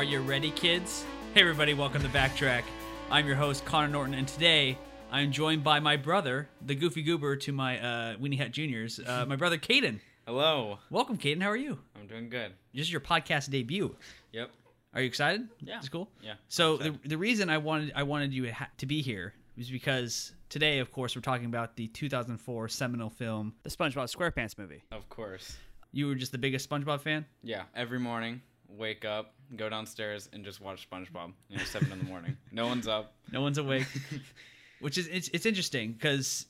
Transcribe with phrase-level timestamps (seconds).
[0.00, 1.04] Are you ready, kids?
[1.34, 2.62] Hey, everybody, welcome to Backtrack.
[3.10, 4.78] I'm your host, Connor Norton, and today
[5.12, 9.26] I'm joined by my brother, the Goofy Goober to my uh, Weenie Hut Juniors, uh,
[9.28, 10.00] my brother, Caden.
[10.26, 10.78] Hello.
[10.88, 11.42] Welcome, Caden.
[11.42, 11.78] How are you?
[11.94, 12.54] I'm doing good.
[12.72, 13.94] This is your podcast debut.
[14.32, 14.50] Yep.
[14.94, 15.46] Are you excited?
[15.60, 15.76] Yeah.
[15.76, 16.08] It's cool.
[16.22, 16.36] Yeah.
[16.48, 20.78] So the, the reason I wanted I wanted you to be here was because today,
[20.78, 24.82] of course, we're talking about the 2004 seminal film, the SpongeBob SquarePants movie.
[24.92, 25.58] Of course.
[25.92, 27.26] You were just the biggest SpongeBob fan.
[27.42, 27.64] Yeah.
[27.76, 28.40] Every morning,
[28.76, 31.32] wake up, go downstairs, and just watch SpongeBob.
[31.48, 32.36] You know, seven in the morning.
[32.52, 33.14] No one's up.
[33.32, 33.86] No one's awake.
[34.80, 36.46] Which is it's it's interesting because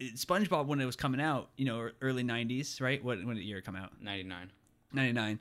[0.00, 3.02] SpongeBob when it was coming out, you know, early '90s, right?
[3.02, 3.92] What when did the year come out?
[4.00, 4.50] Ninety-nine.
[4.92, 5.38] '99,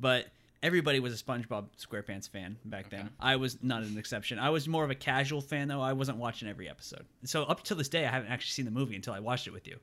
[0.00, 0.26] but
[0.62, 3.10] everybody was a SpongeBob SquarePants fan back then.
[3.20, 4.38] I was not an exception.
[4.38, 5.80] I was more of a casual fan though.
[5.80, 7.04] I wasn't watching every episode.
[7.24, 9.52] So up to this day, I haven't actually seen the movie until I watched it
[9.52, 9.78] with you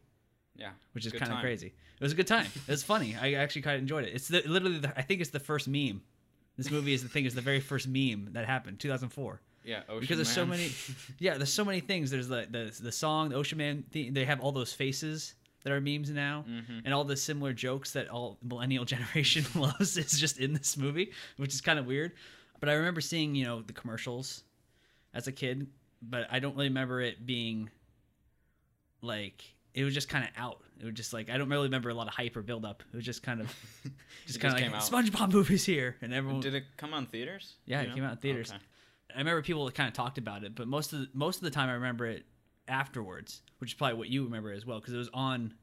[0.55, 0.71] Yeah.
[0.93, 1.67] which is kind of crazy.
[1.67, 2.47] It was a good time.
[2.67, 3.15] It was funny.
[3.19, 4.13] I actually kind of enjoyed it.
[4.13, 6.01] It's the, literally, the, I think it's the first meme.
[6.57, 9.39] This movie is the thing is the very first meme that happened, 2004.
[9.63, 9.77] Yeah.
[9.79, 9.99] Ocean Man.
[10.01, 10.71] because there's so many,
[11.19, 12.11] yeah, there's so many things.
[12.11, 13.83] There's the the, the song, the Ocean Man.
[13.91, 15.35] Theme, they have all those faces
[15.65, 16.83] that are memes now, Mhm.
[16.85, 21.11] and all the similar jokes that all millennial generation loves is just in this movie,
[21.37, 22.13] which is kind of weird.
[22.59, 24.43] But I remember seeing you know the commercials
[25.13, 25.67] as a kid,
[26.01, 27.69] but I don't really remember it being
[29.01, 29.43] like
[29.73, 30.63] it was just kind of out.
[30.79, 32.83] It was just like I don't really remember a lot of hype or build up.
[32.93, 33.53] It was just kind of
[34.27, 34.81] just kind of like.
[34.81, 36.41] SpongeBob movies here, and everyone.
[36.41, 37.55] Did it come on theaters?
[37.65, 37.95] Yeah, it know?
[37.95, 38.51] came out in theaters.
[38.51, 38.61] Okay.
[39.15, 41.49] I remember people kind of talked about it, but most of the, most of the
[41.51, 42.25] time I remember it
[42.67, 45.53] afterwards, which is probably what you remember as well because it was on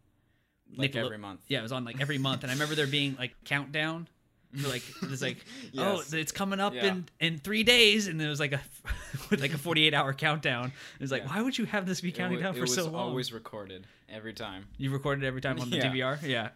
[0.76, 1.40] Like Nickelode- every month.
[1.48, 4.08] Yeah, it was on like every month, and I remember there being like countdown.
[4.54, 5.38] For like it's like
[5.78, 6.12] oh, Yes.
[6.12, 6.86] oh it's coming up Yeah.
[6.88, 8.60] in in three days, and it was like a
[9.36, 10.66] like a forty eight hour countdown.
[10.66, 11.28] It was like Yeah.
[11.36, 12.88] why would you have this be counting wa- down for so long?
[12.90, 14.66] It was always recorded every time.
[14.76, 15.90] You recorded every time on the Yeah.
[15.92, 16.22] DVR.
[16.22, 16.50] Yeah.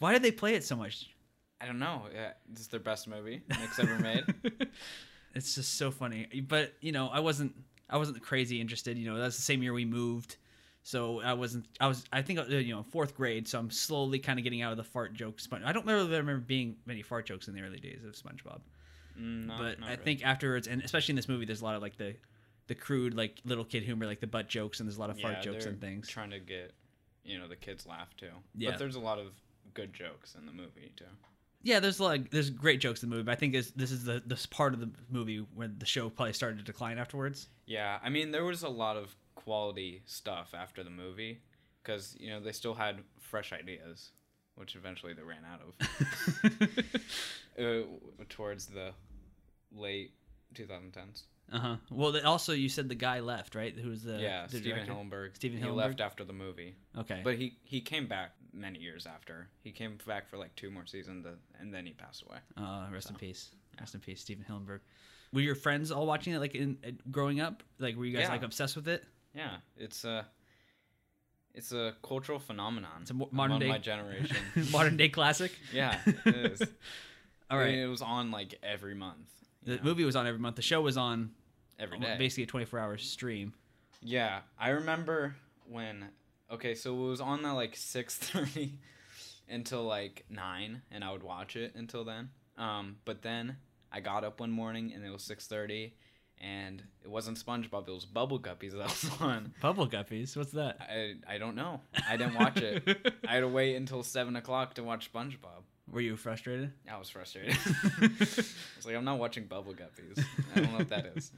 [0.00, 1.08] why did they play it so much?
[1.60, 2.02] I don't know.
[2.12, 4.24] Yeah, this is their best movie Nick's ever made.
[5.34, 6.26] it's just so funny.
[6.46, 7.54] But you know, I wasn't
[7.88, 8.98] I wasn't crazy interested.
[8.98, 10.36] You know, that's the same year we moved,
[10.82, 11.66] so I wasn't.
[11.80, 14.62] I was I think uh, you know fourth grade, so I'm slowly kind of getting
[14.62, 15.38] out of the fart joke.
[15.40, 18.60] Spon- I don't really remember being many fart jokes in the early days of SpongeBob,
[19.18, 20.02] Mm, not- but not I really.
[20.04, 22.16] think afterwards, and especially in this movie, there's a lot of like the
[22.66, 25.20] the crude like little kid humor, like the butt jokes, and there's a lot of
[25.20, 26.08] fart Yeah, jokes and things.
[26.08, 26.72] Trying to get
[27.24, 28.30] you know the kids laugh too.
[28.56, 28.70] Yeah.
[28.70, 29.28] But there's a lot of
[29.74, 31.04] good jokes in the movie too.
[31.66, 33.24] Yeah, there's like there's great jokes in the movie.
[33.24, 36.08] But I think this this is the this part of the movie where the show
[36.08, 37.48] probably started to decline afterwards.
[37.66, 41.40] Yeah, I mean there was a lot of quality stuff after the movie
[41.82, 44.12] because you know they still had fresh ideas,
[44.54, 46.68] which eventually they ran out of
[47.58, 48.92] uh, towards the
[49.74, 50.12] late
[50.54, 51.24] 2010s.
[51.52, 51.76] Uh huh.
[51.90, 53.76] Well, also you said the guy left, right?
[53.76, 55.30] Who was the yeah, the Stephen director?
[55.34, 57.22] Stephen he left after the movie, Okay.
[57.24, 59.48] but he he came back many years after.
[59.62, 62.38] He came back for like two more seasons, uh, and then he passed away.
[62.56, 63.50] uh, rest in peace.
[63.78, 64.80] Rest in peace, Stephen Hillenburg.
[65.32, 67.62] Were your friends all watching it like in uh, growing up?
[67.78, 68.30] Like were you guys Yeah.
[68.32, 69.04] like obsessed with it?
[69.34, 70.26] Yeah, it's a
[71.54, 73.02] it's a cultural phenomenon.
[73.02, 74.36] It's a modern day- my generation.
[74.72, 75.52] Modern day classic.
[75.72, 76.62] yeah, it is.
[77.50, 79.28] All I mean, it was on like every month.
[79.62, 80.56] the know, movie was on every month.
[80.56, 81.30] The show was on
[81.78, 82.16] every day.
[82.18, 83.52] basically a 24 hour stream.
[84.02, 85.36] Yeah, I remember
[85.68, 86.06] when.
[86.50, 88.78] Okay, so it was on at like six thirty
[89.48, 92.30] until like nine, and I would watch it until then.
[92.56, 93.56] Um, but then
[93.92, 95.94] I got up one morning and it was six thirty,
[96.40, 97.88] and it wasn't SpongeBob.
[97.88, 99.54] It was Bubble Guppies that was on.
[99.60, 100.36] Bubble Guppies.
[100.36, 100.78] What's that?
[100.80, 101.80] I I don't know.
[102.08, 102.82] I didn't watch it.
[103.28, 105.64] I had to wait until seven o'clock to watch SpongeBob.
[105.90, 106.72] Were you frustrated?
[106.90, 107.56] I was frustrated.
[108.00, 110.22] I was like, I'm not watching Bubble Guppies.
[110.54, 111.30] I don't know what that is.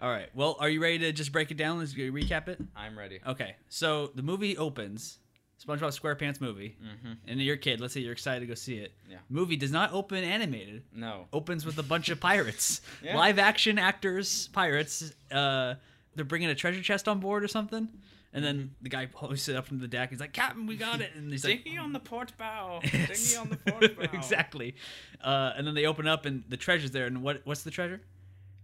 [0.00, 0.28] All right.
[0.34, 1.78] Well, are you ready to just break it down?
[1.78, 2.60] Let's recap it.
[2.74, 3.20] I'm ready.
[3.26, 3.54] Okay.
[3.68, 5.18] So the movie opens,
[5.64, 7.12] SpongeBob SquarePants movie, Mm-hmm.
[7.28, 7.80] and you're a kid.
[7.80, 8.92] Let's say you're excited to go see it.
[9.08, 9.18] Yeah.
[9.28, 10.82] Movie does not open animated.
[10.92, 11.28] No.
[11.32, 13.16] Opens with a bunch of pirates, Yeah.
[13.16, 15.12] live action actors, pirates.
[15.30, 15.74] Uh,
[16.16, 17.88] they're bringing a treasure chest on board or something,
[18.34, 20.10] And then the guy hoists it up from the deck.
[20.10, 22.80] He's like, "Captain, we got it!" And he's like, Dinghy on the port bow.
[22.82, 23.08] Yes.
[23.34, 24.02] Dinghy on the port bow.
[24.14, 24.74] exactly.
[25.22, 27.06] Uh, and then they open up, and the treasure's there.
[27.06, 28.00] And what what's the treasure?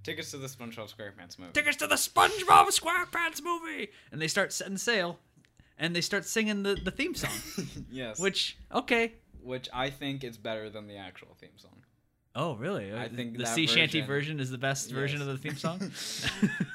[0.08, 1.52] Tickets to the SpongeBob SquarePants movie.
[1.52, 3.88] Tickets to the SpongeBob SquarePants movie.
[4.10, 5.18] And they start setting sail,
[5.78, 7.30] and they start singing the, the theme song.
[7.90, 8.18] yes.
[8.18, 9.12] which okay.
[9.42, 11.82] which I think is better than the actual theme song.
[12.34, 12.92] Oh really?
[12.92, 15.56] I Uh, think the sea shanty version- version is the best version of the theme
[15.56, 15.78] song.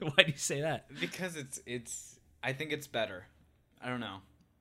[0.00, 0.86] Why do you say that?
[1.00, 3.26] Because it's it's I think it's better.
[3.80, 4.18] I don't know.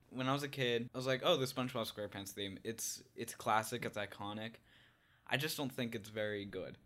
[0.09, 2.59] When I was a kid, I was like, "Oh, the SpongeBob SquarePants theme.
[2.63, 4.55] It's it's classic, it's iconic."
[5.27, 6.77] I just don't think it's very good.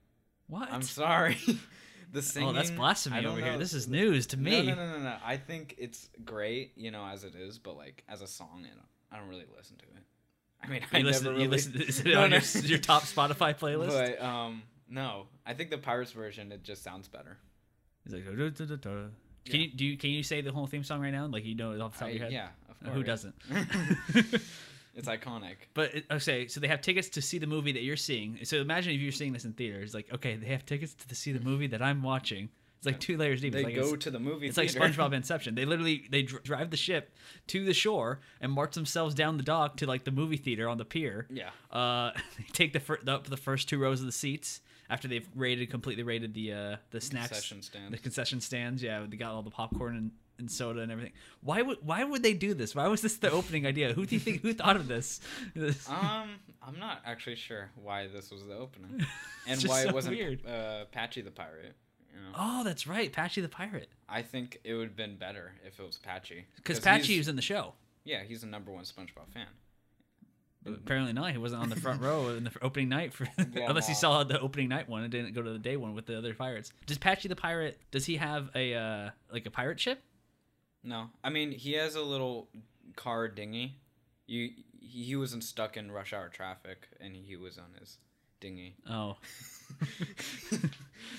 [0.48, 0.72] What?
[0.72, 1.38] I'm sorry.
[2.12, 3.58] the singing oh, that's blasphemy don't over here.
[3.58, 4.66] This is news to me.
[4.66, 5.16] No, no, no, no, no.
[5.24, 8.76] I think it's great, you know, as it is, but like as a song, you
[8.76, 10.04] know, I don't really listen to it.
[10.64, 12.38] I mean, I listen, never you really listen, is it No, on no.
[12.38, 13.90] your, your top Spotify playlist?
[13.90, 17.38] But um, no, I think the Pirates version it just sounds better.
[18.04, 19.06] He's like, "Da, da, da, da."
[19.46, 19.86] Can you do?
[19.86, 21.28] You, can you say the whole theme song right now?
[21.28, 22.34] Like you know it off the top I- of your head?
[22.34, 22.94] yeah, of course.
[22.96, 23.36] Who doesn't?
[24.96, 25.56] it's iconic.
[25.74, 28.40] But it- okay, so they have tickets to see the movie that you're seeing.
[28.44, 29.94] So imagine if you're seeing this in theaters.
[29.94, 32.50] Like, okay, they have tickets to see the movie that I'm watching.
[32.78, 33.54] It's like two layers deep.
[33.54, 34.48] They like go to the movie.
[34.48, 34.70] It's like.
[34.70, 35.56] SpongeBob Inception.
[35.56, 37.16] They literally they dr- drive the ship
[37.48, 40.78] to the shore and march themselves down the dock to like the movie theater on
[40.78, 41.26] the pier.
[41.32, 41.50] Yeah.
[41.72, 45.08] Uh, they take the, fir- the up the first two rows of the seats after
[45.08, 47.92] they've rated completely rated the uh the snacks Concession stand.
[47.94, 48.84] the concession stands.
[48.84, 51.14] Yeah, they got all the popcorn and, and soda and everything.
[51.42, 52.76] Why would why would they do this?
[52.76, 53.94] Why was this the opening idea?
[53.94, 55.20] Who do you think who thought of this?
[55.90, 59.06] Um, I'm not actually sure why this was the opening,
[59.48, 60.46] and why so it wasn't weird.
[60.46, 61.76] uh, Patchy the pirate.
[62.14, 63.90] You know, oh, that's right, Patchy the pirate.
[64.10, 66.46] I think it would have been better if it was Patchy.
[66.56, 67.74] because Patchy was in the show.
[68.04, 69.48] yeah, he's the number one SpongeBob fan.
[70.64, 71.32] But apparently not.
[71.32, 74.24] He wasn't on the front row in the opening night for Yeah, unless he saw
[74.24, 76.72] the opening night one and didn't go to the day one with the other pirates.
[76.88, 77.80] Does Patchy the pirate?
[77.92, 80.02] Does he have a uh, like a pirate ship?
[80.86, 82.48] No, I mean he has a little
[82.96, 83.76] car dinghy.
[84.28, 87.98] You he he wasn't stuck in rush hour traffic, and he was on his
[88.40, 88.76] dinghy.
[88.90, 89.18] Oh.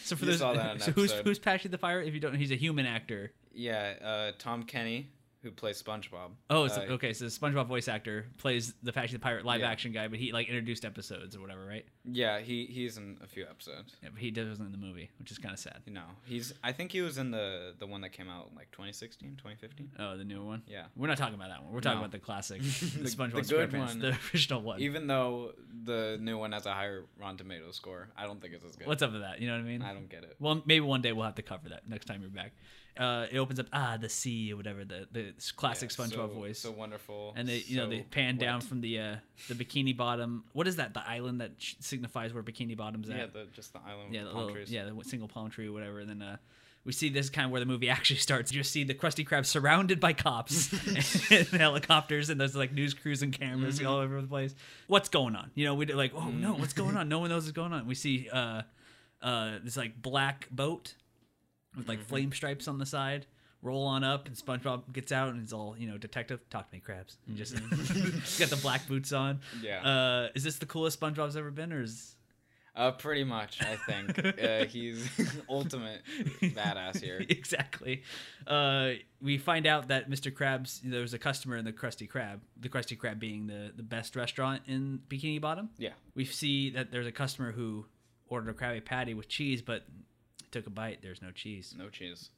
[0.05, 1.25] so for You those, saw that in so who's episode.
[1.27, 2.09] who's Patchy the pirate?
[2.09, 3.33] If you don't, he's a human actor.
[3.53, 5.09] Yeah, uh, Tom Kenny,
[5.47, 6.31] who plays SpongeBob.
[6.51, 7.13] Oh, it's, uh, okay.
[7.13, 9.71] So the SpongeBob voice actor plays the Patchy the pirate live Yeah.
[9.71, 11.87] action guy, but he like introduced episodes or whatever, right?
[12.05, 13.95] Yeah, he he's in a few episodes.
[14.03, 15.83] Yeah, but he wasn't in the movie, which is kind of sad.
[15.87, 18.71] You know, he's I think he was in the the one that came out like
[18.73, 19.93] 2016, 2015.
[20.01, 20.63] Oh, the new one.
[20.67, 20.87] Yeah.
[20.97, 21.73] We're not talking about that one.
[21.73, 22.05] We're talking No.
[22.07, 23.99] about the classic, The- the, SpongeBob the good SquarePants, one.
[24.01, 24.81] the original one.
[24.81, 25.53] Even though
[25.85, 28.87] the new one has a higher Rotten Tomatoes score, I don't think it's as good.
[28.89, 29.41] What's up with that?
[29.41, 29.83] You know what I mean?
[29.83, 30.35] I don't get it.
[30.41, 32.53] Well, maybe one day we'll have to cover that next time you're back.
[32.99, 36.27] Uh, it opens up ah the sea or whatever the the classic Yeah, SpongeBob so,
[36.29, 37.35] voice, So wonderful.
[37.37, 39.17] and they you know they so pan down from the uh,
[39.49, 40.45] the Bikini Bottom.
[40.53, 40.95] What is that?
[40.95, 43.17] The island that signifies where Bikini Bottom's at?
[43.17, 44.71] Yeah, the just the island yeah, with the palm little, trees.
[44.73, 46.01] yeah, the single palm tree or whatever.
[46.01, 46.37] And then uh,
[46.85, 48.51] we see this is kind of where the movie actually starts.
[48.53, 50.73] You just see the Krusty Krab surrounded by cops
[51.31, 53.87] and helicopters, and there's like news crews and cameras Mm-hmm.
[53.89, 54.55] all over the place.
[54.87, 55.51] What's going on?
[55.55, 57.09] You know, we're like, oh no, what's going on?
[57.09, 57.87] No one knows what's going on.
[57.87, 58.63] We see uh,
[59.21, 60.95] uh, this like black boat
[61.77, 62.09] with like Mm-hmm.
[62.09, 63.27] flame stripes on the side.
[63.63, 66.39] Roll on up, and SpongeBob gets out, and he's all, you know, detective.
[66.51, 67.17] Talk to me, Krabs.
[67.27, 67.55] And just
[68.39, 69.37] got the black boots on.
[69.57, 69.65] Mm-hmm.
[69.65, 69.83] Yeah.
[69.83, 72.15] Uh, is this the coolest SpongeBob's ever been, or is
[72.77, 74.39] Uh, pretty much, I think.
[74.45, 75.09] uh, he's
[75.49, 76.03] ultimate
[76.43, 77.25] badass here.
[77.29, 78.03] exactly.
[78.47, 78.91] Uh,
[79.23, 80.31] we find out that Mr.
[80.31, 83.83] Krabs, there was a customer in the Krusty Krab, the Krusty Krab being the, the
[83.83, 85.71] best restaurant in Bikini Bottom.
[85.79, 85.93] Yeah.
[86.15, 87.87] We see that there's a customer who
[88.29, 89.87] ordered a Krabby Patty with cheese, but
[90.57, 90.99] took a bite.
[91.03, 91.75] There's no cheese.
[91.77, 92.31] No cheese.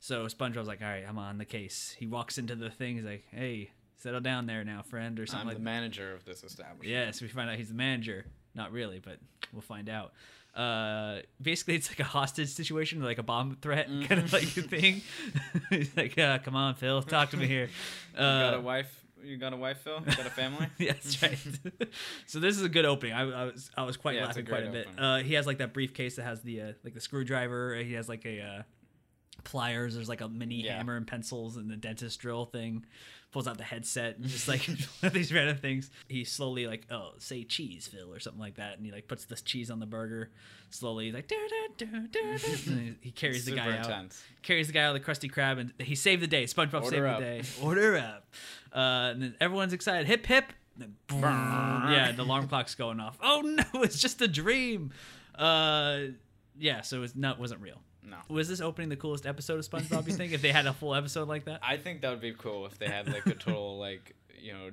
[0.00, 1.94] So SpongeBob's like, all right, I'm on the case.
[1.98, 2.96] He walks into the thing.
[2.96, 5.48] He's like, hey, settle down there now, friend, or something.
[5.48, 6.88] I'm something the like manager of this establishment.
[6.90, 8.24] yeah, so we find out he's the manager.
[8.54, 9.18] Not really, but
[9.52, 10.12] we'll find out.
[10.54, 15.02] Uh, basically, it's like a hostage situation, like a bomb threat kind of like thing.
[15.70, 17.68] he's like, uh, "Come on, Phil, talk to me here."
[18.14, 19.04] You got a Uh, wife?
[19.24, 20.00] You got a wife, Phil?
[20.06, 20.66] You got a family?
[20.78, 21.38] yeah, that's right.
[22.26, 23.14] so this is a good opening.
[23.14, 24.88] I, I was I was quite Yeah, it's a laughing quite a bit.
[24.98, 27.74] Uh, he has like that briefcase that has the uh, like the screwdriver.
[27.76, 28.62] He has like a uh,
[29.44, 29.94] pliers.
[29.94, 30.76] There's like a mini Yeah.
[30.76, 32.84] hammer and pencils and the dentist drill thing.
[33.32, 34.66] Pulls out the headset and just like
[35.12, 35.90] these random things.
[36.08, 39.24] He slowly like oh say cheese Phil or something like that, and he like puts
[39.24, 40.30] this cheese on the burger.
[40.70, 41.36] Slowly like "Dur,
[41.78, 42.38] dur, dur, dur, dur,"
[42.72, 44.20] and he- he carries the guy out intense.
[44.42, 46.42] carries the guy out of the Krusty Krab, and he saved the day.
[46.44, 47.18] SpongeBob Order saved up.
[47.20, 47.42] the day.
[47.62, 48.26] Order up.
[48.74, 48.78] Uh,
[49.12, 50.08] and then everyone's excited.
[50.08, 50.46] Hip hip.
[50.76, 51.20] Then boom.
[51.22, 53.16] yeah, the alarm clock's going off.
[53.22, 54.90] Oh no, it's just a dream.
[55.36, 56.00] Uh,
[56.58, 57.80] yeah, so it's not wasn't real.
[58.02, 58.16] No.
[58.28, 60.06] Was this opening the coolest episode of SpongeBob?
[60.06, 61.60] You think if they had a full episode like that?
[61.62, 64.70] I think that would be cool if they had like a total like you know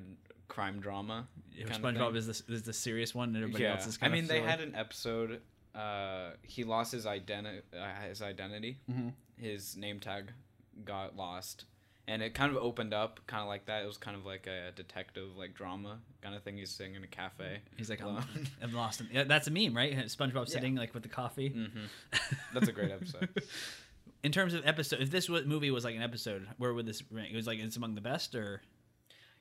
[0.47, 1.27] crime drama.
[1.55, 3.73] If SpongeBob is the is the serious one, and everybody yeah.
[3.73, 4.17] else is kind of.
[4.17, 4.29] I mean, of.
[4.29, 5.41] they had an episode.
[5.75, 7.61] Uh, he lost his identity.
[7.73, 8.79] Uh, his identity.
[8.89, 9.13] Mhm.
[9.37, 10.31] His name tag
[10.83, 11.65] got lost,
[12.07, 13.83] and it kind of opened up kind of like that.
[13.83, 16.57] It was kind of like a detective like drama kind of thing.
[16.57, 17.59] He's sitting in a cafe.
[17.75, 18.23] He's like, I'm.
[18.61, 19.01] I'm lost.
[19.01, 19.95] In, yeah, that's a meme, right?
[20.05, 21.49] SpongeBob sitting like with the coffee.
[21.49, 21.85] hmm
[22.53, 23.29] That's a great episode.
[24.23, 27.31] In terms of episode, if this movie was like an episode, where would this rank?
[27.31, 28.61] It was like it's among the best, or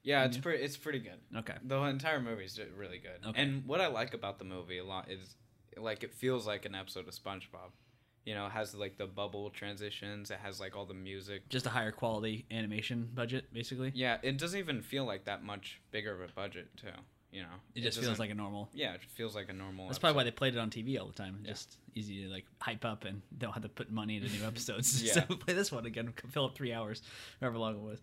[0.03, 0.63] Yeah, it's pretty.
[0.63, 1.19] It's pretty good.
[1.39, 3.29] okay, The entire movie is really good.
[3.31, 3.41] Okay.
[3.43, 5.37] And what I like about the movie a lot is
[5.77, 7.71] like it feels like an episode of SpongeBob.
[8.27, 10.31] You know, has like the bubble transitions.
[10.31, 11.49] It has like all the music.
[11.49, 13.93] just a higher quality animation budget, basically.
[13.95, 16.89] Yeah, it doesn't even feel like that much bigger of a budget too.
[17.33, 18.69] You know, It just feels like a normal.
[18.73, 19.87] yeah, it feels like a normal.
[19.89, 21.39] That's probably why they played it on TV all the time.
[21.43, 21.51] Yeah.
[21.51, 25.03] Just easy to like hype up and don't have to put money into new episodes.
[25.07, 25.13] Yeah.
[25.13, 27.03] so play this one again, fill up three hours,
[27.41, 28.01] however long it was.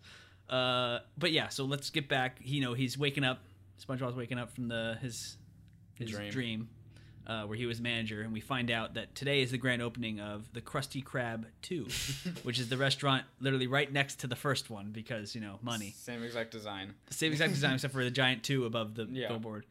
[0.48, 2.38] Uh, but yeah, so let's get back.
[2.42, 3.40] You know, he's waking up.
[3.86, 5.36] SpongeBob's waking up from the his
[5.98, 6.68] his dream, Dream.
[7.26, 10.20] Uh, where he was manager, and we find out that today is the grand opening
[10.20, 11.86] of the Krusty Krab Two,
[12.42, 15.94] which is the restaurant literally right next to the first one because you know money.
[15.96, 16.94] Same exact design.
[17.10, 19.28] Same exact design except for the giant two above the Yeah.
[19.28, 19.64] billboard.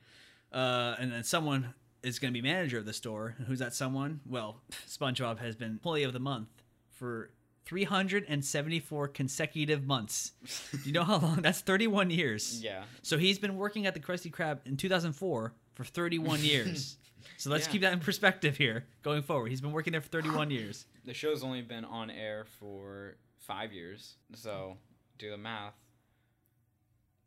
[0.51, 3.35] Uh, and then someone is going to be manager of the store.
[3.47, 4.19] Who's that someone?
[4.25, 6.49] Well, SpongeBob has been employee of the month
[6.91, 7.29] for
[7.65, 10.31] 374 consecutive months.
[10.71, 11.41] Do you know how long?
[11.41, 12.61] That's 31 years.
[12.63, 12.83] Yeah.
[13.01, 16.97] So he's been working at the Krusty Krab in 2004 for 31 years.
[17.43, 17.71] so let's Yeah.
[17.71, 19.49] keep that in perspective here going forward.
[19.49, 20.85] He's been working there for 31 years.
[21.05, 24.77] The show's only been on air for five years, so
[25.17, 25.73] do the math.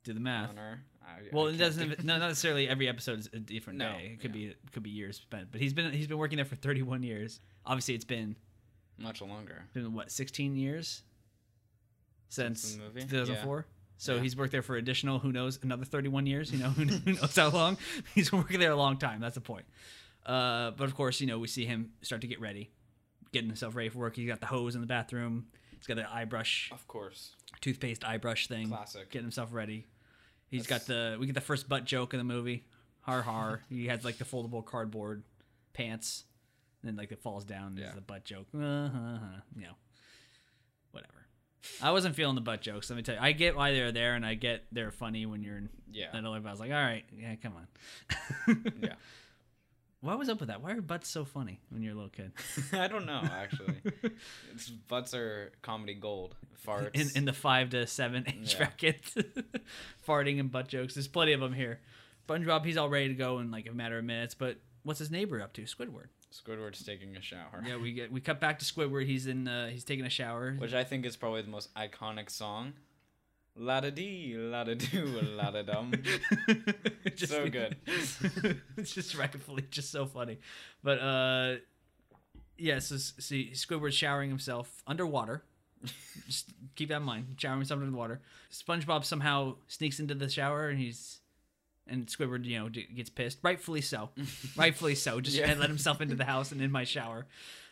[0.05, 0.51] Do the math.
[0.51, 0.83] Honor.
[1.05, 1.89] I, Well, I it doesn't.
[1.89, 4.11] do- No, not necessarily every episode is a different No, day.
[4.15, 4.47] It could yeah.
[4.47, 5.51] be it could be years spent.
[5.53, 7.41] But he's been he's been working there for 31 years.
[7.65, 8.37] Obviously, it's been
[8.99, 9.65] much longer.
[9.75, 11.03] been what 16 years
[12.29, 13.01] since, Since the movie?
[13.03, 13.67] 2004.
[13.99, 14.23] So Yeah.
[14.23, 16.53] he's worked there for additional who knows another 31 years.
[16.53, 17.77] You know who, who knows how long
[18.15, 19.21] he's been working there a long time.
[19.21, 19.67] That's the point.
[20.27, 22.71] Uh, but of course, you know we see him start to get ready,
[23.33, 24.17] getting himself ready for work.
[24.17, 25.47] He's got the hose in the bathroom.
[25.79, 27.37] He's got the eye brush, Of course.
[27.61, 28.69] toothpaste eye brush thing.
[28.69, 29.09] Classic.
[29.11, 29.87] Getting himself ready.
[30.49, 32.65] He's That's- got the we get the first butt joke in the movie.
[33.03, 33.63] Har har.
[33.69, 35.23] he has like the foldable cardboard
[35.75, 36.25] pants,
[36.83, 37.69] and then like it falls down.
[37.69, 37.85] And Yeah.
[37.85, 38.47] There's the butt joke.
[38.53, 39.19] Uh-huh.
[39.55, 39.77] You know,
[40.91, 41.13] whatever.
[41.83, 42.89] I wasn't feeling the butt jokes.
[42.91, 43.21] Let me tell you.
[43.21, 46.11] I get why they're there, and I get they're funny when you're in Yeah.
[46.13, 48.65] that I was like, all right, yeah, come on.
[48.83, 48.95] Yeah.
[50.07, 50.63] What was up with that?
[50.63, 52.31] Why are butts so funny when you're a little kid?
[52.73, 53.75] I don't know actually.
[54.55, 56.37] it's, butts are comedy gold.
[56.65, 56.91] Farts.
[56.95, 58.59] in, in the five to seven age Yeah.
[58.59, 59.03] bracket,
[60.09, 60.95] farting and butt jokes.
[60.95, 61.81] There's plenty of them here.
[62.29, 64.35] SpongeBob, he's all ready to go in like a matter of minutes.
[64.35, 65.63] But what's his neighbor up to?
[65.63, 66.07] Squidward.
[66.33, 67.65] Squidward's taking a shower.
[67.67, 69.07] Yeah, we get we cut back to Squidward.
[69.07, 69.49] He's in.
[69.49, 70.55] Uh, he's taking a shower.
[70.59, 72.75] Which I think is probably the most iconic song.
[73.59, 75.93] La da dee, la da do, la da dum.
[77.17, 77.77] Just- So good.
[78.77, 80.39] it's just rightfully just so funny.
[80.83, 81.57] But uh,
[82.59, 82.79] yeah.
[82.81, 85.43] So see, Squidward's showering himself underwater.
[86.27, 87.37] just keep that in mind.
[87.39, 88.21] Showering himself under the water.
[88.53, 91.21] SpongeBob somehow sneaks into the shower and he's
[91.89, 93.39] and Squidward, you know, d- gets pissed.
[93.43, 94.11] Rightfully so.
[94.57, 95.21] Rightfully so.
[95.21, 95.55] Just Yeah.
[95.59, 97.27] let himself into the house and in my shower.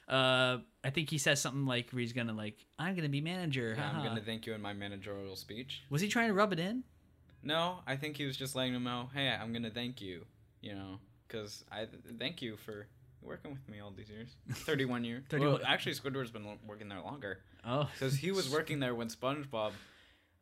[0.08, 3.74] Uh, I think he says something like, where he's gonna like, I'm gonna be manager.
[3.76, 5.82] Yeah, I'm gonna thank you in my managerial speech.
[5.90, 6.84] Was he trying to rub it in?
[7.42, 10.24] No, I think he was just letting them know, hey, I'm gonna thank you.
[10.60, 11.86] You know, because I
[12.18, 12.86] thank you for
[13.22, 14.36] working with me all these years.
[14.52, 15.24] 31 years.
[15.30, 19.08] 31 Well, actually, Squidward's been working there longer Oh, because he was working there when
[19.08, 19.72] SpongeBob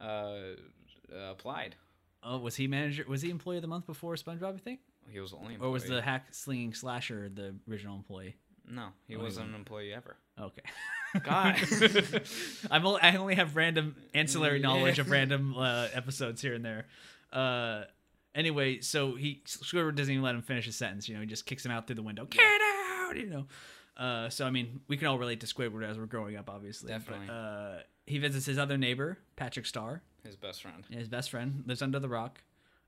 [0.01, 1.77] uh, uh, applied.
[2.25, 3.05] oh, was he manager?
[3.09, 4.55] Was he employee of the month before SpongeBob?
[4.55, 5.57] I think, He was the only.
[5.57, 8.37] or was the hack slinging slasher the original employee?
[8.73, 9.49] No, he wasn't wasn't.
[9.51, 10.17] an employee ever.
[10.41, 10.63] Okay.
[11.25, 11.57] God.
[12.71, 16.87] I'm only, I only have random ancillary knowledge of random uh, episodes here and there.
[17.31, 17.85] Uh,
[18.35, 21.07] anyway, so he Squidward doesn't even let him finish his sentence.
[21.09, 22.25] You know, he just kicks him out through the window.
[22.25, 23.17] Get out!
[23.17, 23.47] You know.
[23.95, 26.89] Uh, so I mean, we can all relate to Squidward as we're growing up, obviously.
[26.89, 27.27] Definitely.
[27.27, 30.83] But, uh, he visits his other neighbor, Patrick Star, His best friend.
[30.91, 32.41] his best friend, lives under the rock.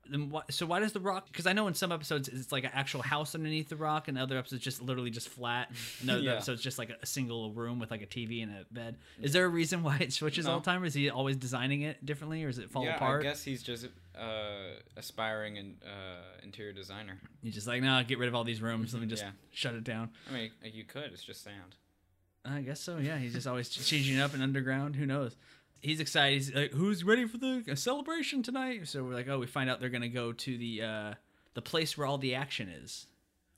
[0.09, 1.27] Then why, so why does the rock?
[1.27, 4.17] Because I know in some episodes it's like an actual house underneath the rock, and
[4.17, 5.71] other episodes just literally just flat.
[6.01, 6.33] And other Yeah.
[6.33, 8.97] episodes just like a single room with like a TV and a bed.
[9.21, 10.83] Is there a reason why it switches all the time?
[10.83, 13.21] Or is he always designing it differently, or does it fall yeah, apart?
[13.21, 17.17] I guess he's just uh, aspiring in, uh, interior designer.
[17.41, 18.93] He's just like, no, get rid of all these rooms.
[18.93, 19.31] Let me just Yeah.
[19.51, 20.09] shut it down.
[20.29, 21.11] I mean, you could.
[21.13, 21.75] It's just sound.
[22.47, 22.97] I guess so.
[22.99, 24.95] Yeah, he's just always changing it up and underground.
[24.95, 25.35] Who knows?
[25.81, 26.33] He's excited.
[26.33, 29.79] He's like, "Who's ready for the celebration tonight?" So we're like, "Oh, we find out
[29.79, 31.13] they're gonna go to the uh,
[31.53, 33.07] the place where all the action is,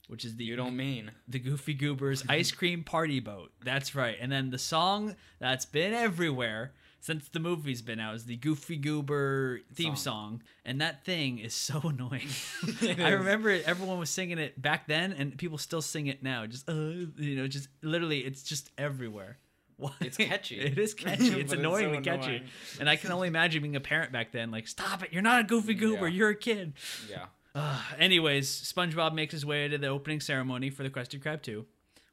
[0.07, 1.11] which is the You don't mean.
[1.27, 3.51] the Goofy Goobers ice cream party boat.
[3.63, 4.17] That's right.
[4.19, 8.75] And then the song that's been everywhere since the movie's been out is the Goofy
[8.75, 10.43] Goober theme song, Song.
[10.65, 12.27] and that thing is so annoying.
[12.99, 16.45] I remember it, everyone was singing it back then, and people still sing it now.
[16.45, 19.37] Just uh, you know, just literally, it's just everywhere.
[19.77, 19.91] Why?
[20.01, 20.59] It's catchy.
[20.59, 21.39] it is catchy.
[21.39, 22.27] It's But annoyingly so catchy.
[22.37, 22.43] annoying.
[22.79, 24.49] And I can only imagine being a parent back then.
[24.51, 25.13] Like, stop it!
[25.13, 26.07] You're not a goofy goober.
[26.07, 26.15] Yeah.
[26.15, 26.73] You're a kid.
[27.09, 27.25] Yeah.
[27.55, 31.65] Uh, anyways, SpongeBob makes his way to the opening ceremony for the Krusty Krab 2.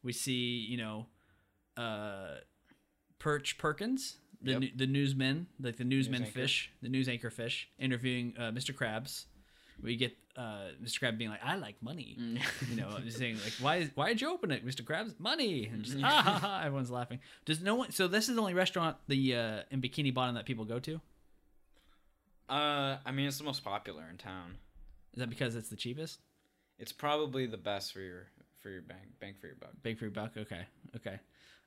[0.02, 1.06] We see, you know,
[1.76, 2.36] uh,
[3.18, 4.62] Perch Perkins, the Yep.
[4.76, 6.32] the newsman, like the newsman anchor.
[6.32, 8.74] fish, the news anchor fish, interviewing uh, Mr.
[8.74, 9.24] Krabs.
[9.82, 11.00] We get uh, Mr.
[11.00, 12.16] Krabs being like, "I like money,"
[12.70, 14.82] you know, just saying like, "Why why did you open it, Mr.
[14.82, 15.18] Krabs?
[15.18, 17.20] Money!" And just ah, ha, ha, everyone's laughing.
[17.44, 17.92] Does no one?
[17.92, 21.00] So this is the only restaurant the uh, in Bikini Bottom that people go to.
[22.48, 24.56] Uh, I mean, it's the most popular in town.
[25.14, 26.20] Is that because it's the cheapest?
[26.78, 28.26] It's probably the best for your
[28.60, 29.70] for your bank bank for your buck.
[29.82, 30.32] Big for your buck.
[30.36, 30.66] Okay.
[30.96, 31.20] Okay.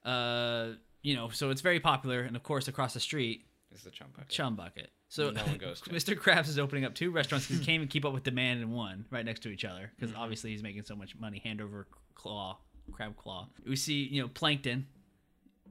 [0.04, 3.92] Uh, you know, so it's very popular, and of course, across the street, It's the
[3.92, 4.30] chump bucket.
[4.30, 4.92] Chum Bucket.
[5.10, 5.90] So No one goes to.
[5.90, 6.16] Mr.
[6.16, 8.72] Krabs is opening up two restaurants because he can't even keep up with demand in
[8.72, 10.22] one right next to each other because mm-hmm.
[10.22, 12.58] obviously he's making so much money hand over claw,
[12.92, 13.50] crab claw.
[13.68, 14.88] We see, you know, Plankton.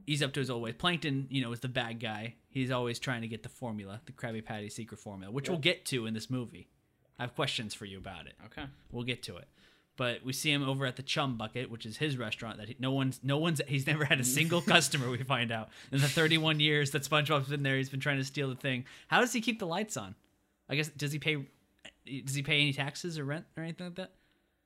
[0.05, 0.75] He's up to his old ways.
[0.77, 2.35] Plankton, you know, is the bad guy.
[2.49, 5.85] He's always trying to get the formula, the Krabby Patty secret formula, which we'll get
[5.87, 6.69] to in this movie.
[7.19, 8.35] I have questions for you about it.
[8.45, 8.63] Okay.
[8.91, 9.47] We'll get to it.
[9.97, 12.75] But we see him over at the Chum Bucket, which is his restaurant that he,
[12.79, 15.09] no one's no one's he's never had a single customer.
[15.09, 18.23] We find out in the 31 years that SpongeBob's been there, he's been trying to
[18.23, 18.85] steal the thing.
[19.07, 20.15] How does he keep the lights on?
[20.69, 21.45] I guess does he pay
[22.23, 24.11] does he pay any taxes or rent or anything like that?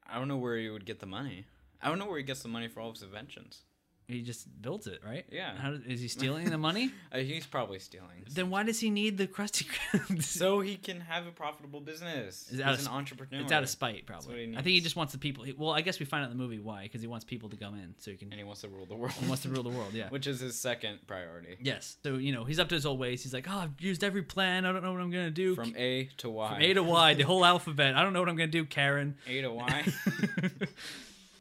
[0.08, 1.46] I don't know where he would get the money.
[1.82, 3.64] I don't know where he gets the money for all of his inventions.
[4.12, 5.26] He just builds it, right?
[5.32, 5.56] Yeah.
[5.58, 6.92] How does, is he stealing the money?
[7.14, 8.24] Uh, he's probably stealing.
[8.32, 10.24] then why does he need the Krusty Krab?
[10.40, 12.44] so he can have a profitable business.
[12.44, 13.42] Is He's an of- entrepreneur.
[13.44, 14.48] it's out of spite, probably.
[14.48, 15.44] he I think he just wants the people.
[15.58, 17.58] Well, I guess we find out in the movie why, because he wants people to
[17.58, 19.12] come in so he can and he wants to rule the world.
[19.14, 19.94] he wants to rule the world.
[19.94, 20.08] Yeah.
[20.10, 21.58] Which is his second priority.
[21.62, 21.98] Yes.
[22.04, 23.24] So, you know, he's up to his old ways.
[23.24, 24.66] He's like, oh, I've used every plan.
[24.66, 25.54] I don't know what I'm going to do.
[25.56, 26.54] From A to Y.
[26.54, 27.96] From A to Y, the whole alphabet.
[27.96, 29.18] I don't know what I'm going to do, Karen.
[29.28, 29.86] A to Y.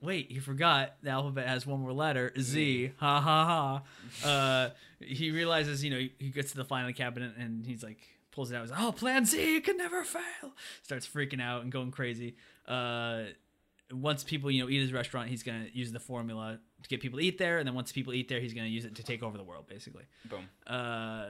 [0.03, 2.93] Wait, he forgot the alphabet has one more letter, Z.
[2.99, 3.83] Ha ha
[4.23, 4.29] ha.
[4.29, 7.99] Uh, he realizes, you know, he, gets to the final cabinet and he's like,
[8.31, 8.63] pulls it out.
[8.63, 10.53] He's like, oh, plan Z, can never fail.
[10.83, 12.37] Starts freaking out and going crazy.
[12.67, 13.25] Uh,
[13.93, 17.01] once people, you know, eat his restaurant, he's going to use the formula to get
[17.01, 17.59] people to eat there.
[17.59, 19.45] And then once people eat there, he's going to use it to take over the
[19.45, 20.05] world, basically.
[20.25, 20.49] Boom.
[20.67, 21.27] uh,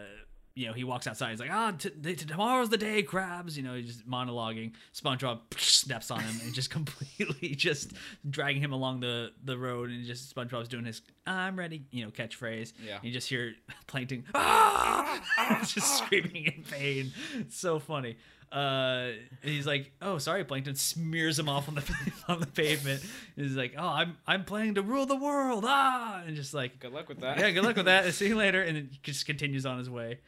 [0.61, 1.31] you know, he walks outside.
[1.31, 4.73] He's like, "Ah, t- t- tomorrow's the day, Krabs." You know, he's just monologuing.
[4.95, 7.93] SpongeBob steps on him and just completely just
[8.29, 9.89] dragging him along the the road.
[9.89, 12.75] And just SpongeBob's doing his "I'm ready," you know, catchphrase.
[12.87, 12.97] Yeah.
[12.97, 13.55] And you just hear
[13.87, 15.21] Plankton ah!
[15.67, 17.13] just screaming in pain.
[17.39, 18.17] It's so funny.
[18.53, 23.03] Uh, and he's like, "Oh, sorry, Plankton." Smears him off on the on the pavement.
[23.37, 26.93] He's like, "Oh, I'm I'm planning to rule the world." Ah, and just like Good
[26.93, 27.39] luck with that.
[27.39, 28.13] yeah, good luck with that.
[28.13, 28.61] See you later.
[28.63, 30.19] And then he just continues on his way.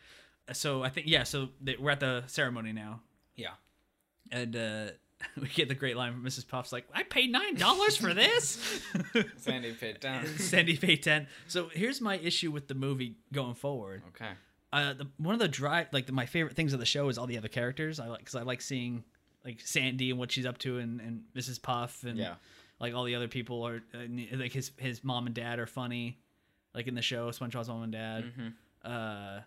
[0.52, 1.22] So I think yeah.
[1.24, 3.00] So they, we're at the ceremony now,
[3.36, 3.52] Yeah.
[4.30, 4.86] and uh,
[5.40, 6.46] we get the great line from Mrs.
[6.48, 8.58] Puff's like, "I paid nine dollars for this."
[9.36, 10.26] Sandy paid down.
[10.38, 11.28] Sandy paid ten.
[11.46, 14.02] So here's my issue with the movie going forward.
[14.08, 14.30] Okay.
[14.72, 17.18] Uh, the, one of the dry like the, my favorite things of the show is
[17.18, 18.00] all the other characters.
[18.00, 19.04] I like because I like seeing
[19.44, 21.60] like Sandy and what she's up to, and, and Mrs.
[21.62, 22.34] Puff, and Yeah.
[22.80, 23.98] like all the other people are uh,
[24.36, 26.18] like his his mom and dad are funny,
[26.74, 28.24] like in the show SpongeBob's mom and dad.
[28.24, 28.48] Mm-hmm.
[28.84, 29.40] Uh,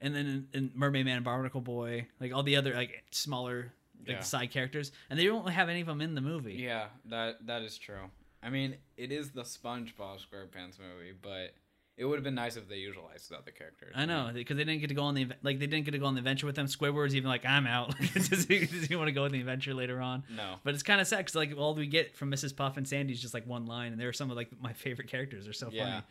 [0.00, 3.72] and then in, in Mermaid Man and Barnacle Boy, like all the other like smaller
[4.06, 4.20] like Yeah.
[4.22, 6.54] side characters, and they don't have any of them in the movie.
[6.54, 8.10] Yeah, that that is true.
[8.42, 11.52] I mean, it is the SpongeBob SquarePants movie, but
[11.98, 13.92] it would have been nice if they utilized the other characters.
[13.94, 15.98] I know because they didn't get to go on the like they didn't get to
[15.98, 16.66] go on the adventure with them.
[16.66, 17.94] Squidward's even like I'm out.
[18.14, 20.24] does, he, does he want to go on the adventure later on?
[20.34, 20.54] No.
[20.64, 22.56] But it's kind of sad because like all we get from Mrs.
[22.56, 25.08] Puff and Sandy is just like one line, and they're some of like my favorite
[25.08, 25.44] characters.
[25.44, 25.84] They're so Yeah.
[25.84, 26.02] funny.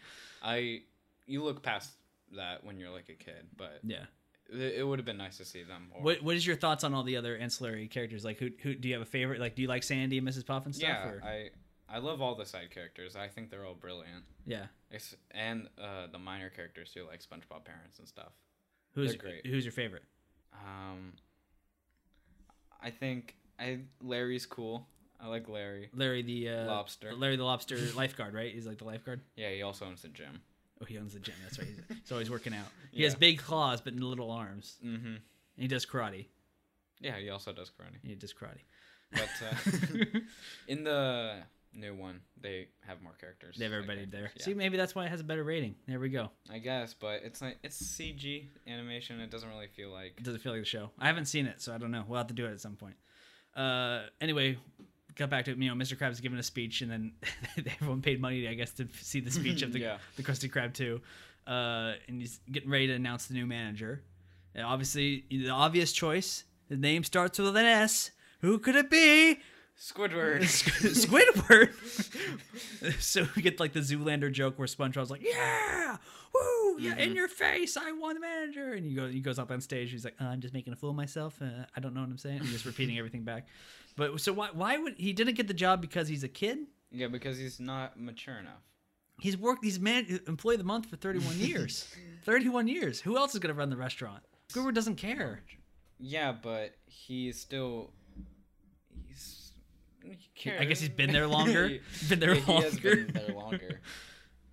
[0.44, 0.82] I
[1.26, 1.90] you look past
[2.36, 4.06] that when you're like a kid, but Yeah.
[4.52, 6.02] it, it would have been nice to see them more.
[6.02, 8.24] What What is your thoughts on all the other ancillary characters?
[8.26, 9.40] Like who who do you have a favorite?
[9.40, 10.46] Like do you like Sandy and Mrs.
[10.46, 10.90] Puff and stuff?
[10.90, 11.22] yeah, or?
[11.24, 11.50] I
[11.92, 13.16] I love all the side characters.
[13.16, 14.24] I think they're all brilliant.
[14.46, 14.68] yeah.
[14.92, 18.32] Ex- and uh, the minor characters too, like SpongeBob parents and stuff.
[18.94, 19.46] Who's They're great.
[19.48, 20.04] Who's your favorite?
[20.54, 21.14] Um,
[22.82, 24.88] I think I Larry's cool.
[25.22, 25.90] I like Larry.
[25.94, 27.14] Larry the uh, Lobster.
[27.14, 28.54] Larry the lobster lifeguard, right?
[28.54, 29.22] He's like the lifeguard.
[29.36, 30.42] Yeah, he also owns the gym.
[30.82, 31.36] Oh, he owns the gym.
[31.44, 31.68] That's right.
[31.68, 32.68] He's, he's always working out.
[32.92, 34.78] He has big claws but little arms.
[34.86, 35.08] Mm-hmm.
[35.08, 35.20] And
[35.58, 36.28] he does karate.
[37.02, 37.98] Yeah, he also does karate.
[38.04, 38.64] He does karate.
[39.12, 40.20] But uh,
[40.68, 41.36] in the
[41.74, 43.56] new one, they have more characters.
[43.58, 44.22] They have like everybody there.
[44.22, 45.76] characters, See, maybe that's why it has a better rating.
[45.88, 46.30] There we go.
[46.50, 49.20] I guess, but it's like it's CG animation.
[49.20, 50.16] It doesn't really feel like.
[50.18, 50.92] It Does it feel like the show?
[51.00, 52.04] I haven't seen it, so I don't know.
[52.08, 52.96] We'll have to do it at some point.
[53.56, 54.58] Uh, anyway,
[55.16, 55.98] got back to you know Mr.
[55.98, 57.12] Krabs giving a speech, and then
[57.80, 59.98] everyone paid money, I guess, to see the speech of the Yeah.
[60.16, 61.02] the Krusty Krab too.
[61.48, 64.02] Uh, and he's getting ready to announce the new manager.
[64.56, 66.44] And obviously, the obvious choice.
[66.70, 68.12] The name starts with an S.
[68.42, 69.40] Who could it be?
[69.80, 70.42] Squidward.
[70.44, 71.74] Squidward.
[73.02, 75.98] so we get like the Zoolander joke where SpongeBob's like, "Yeah,
[76.34, 77.16] woo!" yeah, in Mhm.
[77.16, 79.92] your face, I won the manager." And he goes, he goes up on stage.
[79.92, 81.42] He's like, uh, "I'm just making a fool of myself.
[81.42, 83.48] Uh, I don't know what I'm saying." I'm just repeating everything back.
[83.96, 86.60] But so why why would he didn't get the job because he's a kid?
[86.92, 88.64] Yeah, because he's not mature enough.
[89.20, 89.64] He's worked.
[89.64, 91.94] He's man employee of the month for 31 years.
[92.24, 93.02] 31 years.
[93.02, 94.24] Who else is gonna run the restaurant?
[94.50, 95.44] Squidward doesn't care.
[96.00, 97.92] Yeah, but he's still.
[99.08, 99.52] He's.
[100.34, 101.68] He I guess he's been there longer.
[101.68, 102.96] He- been there yeah, He has longer.
[102.96, 103.82] been there longer,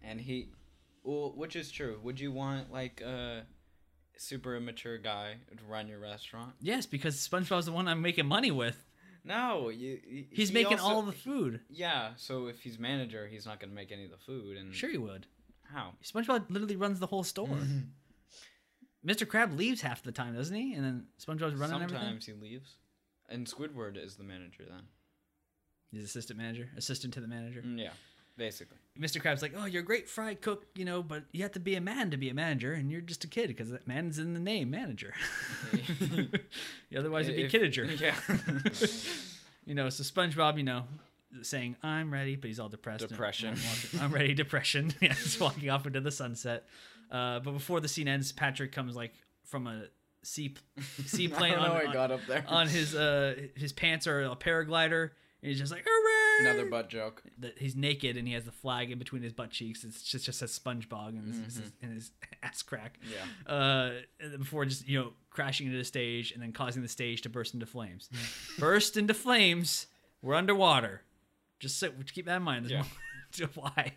[0.02, 0.48] and he,
[1.06, 1.98] well, which is true.
[2.02, 3.44] Would you want like a
[4.18, 6.52] super immature guy to run your restaurant?
[6.60, 8.76] Yes, because SpongeBob's the one I'm making money with.
[9.24, 9.98] No, you.
[10.06, 11.60] you- He's he making also- all the food.
[11.68, 14.90] Yeah, so if he's manager, he's not gonna make any of the food, and Sure,
[14.90, 15.26] he would.
[15.72, 15.94] how?
[16.04, 17.48] SpongeBob literally runs the whole store.
[19.06, 19.26] Mr.
[19.28, 20.74] Crab leaves half the time, doesn't he?
[20.74, 21.98] And then SpongeBob's running everything.
[22.02, 22.76] Sometimes he leaves,
[23.28, 24.82] and Squidward is the manager then.
[25.92, 27.62] He's assistant manager, assistant to the manager.
[27.62, 27.92] Mm, Yeah,
[28.36, 28.76] basically.
[28.98, 29.20] Mr.
[29.22, 31.74] Krabs like, oh, you're a great fry cook, you know, but you have to be
[31.74, 34.32] a man to be a manager, and you're just a kid because that man's in
[34.34, 35.12] the name, manager.
[36.96, 38.00] Otherwise, it'd be If- kidager.
[38.00, 38.14] Yeah.
[39.68, 40.84] You know, so SpongeBob, you know,
[41.42, 43.08] saying I'm ready, but he's all depressed.
[43.08, 43.56] Depression.
[44.00, 44.94] I'm ready, depression.
[45.00, 46.68] yeah, he's walking off into the sunset.
[47.10, 49.86] Uh, but before the scene ends, Patrick comes like from a
[50.22, 50.54] sea
[51.04, 52.44] seaplane on, on- got up there.
[52.46, 55.10] on his uh his pants are a paraglider,
[55.42, 56.15] and he's just like hooray!
[56.40, 57.22] Another butt joke.
[57.38, 59.84] that he's naked and he has the flag in between his butt cheeks.
[59.84, 62.10] It's just just says SpongeBob and his, his, and his
[62.42, 62.98] ass crack.
[63.10, 63.52] Yeah.
[63.52, 63.90] Uh,
[64.38, 67.54] before just you know crashing into the stage and then causing the stage to burst
[67.54, 68.08] into flames.
[68.58, 69.86] burst into flames.
[70.22, 71.02] We're underwater.
[71.58, 72.70] Just so keep that in mind.
[72.70, 72.84] Yeah.
[73.54, 73.92] Why?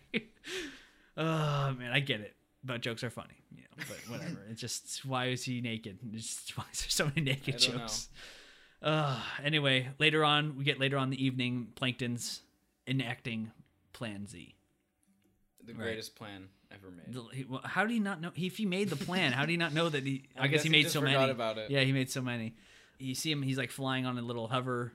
[1.16, 2.34] oh man, I get it.
[2.62, 4.44] Butt jokes are funny, you know, but whatever.
[4.50, 5.98] it's just why is he naked?
[6.12, 8.08] It's just, why is there so many naked jokes?
[8.82, 12.40] Uh, anyway, later on, we get later on in the evening, Plankton's
[12.86, 13.50] enacting
[13.92, 14.54] Plan Z.
[15.64, 15.82] The Right.
[15.82, 17.12] greatest plan ever made.
[17.12, 18.30] The- he- well, How do you not know?
[18.34, 20.24] He, if he made the plan, how do you not know that he?
[20.36, 21.14] I, guess, he made so many.
[21.30, 21.70] about it.
[21.70, 22.54] Yeah, he made so many.
[22.98, 24.92] You see him; he's like flying on a little hover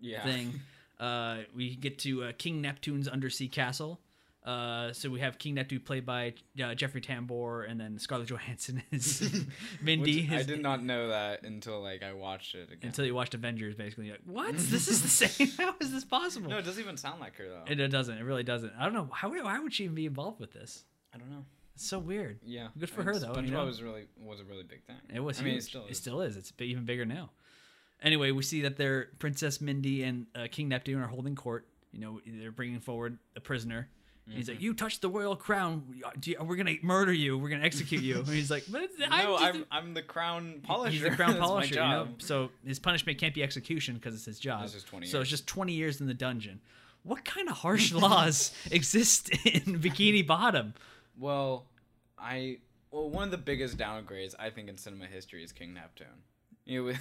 [0.00, 0.22] Yeah.
[0.24, 0.60] thing.
[0.98, 4.00] Uh, we get to uh, King Neptune's undersea castle.
[4.46, 6.32] Uh, so we have King Neptune played by
[6.62, 9.20] uh, Jeffrey Tambor, and then Scarlett Johansson is
[9.82, 10.22] Mindy.
[10.22, 12.78] Which I did not know that until like I watched it again.
[12.84, 13.74] until you watched Avengers.
[13.74, 14.56] Basically, like what?
[14.56, 15.48] this is the same.
[15.58, 16.50] How is this possible?
[16.50, 17.64] no, it doesn't even sound like her though.
[17.66, 18.16] it, it doesn't.
[18.16, 18.72] It really doesn't.
[18.78, 19.30] I don't know how.
[19.30, 20.84] Why would she even be involved with this?
[21.12, 21.44] I don't know.
[21.74, 22.38] It's so weird.
[22.44, 22.68] Yeah.
[22.78, 23.64] Good for I mean, her, though, you SpongeBob know?
[23.66, 24.96] was really was a really big thing.
[25.12, 25.40] It was.
[25.40, 25.90] I mean, it still is.
[25.90, 26.36] It still is.
[26.36, 27.30] It's even bigger now.
[28.00, 31.66] Anyway, we see that they're Princess Mindy and uh, King Neptune are holding court.
[31.90, 33.88] You know, they're bringing forward a prisoner.
[34.26, 34.54] And He's Mm-hmm.
[34.54, 35.84] like, "You touched the royal crown.
[36.40, 37.38] We're gonna murder you.
[37.38, 40.02] We're gonna execute you." And he's like, "But no, I'm, just I'm, a-" I'm the
[40.02, 40.90] crown polisher.
[40.92, 41.74] He's the crown polisher.
[41.76, 42.08] You know?
[42.18, 44.68] So his punishment can't be execution because it's his job.
[44.68, 46.60] 20 So it's just twenty years in the dungeon.
[47.04, 50.74] What kind of harsh laws exist in Bikini Bottom?
[51.16, 51.66] Well,
[52.18, 52.58] I
[52.90, 56.06] well one of the biggest downgrades I think in cinema history is King Neptune.
[56.64, 56.98] You know,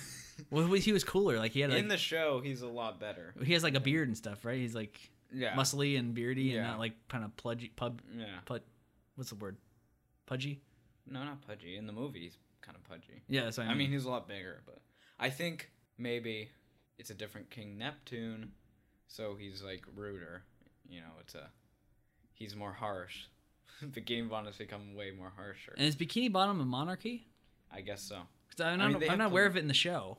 [0.52, 1.40] Well, he was cooler.
[1.40, 3.34] Like he had like in the show, he's a lot better.
[3.44, 4.60] he has like a beard and stuff, right?
[4.60, 5.56] He's like Yeah.
[5.56, 6.68] muscly and beardy and Yeah.
[6.72, 8.40] not like kind of pudgy pub Yeah.
[8.46, 8.62] pud
[9.16, 9.58] what's the word
[10.26, 10.62] pudgy
[11.08, 11.76] No, not pudgy.
[11.78, 13.22] In the movie, he's kind of pudgy.
[13.28, 14.82] yeah that's what I I mean, mean, he's a lot bigger, but
[15.20, 16.50] I think maybe
[16.98, 18.52] it's a different King Neptune,
[19.08, 20.44] so he's like ruder.
[20.90, 21.50] You know, it's a
[22.34, 23.26] he's more harsh.
[23.82, 25.74] the game bond has become way more harsher.
[25.78, 27.28] and is bikini bottom a monarchy
[27.72, 28.16] I guess so.
[28.60, 30.18] i'm I not, mean, they I'm not aware of it in the show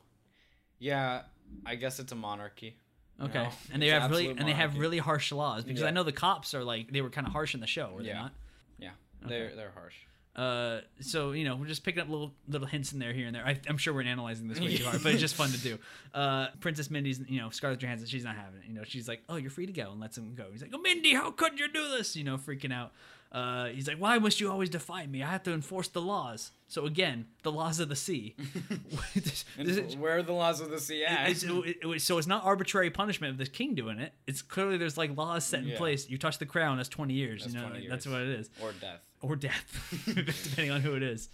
[0.79, 1.23] Yeah,
[1.65, 2.77] I guess it's a monarchy.
[3.21, 6.03] Okay and they have really absolute and they have really harsh laws because i know
[6.03, 8.21] the cops are like they were kind of harsh in the show were they Yeah.
[8.21, 8.31] not
[8.79, 8.89] Yeah,
[9.25, 9.29] Okay.
[9.29, 9.95] they're they're harsh.
[10.35, 13.35] uh, so you know we're just picking up little little hints in there here and
[13.35, 13.43] there.
[13.43, 15.79] I, I'm sure we're analyzing this way too hard, but it's just fun to do.
[16.13, 18.65] Uh, Princess Mindy's, you know, Scarlett Johansson, she's not having it.
[18.67, 20.45] You know, she's like, "Oh, you're free to go," and lets him go.
[20.51, 22.91] He's like, "Oh, Mindy, how could you do this?" You know, freaking out.
[23.31, 25.21] Uh, he's like, "Why must you always defy me?
[25.21, 28.35] I have to enforce the laws." So again, the laws of the sea.
[29.13, 31.29] This- this where are the laws of the sea at?
[31.29, 34.13] it's, it- it- so it's not arbitrary punishment of the king doing it.
[34.27, 35.77] It's clearly there's like laws set in Yeah.
[35.77, 36.09] place.
[36.09, 37.41] You touch the crown, that's 20 years.
[37.43, 39.01] That's you know, 20 that's what it is or death.
[39.21, 41.29] or death, depending on who it is.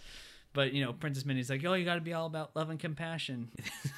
[0.52, 2.78] But you know, Princess Mindy's like, "Oh, you got to be all about love and
[2.78, 3.50] compassion."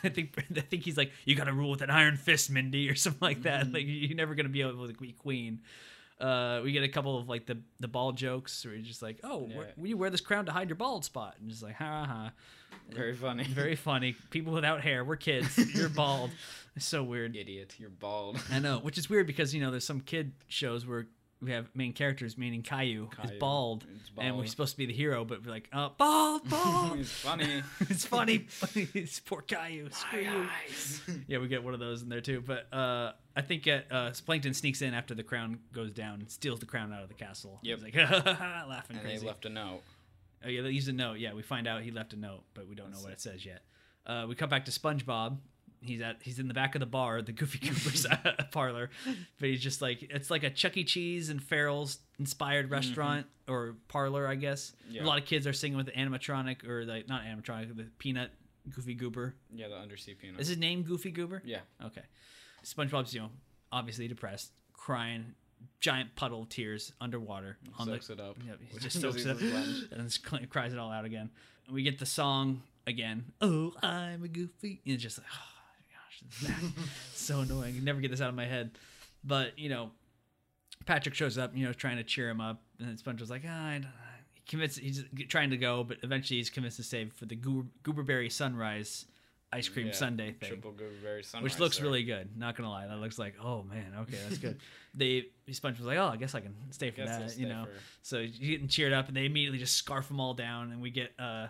[0.04, 2.88] I think I think he's like, "You got to rule with an iron fist, Mindy,"
[2.88, 3.64] or something like that.
[3.64, 3.74] Mm-hmm.
[3.74, 5.60] Like you're never gonna be able to be queen.
[6.20, 9.20] Uh, we get a couple of like the the bald jokes where you're just like,
[9.22, 9.56] "Oh, Yeah.
[9.56, 12.06] where, you wear this crown to hide your bald spot?" And just like, "Ha ha."
[12.06, 12.32] ha.
[12.90, 13.44] Very funny.
[13.48, 14.14] Very funny.
[14.30, 15.04] People without hair.
[15.04, 15.58] We're kids.
[15.74, 16.30] You're bald.
[16.74, 17.36] It's so weird.
[17.36, 17.74] idiot.
[17.78, 18.38] You're bald.
[18.50, 21.06] I know, which is weird because you know there's some kid shows where
[21.42, 23.84] we have main characters, meaning Caillou, is Caillou bald,
[24.18, 26.96] and we're supposed to be the hero, but we're like, oh, bald, bald.
[26.96, 27.62] He's funny.
[27.80, 28.46] it's funny.
[28.74, 29.90] it's poor Caillou.
[29.90, 30.46] Screw you.
[31.28, 32.40] Yeah, we get one of those in there too.
[32.40, 36.30] But uh, I think uh, uh, Plankton sneaks in after the crown goes down, and
[36.30, 37.60] steals the crown out of the castle.
[37.62, 37.82] Yep.
[37.82, 39.20] He's like laughing and crazy.
[39.20, 39.82] they left a note.
[40.44, 41.18] Oh yeah, they use a note.
[41.18, 43.44] Yeah, we find out he left a note, but we don't know what it says
[43.44, 43.62] yet.
[44.06, 45.36] Uh, we come back to SpongeBob.
[45.80, 48.90] He's at he's in the back of the bar, the Goofy Goober's uh, parlor,
[49.38, 50.84] but he's just like it's like a Chuck E.
[50.84, 52.74] Cheese and Farrell's inspired mm-hmm.
[52.74, 54.72] restaurant or parlor, I guess.
[54.88, 55.02] Yeah.
[55.02, 58.30] A lot of kids are singing with the animatronic or like not animatronic, the peanut
[58.74, 59.34] Goofy Goober.
[59.54, 60.40] Yeah, the undersea peanut.
[60.40, 61.42] Is his name Goofy Goober?
[61.44, 61.60] yeah.
[61.84, 62.02] Okay.
[62.64, 63.30] SpongeBob's, you know,
[63.70, 65.34] obviously depressed, crying,
[65.80, 68.14] giant puddle of tears underwater on Soaks the.
[68.14, 68.36] it up.
[68.44, 71.30] Yep, he just soaks it up and then cries it all out again.
[71.66, 73.32] And we get the song again.
[73.40, 74.80] Oh, I'm a goofy.
[74.84, 75.55] And it's just like, oh
[76.22, 76.84] gosh, it's back.
[77.14, 77.74] so annoying.
[77.74, 78.70] You never get this out of my head.
[79.24, 79.90] But you know,
[80.84, 83.66] Patrick shows up, you know, trying to cheer him up, and then SpongeBob's like, ah,
[83.68, 83.86] I don't,
[84.34, 84.76] he commits.
[84.76, 89.06] He's trying to go, but eventually he's convinced to save for the Goober, Gooberberry Sunrise
[89.52, 91.44] ice cream Yeah, sundae thing Triple gooberberry sunrise.
[91.44, 92.36] which looks really good.
[92.36, 94.58] Not gonna lie, that looks like oh man, okay, that's good.
[94.94, 97.64] they Sponge was like, oh, I guess I can stay for Guess that, you know.
[97.66, 97.70] for-
[98.02, 100.90] So he's getting cheered up, and they immediately just scarf them all down, and we
[100.90, 101.46] get uh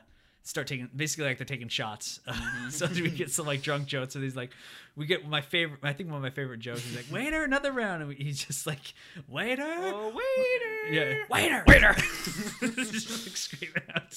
[0.46, 2.20] start taking basically like they're taking shots.
[2.36, 2.70] Mm-hmm.
[2.70, 4.50] so we get some like drunk jokes, and he's like,
[4.96, 5.80] we get my favorite.
[5.82, 6.86] I think one of my favorite jokes.
[6.86, 8.94] is like, waiter, another round, and we, he's just like,
[9.28, 9.62] waiter.
[9.66, 10.94] Oh, waiter!
[10.94, 11.94] Yeah, waiter, waiter.
[12.74, 14.14] just like screaming out.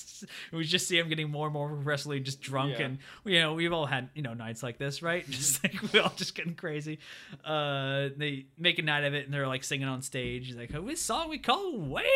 [0.53, 2.85] We just see him getting more and more progressively just drunk, Yeah.
[2.85, 5.27] and you know we've all had you know nights like this, right?
[5.29, 6.99] Just like we're all just getting crazy.
[7.45, 10.47] Uh, they make a night of it, and they're like singing on stage.
[10.47, 12.07] He's like, "Oh, this song we call waiter,"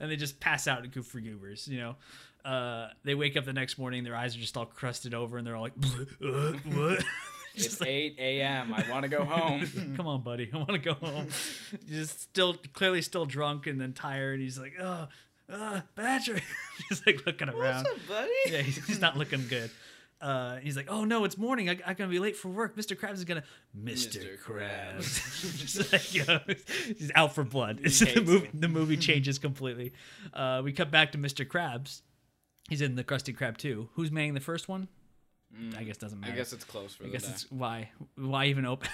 [0.00, 1.96] and they just pass out and goof for goobers, you know.
[2.48, 5.46] Uh, they wake up the next morning, their eyes are just all crusted over, and
[5.46, 5.74] they're all like,
[6.24, 7.04] uh, "What?"
[7.54, 8.72] It's like- 8 a.m.
[8.72, 9.94] I want to go home.
[9.96, 10.48] Come on, buddy.
[10.52, 11.26] I want to go home.
[11.88, 14.38] He's still clearly still drunk and then tired.
[14.38, 15.08] He's like, oh,
[15.52, 16.44] uh, Patrick.
[16.88, 17.84] he's like looking around.
[17.84, 18.30] What's up, buddy?
[18.46, 19.70] Yeah, he's, he's not looking good.
[20.20, 21.68] Uh, he's like, oh no, it's morning.
[21.68, 22.76] I, I'm gonna be late for work.
[22.76, 22.96] Mr.
[22.96, 23.44] Krabs is gonna,
[23.76, 24.18] Mr.
[24.22, 24.38] Mr.
[24.40, 25.58] Krabs.
[25.58, 26.40] Just like, you know,
[26.96, 27.78] he's out for blood.
[27.82, 28.50] The movie.
[28.54, 29.92] The movie changes completely.
[30.32, 31.46] Uh, we cut back to Mr.
[31.46, 32.02] Krabs.
[32.68, 33.88] He's in the Krusty Krab too.
[33.94, 34.88] Who's manning the first one?
[35.76, 36.32] I guess doesn't matter.
[36.32, 37.30] Mm, I guess it's close for I the guess day.
[37.32, 38.88] it's why why even open.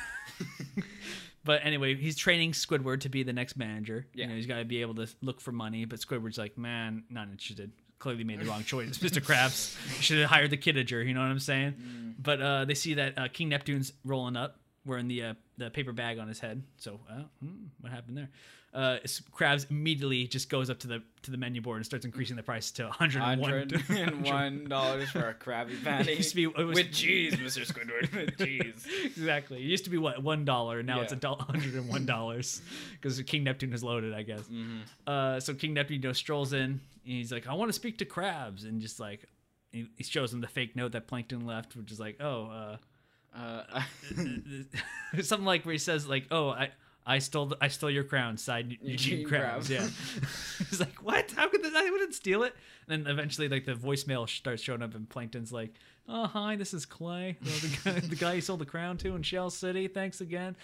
[1.45, 4.07] but anyway, he's training Squidward to be the next manager.
[4.15, 5.85] You know, he's got to be able to look for money.
[5.85, 7.73] But Squidward's like, man, not interested.
[7.99, 8.99] Clearly made the wrong choice.
[8.99, 9.21] Mr.
[9.23, 11.05] Krabs should have hired the Kidager.
[11.05, 11.73] You know what I'm saying?
[11.73, 12.15] Mm.
[12.19, 15.93] But uh, they see that uh, King Neptune's rolling up, wearing the uh, the paper
[15.93, 16.63] bag on his head.
[16.79, 18.31] So uh, hmm, what happened there?
[18.73, 18.99] Uh,
[19.33, 22.43] Krabs immediately just goes up to the to the menu board and starts increasing the
[22.43, 26.13] price to 101 $101 dollars for a Krabby Patty.
[26.13, 27.65] It used to be- it was- with cheese, Mr.
[27.71, 28.13] Squidward.
[28.15, 28.85] With cheese.
[29.05, 29.59] exactly.
[29.59, 31.35] It used to be what one dollar, now it's a Yeah.
[31.39, 32.63] hundred and one dollars
[33.01, 34.41] because King Neptune is loaded, I guess.
[34.43, 34.79] Mm-hmm.
[35.07, 37.99] Uh, so King Neptune you know, strolls in and he's like, "I want to speak
[37.99, 39.25] to Krabs," and just like
[39.71, 42.77] he, he shows him the fake note that Plankton left, which is like, "Oh,
[43.35, 43.63] Uh,
[44.19, 46.71] uh, something like where he says like, oh, I."
[47.07, 49.67] I stole the, I stole your crown, side Eugene Krabs.
[49.67, 49.69] Krabs.
[49.69, 49.87] Yeah,
[50.71, 51.31] he's like, what?
[51.37, 52.55] How could this, I wouldn't steal it?
[52.89, 55.75] And then eventually, like the voicemail starts showing up, and Plankton's like,
[56.09, 59.15] "Oh, hi, this is Clay, well, the, guy, the guy you sold the crown to
[59.15, 59.87] in Shell City.
[59.87, 60.57] Thanks again."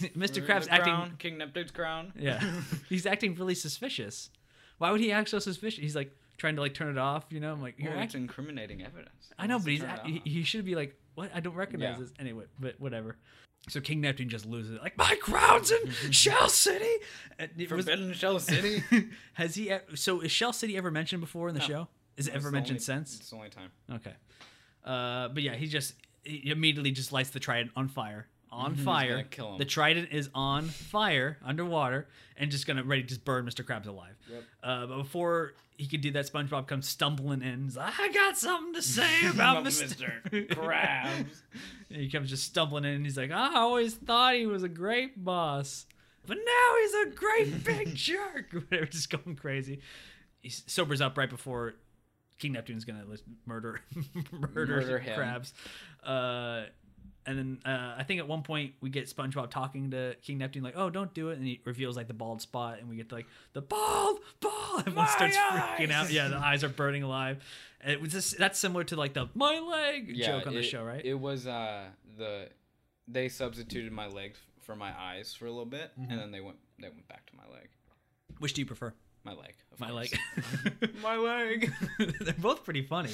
[0.00, 0.44] Mr.
[0.44, 2.12] Krabs the acting, crown, King Neptune's crown.
[2.18, 2.42] yeah,
[2.88, 4.30] he's acting really suspicious.
[4.78, 5.78] Why would he act so suspicious?
[5.80, 7.52] He's like trying to like turn it off, you know?
[7.52, 8.22] I'm like, you're Well, acting.
[8.22, 9.32] incriminating evidence.
[9.38, 11.30] I know, but he's he, he should be like, what?
[11.34, 12.04] I don't recognize Yeah.
[12.04, 12.44] this anyway.
[12.60, 13.16] But whatever.
[13.68, 14.82] So King Neptune just loses it.
[14.82, 16.84] Like my crown's in Shell City.
[17.38, 18.84] It was- Forbidden Shell City.
[19.34, 19.72] has he?
[19.96, 21.66] So is Shell City ever mentioned before in the No.
[21.66, 21.88] show?
[22.16, 23.16] Is it It's ever mentioned only- since?
[23.18, 23.70] It's the only time.
[23.92, 24.14] Okay.
[24.84, 28.28] Uh, but yeah, he just he immediately just lights the trident on fire.
[28.56, 29.22] On Mhm, fire.
[29.30, 29.58] kill him.
[29.58, 33.64] The trident is on fire underwater and just gonna ready to just burn Mr.
[33.64, 34.16] Krabs alive.
[34.30, 34.44] Yep.
[34.62, 37.64] Uh, but before he could do that, SpongeBob comes stumbling in.
[37.64, 40.20] He's like, I got something to say about Mr.
[40.48, 41.42] Krabs.
[41.90, 44.68] And he comes just stumbling in and he's like, I always thought he was a
[44.68, 45.86] great boss.
[46.26, 48.52] But now he's a great big jerk.
[48.52, 49.80] Whatever, just going crazy.
[50.42, 51.74] He sobers up right before
[52.38, 53.04] King Neptune's gonna
[53.46, 53.80] murder
[54.32, 55.18] murder, Murder him.
[55.18, 55.52] Krabs.
[56.04, 56.66] Uh,
[57.26, 60.62] and then uh, I think at one point we get SpongeBob talking to King Neptune
[60.62, 63.10] like, "Oh, don't do it," and he reveals like the bald spot, and we get
[63.12, 64.54] like the bald, bald.
[64.80, 66.10] Everyone My starts freaking out.
[66.10, 67.42] Yeah, the eyes are burning alive.
[67.80, 70.62] And it was just, that's similar to like the my leg yeah, joke on the
[70.62, 71.04] show, right?
[71.04, 71.84] It was uh
[72.16, 72.48] the
[73.08, 76.10] they substituted my leg for my eyes for a little bit, Mm-hmm.
[76.10, 77.68] and then they went they went back to my leg.
[78.38, 78.92] Which do you prefer?
[79.24, 79.54] My leg.
[79.72, 80.12] of My course.
[80.82, 80.94] leg.
[81.02, 81.72] my leg.
[82.20, 83.10] They're both pretty funny.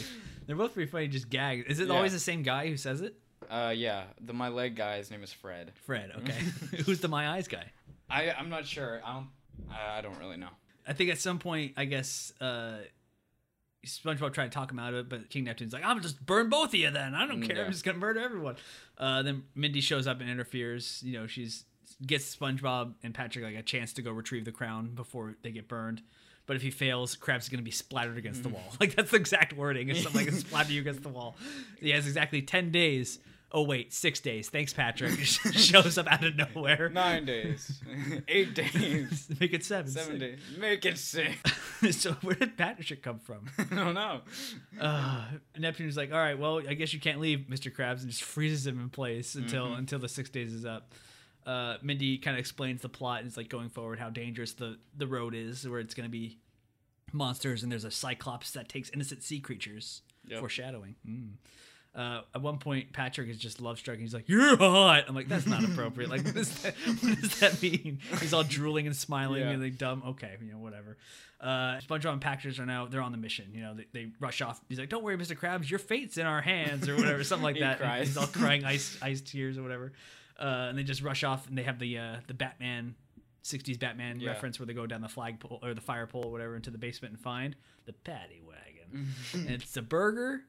[0.47, 1.09] They're both pretty funny.
[1.09, 1.65] Just gag.
[1.69, 1.95] Is it Yeah.
[1.95, 3.15] always the same guy who says it?
[3.53, 4.97] Uh, yeah, the my leg guy.
[4.97, 5.73] His name is Fred.
[5.85, 6.11] Fred.
[6.19, 6.39] Okay.
[6.87, 7.67] Who's the my eyes guy?
[8.09, 9.01] I I'm not sure.
[9.05, 9.29] I don't.
[9.71, 10.49] I, don't really know.
[10.87, 12.79] I think at some point, I guess uh,
[13.87, 16.25] SpongeBob tried to talk him out of it, but King Neptune's like, "I'm gonna just
[16.25, 17.15] burn both of you then.
[17.15, 17.57] I don't Mm, care.
[17.57, 17.65] yeah.
[17.65, 18.57] I'm just gonna murder everyone."
[18.99, 21.03] Uh, then Mindy shows up and interferes.
[21.05, 21.65] You know, she's
[22.07, 25.69] gets SpongeBob and Patrick like a chance to go retrieve the crown before they get
[25.69, 26.03] burned.
[26.47, 28.65] But if he fails, Krabs is going to be splattered against the wall.
[28.81, 29.89] Like that's the exact wording.
[29.91, 31.37] It's something like splatter you against the wall.
[31.79, 33.19] He has exactly ten days.
[33.55, 34.49] Oh wait, six days.
[34.49, 35.19] Thanks, Patrick.
[35.21, 36.89] Shows up out of nowhere.
[36.89, 37.83] Nine days,
[38.29, 39.91] eight days, Make it seven.
[39.91, 40.39] seven days.
[40.59, 41.37] Make it six.
[41.91, 43.45] so where did Patrick come from?
[43.59, 44.23] I don't know.
[44.81, 45.25] Uh,
[45.59, 47.71] Neptune's like, all right, well, I guess you can't leave, Mr.
[47.75, 50.95] Krabs, and just freezes him in place until until the six days is up.
[51.45, 54.79] Uh, Mindy kind of explains the plot and it's like going forward how dangerous the
[54.97, 56.39] the road is, where it's going to be
[57.13, 60.03] monsters and there's a cyclops that takes innocent sea creatures.
[60.27, 60.39] Yep.
[60.41, 60.95] Foreshadowing.
[61.07, 61.33] Mm.
[61.95, 64.01] Uh, at one point, Patrick is just love striking.
[64.03, 67.39] He's like, "You're hot." I'm like, "That's not appropriate." Like, what does that, what does
[67.41, 67.99] that mean?
[68.21, 69.51] He's all drooling and smiling Yeah.
[69.51, 70.03] and like dumb.
[70.07, 70.97] Okay, you know, whatever.
[71.39, 73.51] Uh, SpongeBob and Patrick are now they're on the mission.
[73.53, 74.59] You know, they, they rush off.
[74.71, 75.37] He's like, "Don't worry, Mr.
[75.39, 77.79] Krabs, your fate's in our hands," or whatever, something like that.
[77.79, 78.07] cries.
[78.09, 79.93] He's all crying ice ice tears or whatever.
[80.41, 82.95] Uh, and they just rush off, and they have the uh, the Batman.
[83.45, 84.29] 60s Batman Yeah.
[84.31, 86.79] reference where they go down the flagpole or the fire pole or whatever into the
[86.79, 89.09] basement and find the paddy wagon.
[89.35, 90.43] and it's a burger.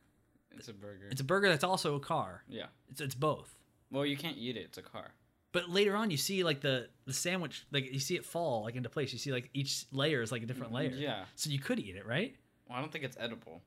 [0.58, 1.08] It's a burger.
[1.10, 2.44] It's a burger that's also a car.
[2.48, 2.68] yeah.
[2.90, 3.54] It's it's both.
[3.92, 4.62] Well, you can't eat it.
[4.62, 5.12] It's a car.
[5.52, 8.76] But later on, you see like the the sandwich, like you see it fall like
[8.76, 9.14] into place.
[9.14, 10.90] You see like each layer is like a different layer.
[10.90, 11.26] Yeah.
[11.36, 12.36] So you could eat it, right?
[12.68, 13.62] Well, I don't think it's edible.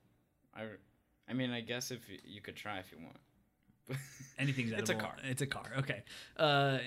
[0.53, 0.63] I,
[1.29, 3.17] I mean, I guess if you, you could try if you want.
[4.39, 4.81] Anything's edible.
[4.81, 5.15] It's a car.
[5.23, 5.71] It's a car.
[5.79, 6.03] Okay.
[6.35, 6.79] Uh,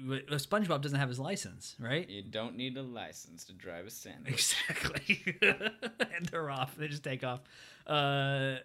[0.00, 2.08] but SpongeBob doesn't have his license, right?
[2.08, 4.32] You don't need a license to drive a sandwich.
[4.34, 5.36] Exactly.
[5.42, 6.74] and they're off.
[6.76, 7.40] They just take off.
[7.86, 8.56] Uh,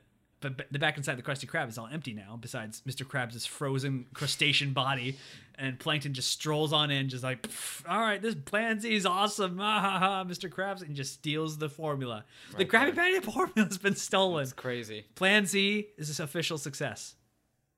[0.43, 2.37] but the back inside the Krusty Krab is all empty now.
[2.39, 3.05] Besides Mr.
[3.05, 5.17] Krabs' frozen crustacean body,
[5.55, 7.47] and Plankton just strolls on in, just like,
[7.87, 10.49] "All right, this Plan Z is awesome, ah, ha, ha, Mr.
[10.49, 12.25] Krabs," and just steals the formula.
[12.51, 13.13] the Right Krabby there.
[13.13, 14.43] Patty formula has been stolen.
[14.43, 15.05] It's crazy.
[15.15, 17.15] Plan Z is an official success,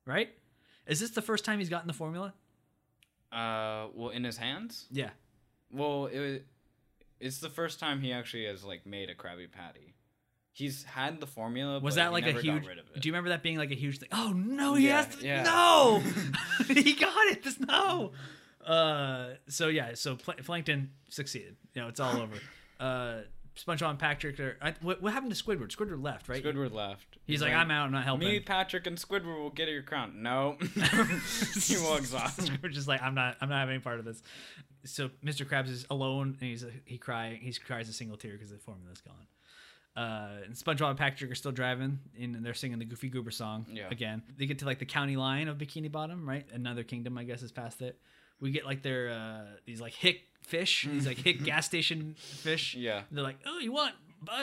[0.04, 0.30] right?
[0.86, 2.34] Is this the first time he's gotten the formula?
[3.32, 4.86] Uh, well, in his hands.
[4.90, 5.10] Yeah.
[5.72, 6.38] Well, it, was,
[7.20, 9.94] it's the first time he actually has like made a Krabby Patty.
[10.56, 11.80] He's had the formula.
[11.80, 12.66] Was but that like a huge?
[12.66, 13.00] rid of it.
[13.02, 14.08] Do you remember that being like a huge thing?
[14.10, 15.42] Oh no, he Yeah, has to, yeah.
[15.42, 16.02] no,
[16.66, 17.42] he got it.
[17.42, 18.12] Just no.
[18.66, 21.56] Uh, so yeah, so Pla- Plankton succeeded.
[21.74, 22.34] You know, it's all over.
[22.78, 23.22] Uh,
[23.56, 24.58] SpongeBob and Patrick are.
[24.60, 25.74] I, what, what happened to Squidward?
[25.74, 26.44] Squidward left, right?
[26.44, 27.16] Squidward left.
[27.26, 27.86] He's like, I'm out.
[27.86, 28.28] I'm not helping.
[28.28, 30.22] Me, Patrick, and Squidward will get your crown.
[30.22, 32.36] No, he walks off.
[32.36, 33.36] Squidward's just like, I'm not.
[33.40, 34.22] I'm not having any part of this.
[34.84, 35.46] So Mr.
[35.48, 37.40] Krabs is alone, and he's he crying.
[37.40, 39.26] He cries a single tear because the formula's gone.
[39.96, 43.64] Uh, and SpongeBob and Patrick are still driving, and they're singing the Goofy Goober song
[43.72, 43.88] Yeah.
[43.90, 44.22] again.
[44.36, 46.44] They get to like the county line of Bikini Bottom, right?
[46.52, 47.98] Another kingdom, I guess, is past it.
[48.38, 52.74] We get like their uh, these like hick fish, these like hick gas station fish.
[52.74, 53.02] Yeah.
[53.10, 53.94] They're like, oh, you want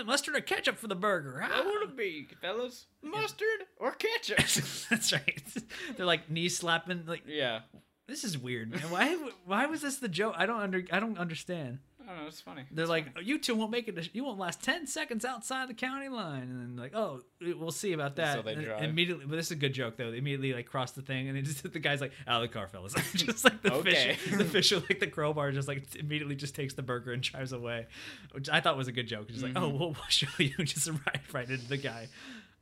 [0.08, 1.40] mustard or ketchup for the burger?
[1.48, 2.88] Huh?" would it be, fellas?
[3.04, 4.38] Mustard or ketchup?
[4.90, 5.44] That's right.
[5.98, 7.04] They're like knee slapping.
[7.06, 7.60] Like yeah.
[8.08, 8.72] this is weird.
[8.72, 8.82] man.
[8.90, 9.16] Why?
[9.46, 10.34] Why was this the joke?
[10.36, 10.84] I don't under.
[10.92, 11.78] I don't understand.
[12.04, 12.28] I don't know.
[12.28, 12.64] It's funny.
[12.72, 13.26] They're It's like, funny.
[13.26, 13.96] you two won't make it.
[13.96, 17.72] to- You won't last ten seconds outside the county line, and then like, oh, we'll
[17.72, 18.36] see about that.
[18.36, 18.84] So they And drive.
[18.84, 19.26] immediately.
[19.26, 20.12] But this is a good joke though.
[20.12, 22.54] They immediately like cross the thing, and they just the guy's like, out of the
[22.54, 22.94] car, fellas.
[23.14, 24.16] just like the Okay.
[24.16, 27.24] fish, the fish with like the crowbar, just like immediately just takes the burger and
[27.24, 27.88] drives away,
[28.32, 29.30] which I thought was a good joke.
[29.30, 29.78] Just like, oh, Mm-hmm.
[29.80, 30.52] we'll, we'll show you.
[30.66, 32.08] Just right, right into the guy.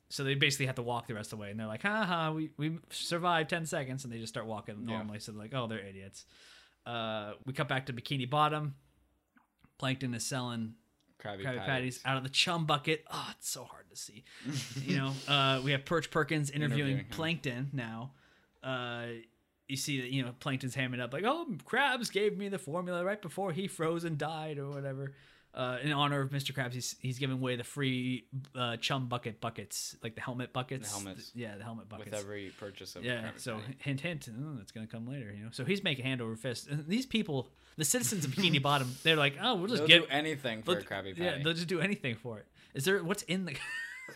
[0.09, 2.03] So they basically have to walk the rest of the way, and they're like, "Ha
[2.03, 4.97] ha, we we survived ten seconds," and they just start walking Yeah.
[4.97, 5.19] normally.
[5.19, 6.25] So they're like, "Oh, they're idiots."
[6.85, 8.75] Uh, we cut back to Bikini Bottom.
[9.81, 10.75] Plankton is selling
[11.19, 11.65] Krabby, Krabby Patties.
[11.65, 13.03] Patties out of the chum bucket.
[13.11, 14.23] Oh, it's so hard to see.
[14.85, 17.05] you know, uh, we have Perch Perkins interviewing, Interviewing him.
[17.09, 18.11] Plankton now.
[18.61, 19.05] Uh,
[19.67, 23.03] you see that you know Plankton's hamming up like, "Oh, Krabs gave me the formula
[23.03, 25.13] right before he froze and died, or whatever."
[25.53, 26.53] Uh, in honor of Mr.
[26.53, 30.89] Krabs, he's he's giving away the free uh, chum bucket buckets, like the helmet buckets.
[30.89, 31.31] The helmets.
[31.33, 32.11] yeah, the helmet buckets.
[32.11, 33.75] with every purchase of Yeah, Krabby so Patty.
[33.79, 35.49] hint, hint, oh, it's gonna come later, you know.
[35.51, 36.67] So he's making hand over fist.
[36.67, 40.07] And these people, the citizens of Bikini Bottom, they're like, oh, we'll just They'll do
[40.09, 41.23] anything for a Krabby Patty.
[41.23, 42.45] Yeah, they'll just do anything for it.
[42.73, 43.55] Is there what's in the?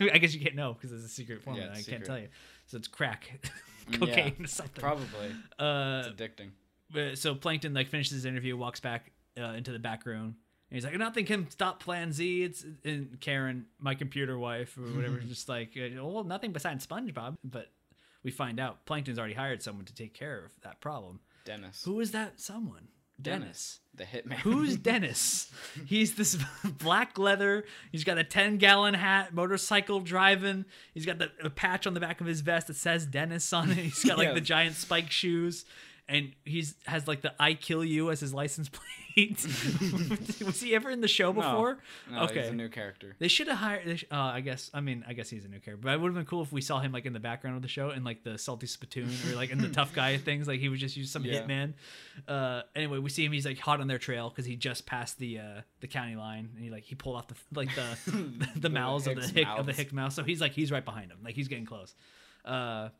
[0.12, 1.70] I guess you can't know because it's a secret formula.
[1.74, 2.28] it's I can't tell you.
[2.66, 3.30] So it's crack,
[3.92, 4.80] cocaine, yeah, or something.
[4.82, 5.30] Probably.
[5.58, 6.50] Uh, It's addicting.
[6.92, 10.36] but- so Plankton like finishes his interview, walks back uh, into the back room,
[10.70, 14.82] and he's like, "Nothing can stop Plan Z." It's and Karen, my computer wife or
[14.82, 17.70] whatever, just like, uh, "Well, nothing besides SpongeBob." But
[18.22, 21.20] we find out Plankton's already hired someone to take care of that problem.
[21.44, 21.82] Dennis.
[21.84, 22.88] Who is that someone?
[23.20, 23.80] Dennis.
[23.94, 24.34] The hitman.
[24.38, 25.50] Who's Dennis?
[25.86, 26.36] He's this
[26.78, 27.64] black leather.
[27.90, 30.64] He's got a 10 gallon hat, motorcycle driving.
[30.92, 33.70] He's got the a patch on the back of his vest that says Dennis on
[33.70, 33.78] it.
[33.78, 35.64] He's got like the giant spike shoes.
[36.08, 38.68] And he's has like the "I kill you" as his license
[39.16, 39.44] plate.
[40.44, 41.78] Was he ever in the show before?
[42.10, 42.42] No, okay.
[42.42, 43.16] he's a new character.
[43.18, 44.04] They should have hired.
[44.12, 44.70] Uh, I guess.
[44.74, 46.52] I mean, I guess he's a new character, but it would have been cool if
[46.52, 49.08] we saw him like in the background of the show in like the salty spittoon
[49.30, 50.46] or like in the tough guy things.
[50.46, 51.40] Like he was just use some Yeah.
[51.42, 51.74] hitman.
[52.28, 53.32] Uh, anyway, we see him.
[53.32, 56.50] He's like hot on their trail because he just passed the uh, the county line,
[56.54, 59.32] and he like he pulled off the like the the, The mouths of the Hicks
[59.32, 60.12] hick of the hick mouth.
[60.12, 61.18] So he's like he's right behind him.
[61.24, 61.94] Like he's getting close.
[62.44, 62.90] Uh,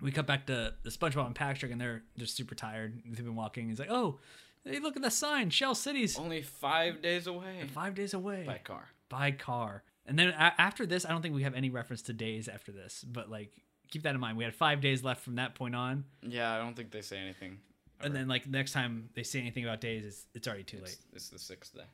[0.00, 3.00] we cut back to the SpongeBob and Patrick, and they're just super tired.
[3.04, 3.68] They've been walking.
[3.68, 4.18] He's like, "Oh,
[4.64, 8.58] hey, look at the sign, Shell City's Only five days away five days away by
[8.58, 8.88] car.
[9.08, 9.82] by car.
[10.06, 12.72] And then a- after this, I don't think we have any reference to days after
[12.72, 13.50] this, but like
[13.90, 14.36] keep that in mind.
[14.38, 17.18] We had five days left from that point on, Yeah, I don't think they say
[17.18, 17.58] anything.
[18.00, 20.88] and then like next time they say anything about days, it's it's already too late.
[20.88, 21.84] it's, it's the sixth day.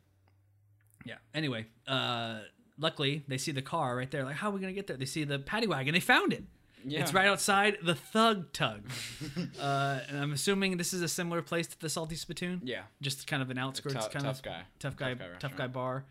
[1.04, 1.16] Yeah.
[1.34, 2.40] Anyway, uh,
[2.78, 4.24] luckily they see the car right there.
[4.24, 4.96] Like, how are we gonna get there?
[4.96, 5.92] They see the paddy wagon.
[5.94, 6.44] They found it.
[6.86, 7.00] Yeah.
[7.00, 8.82] It's right outside the Thug Tug.
[9.60, 12.60] uh, and I'm assuming this is a similar place to the Salty Spittoon.
[12.64, 12.82] Yeah.
[13.00, 14.62] Just kind of an outskirts Tough- kind tough of guy.
[14.78, 16.04] tough guy, Tough guy tough guy bar.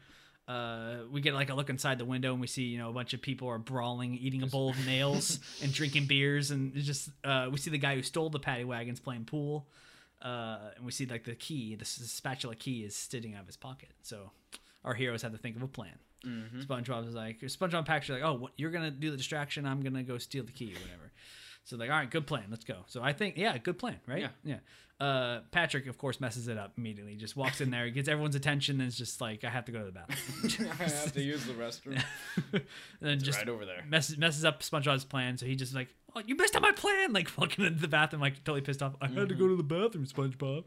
[0.45, 2.93] Uh, we get like a look inside the window and we see you know a
[2.93, 7.09] bunch of people are brawling, eating a bowl of nails and drinking beers, and just
[7.23, 9.67] uh, we see the guy who stole the paddy wagons playing pool,
[10.21, 13.55] uh, and we see like the key, the spatula key is sitting out of his
[13.55, 13.91] pocket.
[14.01, 14.31] So
[14.83, 15.93] our heroes have to think of a plan.
[16.25, 16.61] Mm-hmm.
[16.61, 19.65] SpongeBob is like, SpongeBob and Patrick's like, oh, what, you're gonna do the distraction.
[19.65, 21.11] I'm gonna go steal the key or whatever.
[21.65, 22.45] So like, all right, good plan.
[22.49, 22.77] Let's go.
[22.87, 24.21] So I think, yeah, good plan, right?
[24.21, 24.27] Yeah.
[24.43, 24.57] yeah.
[24.99, 27.15] Uh, Patrick, of course, messes it up immediately.
[27.15, 29.79] Just walks in there, gets everyone's attention, and is just like, I have to go
[29.79, 30.71] to the bathroom.
[30.79, 32.01] I have to use the restroom.
[32.53, 32.63] and
[33.01, 33.83] then just right over there.
[33.87, 35.37] messes messes up SpongeBob's plan.
[35.37, 37.11] So he just like, oh, you messed up my plan.
[37.11, 38.93] Like walking into the bathroom, like totally pissed off.
[39.01, 40.65] I had to go to the bathroom, SpongeBob.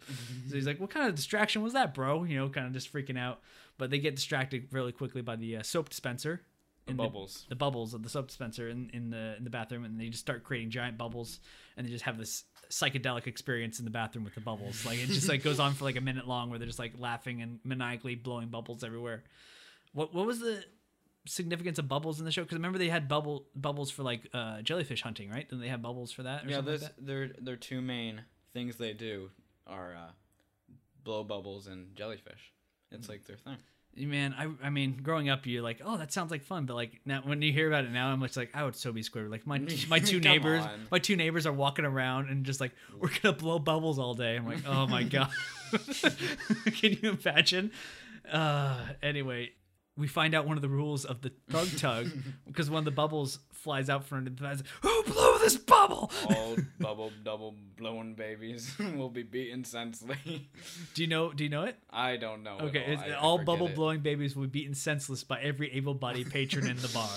[0.49, 2.25] So he's like, what kind of distraction was that, bro?
[2.25, 3.41] You know, kind of just freaking out.
[3.79, 6.43] But they get distracted really quickly by the uh, soap dispenser.
[6.87, 7.47] The bubbles.
[7.49, 10.21] the bubbles of the soap dispenser in, in the in the bathroom, and they just
[10.21, 11.41] start creating giant bubbles,
[11.77, 14.87] and they just have this psychedelic experience in the bathroom with the bubbles.
[14.87, 16.93] Like it just like goes on for like a minute long, where they're just like
[16.97, 19.25] laughing and maniacally blowing bubbles everywhere.
[19.95, 20.65] What what was the
[21.27, 22.43] significance of bubbles in the show?
[22.43, 25.49] Because remember they had bubble bubbles for like uh, jellyfish hunting, right?
[25.49, 26.49] Didn't they have bubbles for that?
[26.49, 27.07] Yeah, something like this that?
[27.07, 28.23] their their two main
[28.53, 29.31] things they do
[29.67, 30.11] are uh,
[31.03, 32.53] blow bubbles and jellyfish.
[32.91, 33.57] It's like their thing.
[33.99, 37.01] Man, I I mean, growing up, you're like, oh, that sounds like fun, but like
[37.07, 39.31] now when you hear about it now, I'm just like, I would so be Squidward.
[39.31, 39.59] Like my
[39.89, 40.87] my two neighbors, on.
[40.91, 44.37] my two neighbors are walking around and just like, we're gonna blow bubbles all day.
[44.37, 45.31] I'm like, oh my god,
[45.73, 47.71] can you imagine?
[48.31, 49.53] Uh, anyway,
[49.97, 52.11] we find out one of the rules of the thug tug
[52.47, 54.63] because one of the bubbles flies out from the bed.
[54.83, 56.11] Who blew this bubble?
[56.29, 60.51] All bubble double blowing babies will be beaten senselessly.
[60.95, 61.33] Do you know?
[61.33, 61.77] Do you know it?
[61.91, 62.59] I don't know.
[62.61, 63.75] Okay, at all, I- I all bubble it.
[63.75, 67.09] blowing babies will be beaten senseless by every able-bodied patron in the bar.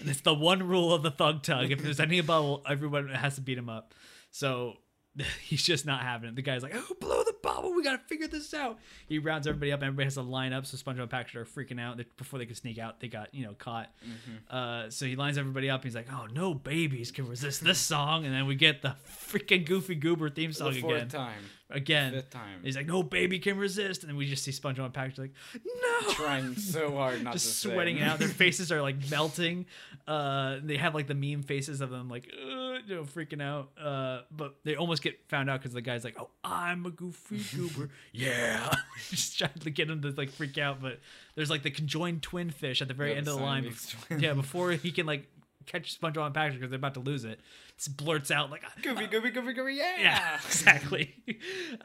[0.00, 1.70] and it's the one rule of the thug tug.
[1.70, 3.94] If there's any bubble, everyone has to beat him up.
[4.30, 4.78] So
[5.42, 6.36] he's just not having it.
[6.36, 7.74] The guy's like, "Oh, blow the bubble!
[7.74, 9.82] We gotta figure this out." He rounds everybody up.
[9.82, 10.64] Everybody has to line up.
[10.66, 13.00] So SpongeBob and Patrick are freaking out They- before they could sneak out.
[13.00, 13.90] They got you know caught.
[14.04, 14.56] Mm-hmm.
[14.56, 15.84] Uh, so he lines everybody up.
[15.84, 19.66] He's like, "Oh, no babies can resist this song." And then we get the freaking
[19.66, 21.08] Goofy Goober theme song the fourth again.
[21.08, 21.42] time,
[21.72, 22.12] Again.
[22.12, 22.60] fifth time.
[22.62, 25.32] He's like, no baby can resist, and then we just see SpongeBob and Patrick like,
[25.64, 28.18] no, trying so hard not just sweating out.
[28.18, 29.66] Their faces are like melting.
[30.06, 33.70] Uh, they have like the meme faces of them like, uh, you know, freaking out.
[33.80, 37.42] Uh, but they almost get found out because the guy's like, oh, I'm a goofy
[37.56, 38.74] goober, yeah.
[39.10, 41.00] just trying to get him to like freak out, but
[41.34, 43.74] there's like the conjoined twin fish at the very Yeah, end the of the line.
[44.18, 45.26] Yeah, before he can like
[45.66, 47.40] catch SpongeBob and Patrick because they're about to lose it,
[47.76, 49.96] just blurts out like, Goofy, goofy, goofy, goofy, yeah.
[50.00, 51.14] yeah, exactly.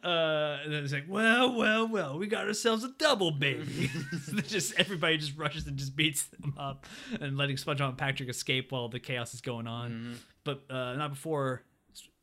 [0.04, 3.90] Uh, and then it's like, well, well, well, we got ourselves a double baby.
[4.48, 6.86] just everybody just rushes and just beats them up,
[7.20, 10.18] and letting SpongeBob and Patrick escape while the chaos is going on.
[10.44, 11.64] But uh, not before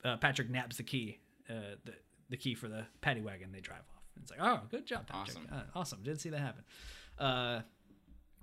[0.05, 1.93] uh, Patrick naps the key, uh, the
[2.31, 3.53] the key for the paddy wagon.
[3.53, 4.03] They drive off.
[4.17, 5.37] And it's like, oh, good job, Patrick.
[5.37, 5.49] Awesome.
[5.53, 6.03] Uh, awesome.
[6.03, 6.65] Didn't see that happen.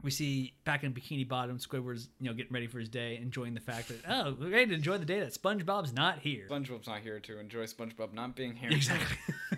[0.04, 3.54] We see back in Bikini Bottom, Squidward's you know getting ready for his day, enjoying
[3.54, 6.48] the fact that oh, we're ready to enjoy the day that SpongeBob's not here.
[6.50, 8.72] SpongeBob's not here to enjoy SpongeBob not being here.
[8.72, 9.18] Exactly.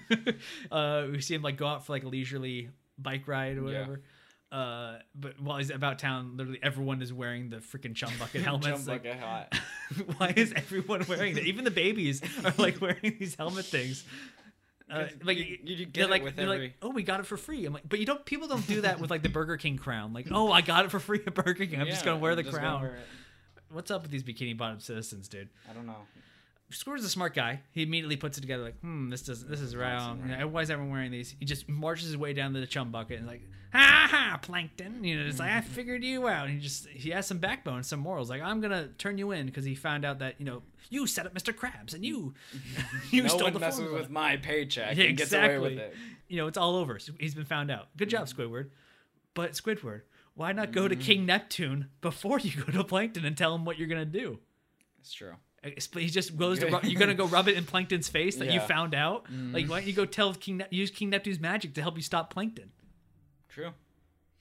[0.71, 4.01] uh, we see him like go out for like a leisurely bike ride or whatever.
[4.53, 8.87] Uh, but while he's about town, literally everyone is wearing the freaking chum bucket helmets.
[8.87, 9.47] Like, like a
[10.17, 11.45] why is everyone wearing that?
[11.45, 14.05] Even the babies are like wearing these helmet things.
[14.93, 17.65] Uh, like you- you get like, with they're like, oh, we got it for free.
[17.65, 18.23] I'm like, but you don't.
[18.25, 20.13] People don't do that with like the Burger King crown.
[20.13, 21.81] Like, oh, I got it for free at Burger King.
[21.81, 22.81] I'm just gonna wear the just gonna crown.
[22.81, 22.97] wear.
[23.71, 25.49] What's up with these bikini bottom citizens, dude?
[25.69, 25.95] I don't know.
[26.73, 27.61] Squidward's a smart guy.
[27.71, 30.21] He immediately puts it together like, hmm, this doesn't, this is wrong.
[30.29, 30.43] right.
[30.45, 31.35] Why is everyone wearing these?
[31.39, 35.03] He just marches his way down to the chum bucket and like, ha ha, plankton.
[35.03, 36.45] You know, it's like I figured you out.
[36.47, 38.29] And he just he has some backbone, some morals.
[38.29, 41.25] Like I'm gonna turn you in because he found out that you know you set
[41.25, 41.53] up Mr.
[41.53, 42.33] Krabs and you
[43.11, 43.99] you no stole one the messes formula.
[44.01, 45.91] with my paycheck Yeah, and gets away with exactly.
[45.93, 45.95] it.
[46.27, 46.97] You know, it's all over.
[46.99, 47.87] So He's been found out.
[47.97, 48.41] Good job, Mm-hmm.
[48.41, 48.69] Squidward.
[49.35, 50.01] But Squidward,
[50.35, 53.77] why not go to King Neptune before you go to Plankton and tell him what
[53.79, 54.39] you're gonna do?
[54.99, 55.33] It's true.
[55.63, 56.67] He just goes to.
[56.67, 58.57] Ru- you're gonna go rub it in Plankton's face that you Yeah.
[58.59, 58.67] Mm-hmm.
[58.67, 59.25] found out.
[59.31, 62.01] Like, why don't you go tell King ne- use King Neptune's magic to help you
[62.03, 62.71] stop Plankton?
[63.49, 63.69] True.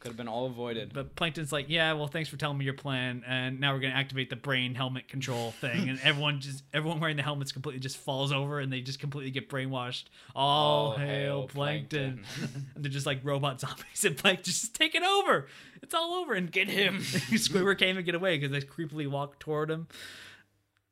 [0.00, 0.92] Could have been all avoided.
[0.92, 3.94] But Plankton's like, yeah, well, thanks for telling me your plan, and now we're gonna
[3.94, 7.98] activate the brain helmet control thing, and everyone just everyone wearing the helmets completely just
[7.98, 10.06] falls over, and they just completely get brainwashed.
[10.34, 12.24] All, All hail, Plankton!
[12.24, 12.66] Plankton.
[12.74, 15.46] and they're just like robot zombies, and Plankton just take it over.
[15.82, 16.98] It's all over, and Get him.
[16.98, 19.86] Squidward can't even get away because they creepily walk toward him.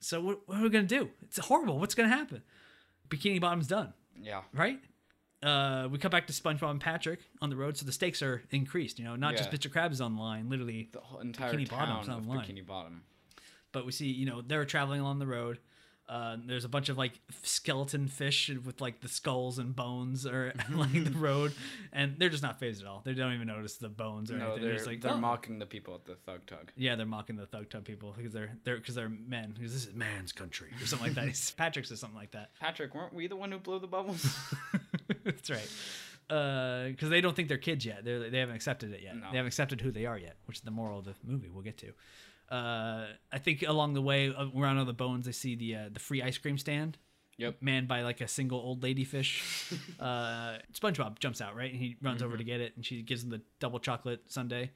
[0.01, 1.11] So what, what are we gonna do?
[1.23, 1.79] It's horrible.
[1.79, 2.43] What's gonna happen?
[3.09, 4.43] Bikini Bottom's done, yeah.
[4.55, 4.81] right?
[5.43, 8.43] Uh, we come back to SpongeBob and Patrick on the road, so the stakes are
[8.51, 8.99] increased.
[8.99, 9.59] You know, not just Yeah.
[9.59, 9.73] Mr.
[9.73, 12.47] Krabs is on the line, literally, The whole entire Bikini Bottom's town of online.
[12.47, 13.03] Bikini Bottom.
[13.73, 15.59] but we see you know they're traveling along the road.
[16.11, 20.53] Uh, there's a bunch of like skeleton fish with like the skulls and bones are
[20.73, 21.53] like the road,
[21.93, 23.01] and they're just not phased at all.
[23.05, 24.65] They don't even notice the bones or No, anything.
[24.65, 26.73] they're, They're like they're "Oh." mocking the people at the Thug Tug.
[26.77, 29.53] Yeah, they're mocking the thug tug people because they're they're because they're men.
[29.57, 31.25] Because this is man's country or something like that.
[31.27, 32.51] He's- Patrick says something like that.
[32.59, 34.27] Patrick, weren't we the one who blew the bubbles?
[35.25, 35.71] That's right.
[36.29, 38.05] Because they don't think they're kids yet.
[38.05, 39.17] They're, they haven't accepted it yet.
[39.17, 39.23] No.
[39.31, 41.49] They haven't accepted who they are yet, which is the moral of the movie.
[41.49, 41.93] We'll get to.
[42.51, 45.89] Uh, I think along the way uh, around all the bones, they see the uh,
[45.93, 46.99] the free ice cream stand.
[47.39, 47.57] Yep.
[47.63, 49.73] Manned by like a single old lady fish.
[50.01, 53.23] uh, SpongeBob jumps out right, and he runs over to get it, and she gives
[53.23, 54.71] him the double chocolate sundae.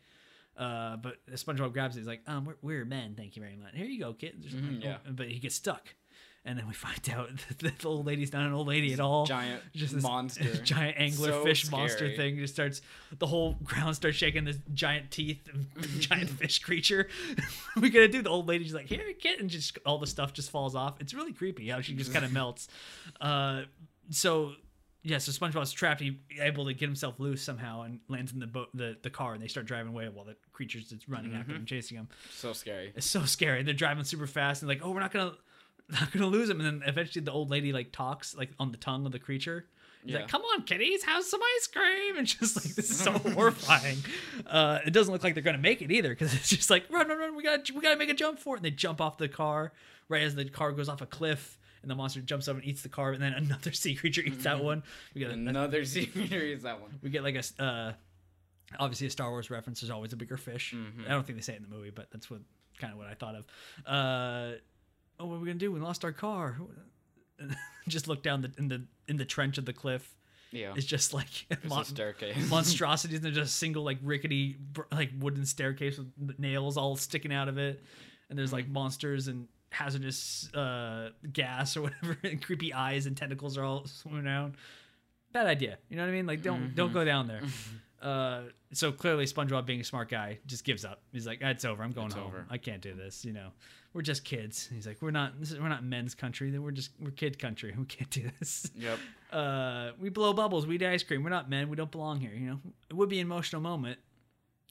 [0.56, 2.00] Uh, but SpongeBob grabs it.
[2.00, 3.74] He's like, "Um, we're, we're men, thank you very much.
[3.74, 4.96] Here you go, kid." Mhm, like, yeah.
[5.06, 5.94] "Oh," But he gets stuck,
[6.46, 9.26] and then we find out that the old lady's not an old lady at all.
[9.26, 10.54] Giant Just this monster.
[10.62, 12.82] giant angler So fish monster thing just starts.
[13.18, 14.44] The whole ground starts shaking.
[14.44, 15.48] This giant teeth,
[15.98, 17.08] giant fish creature.
[17.80, 18.22] we gotta do.
[18.22, 18.64] The old lady.
[18.64, 21.00] She's like, "Here, kid," and just all the stuff just falls off.
[21.00, 22.68] It's really creepy how she just kind of melts.
[23.20, 23.62] Uh,
[24.10, 24.52] so
[25.02, 26.00] yeah, so SpongeBob's trapped.
[26.00, 29.34] He able to get himself loose somehow and lands in the boat, the the car,
[29.34, 32.08] and they start driving away while the creature's just running after him, chasing him.
[32.30, 32.92] So scary.
[32.96, 33.62] It's so scary.
[33.62, 35.34] They're driving super fast and like, oh, we're not gonna
[35.88, 36.60] not gonna lose him.
[36.60, 39.66] And then eventually the old lady like talks like on the tongue of the creature.
[40.02, 40.18] He's Yeah.
[40.20, 42.16] like, come on, kitties, have some ice cream.
[42.18, 43.98] And just like this is so horrifying.
[44.46, 47.08] Uh, it doesn't look like they're gonna make it either because it's just like run,
[47.08, 47.36] run, run.
[47.36, 48.58] We gotta we gotta make a jump for it.
[48.58, 49.72] And they jump off the car
[50.08, 51.58] right as the car goes off a cliff.
[51.82, 54.44] And the monster jumps up and eats the car, and then another sea creature eats
[54.44, 54.82] that one.
[55.14, 56.98] We get another a, creature eats that one.
[57.02, 57.92] we get like a, uh,
[58.80, 59.82] obviously a Star Wars reference.
[59.82, 60.72] There's always a bigger fish.
[60.74, 61.02] Mm-hmm.
[61.06, 62.40] I don't think they say it in the movie, but that's what
[62.78, 63.46] kind of what I thought of.
[63.86, 64.52] Uh,
[65.20, 65.70] oh, what are we gonna do?
[65.72, 66.56] We lost our car.
[67.88, 70.14] just look down the in the in the trench of the cliff.
[70.52, 70.72] Yeah.
[70.76, 72.48] It's just like There's mon- a staircase.
[72.50, 73.16] monstrosities.
[73.16, 74.56] And there's just a single like rickety
[74.92, 77.82] like wooden staircase with nails all sticking out of it,
[78.30, 78.56] and there's Mm-hmm.
[78.56, 83.84] like monsters and hazardous uh, gas or whatever, and creepy eyes and tentacles are all
[83.86, 84.54] swimming around.
[85.32, 85.78] Bad idea.
[85.88, 86.26] You know what I mean?
[86.26, 86.94] Like don't don't Mm-hmm.
[86.98, 87.42] go down there.
[88.00, 88.42] Uh,
[88.72, 91.00] so clearly SpongeBob, being a smart guy, just gives up.
[91.12, 91.82] He's like, "It's over.
[91.82, 92.26] I'm going It's home.
[92.26, 93.24] over." I can't do this.
[93.24, 93.48] You know,
[93.94, 95.40] we're just kids." He's like, "We're not.
[95.40, 96.56] This is, we're not men's country.
[96.58, 97.72] We're just we're kid country.
[97.78, 98.98] We can't do this." Yep.
[99.32, 101.22] uh, we blow bubbles, we eat ice cream.
[101.22, 101.68] We're not men.
[101.70, 102.32] We don't belong here.
[102.34, 103.98] You know, it would be an emotional moment.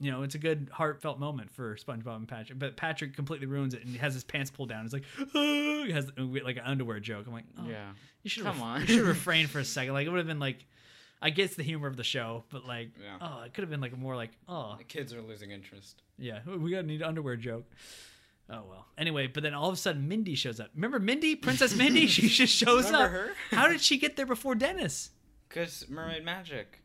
[0.00, 2.58] You know, it's a good heartfelt moment for SpongeBob and Patrick.
[2.58, 4.82] But Patrick completely ruins it and he has his pants pulled down.
[4.82, 5.04] He's like,
[5.34, 7.26] oh, he has like an underwear joke.
[7.28, 7.90] I'm like, oh, Yeah.
[8.24, 8.80] you should Come on.
[8.80, 9.94] you should refrain for a second.
[9.94, 10.66] Like it would have been like,
[11.22, 13.18] I guess the humor of the show, but like, Yeah.
[13.20, 16.02] oh, it could have been like more like, oh, The kids are losing interest.
[16.18, 17.64] yeah, we got to need underwear joke.
[18.50, 18.86] Oh well.
[18.98, 20.68] Anyway, but then all of a sudden Mindy shows up.
[20.74, 22.06] Remember Mindy, Princess Mindy?
[22.08, 23.10] she just shows Remember up.
[23.10, 23.30] her?
[23.50, 25.10] How did she get there before Dennis?
[25.48, 26.80] Cause mermaid magic.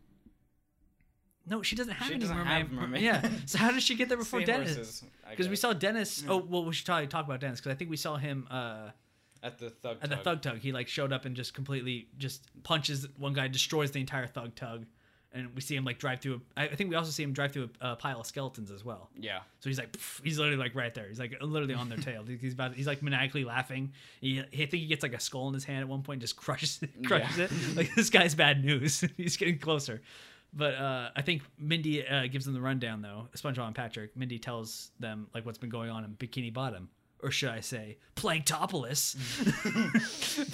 [1.47, 2.51] No, she doesn't have She any doesn't mermaid.
[2.57, 3.01] have mermaid.
[3.01, 3.27] Yeah.
[3.47, 5.03] So how did she get there before Dennis?
[5.29, 6.23] Because we saw Dennis.
[6.27, 8.89] Oh well, we should probably talk about Dennis because I think we saw him uh,
[9.41, 9.97] at the thug.
[10.01, 10.59] at the Thug Tug.
[10.59, 14.53] He like showed up and just completely just punches one guy, destroys the entire Thug
[14.55, 14.85] Tug,
[15.33, 16.41] and we see him like drive through.
[16.57, 18.83] A, I think we also see him drive through a, a pile of skeletons as
[18.83, 19.09] well.
[19.19, 19.39] Yeah.
[19.59, 21.07] So he's like, pff, he's literally like right there.
[21.07, 22.23] He's like literally on their tail.
[22.41, 23.91] He's about, he's like maniacally laughing.
[24.21, 26.35] He, I think he gets like a skull in his hand at one point, just
[26.35, 27.45] crushes it, crushes Yeah.
[27.45, 27.51] it.
[27.75, 29.03] Like this guy's bad news.
[29.17, 30.01] he's getting closer.
[30.51, 33.27] But uh, I think Mindy uh, gives them the rundown though.
[33.35, 34.17] SpongeBob and Patrick.
[34.17, 36.89] Mindy tells them like what's been going on in Bikini Bottom,
[37.21, 39.15] or should I say, Planktopolis.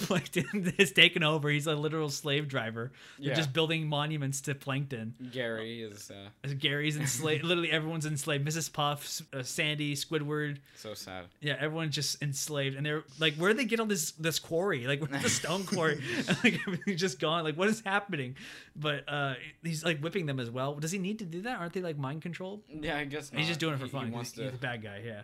[0.06, 1.48] Plankton has taken over.
[1.48, 2.92] He's a literal slave driver.
[3.18, 3.34] They're Yeah.
[3.34, 5.14] just building monuments to Plankton.
[5.32, 7.44] Gary is uh, Gary's enslaved.
[7.44, 8.46] literally, everyone's enslaved.
[8.46, 8.72] Mrs.
[8.72, 10.58] Puff, uh, Sandy, Squidward.
[10.76, 11.26] so sad.
[11.40, 14.86] Yeah, everyone's just enslaved, and they're like, "Where do they get all this this quarry?
[14.86, 16.00] Like, where's the stone quarry?
[16.44, 17.44] like, everything's just gone.
[17.44, 18.36] Like, what is happening?"
[18.74, 20.74] But uh, he's like whipping them as well.
[20.74, 21.58] Does he need to do that?
[21.58, 22.62] Aren't they like mind controlled?
[22.68, 24.06] Yeah, I guess He's just doing it for He- fun.
[24.06, 24.56] He wants he's, he's to.
[24.56, 25.22] a bad guy, yeah.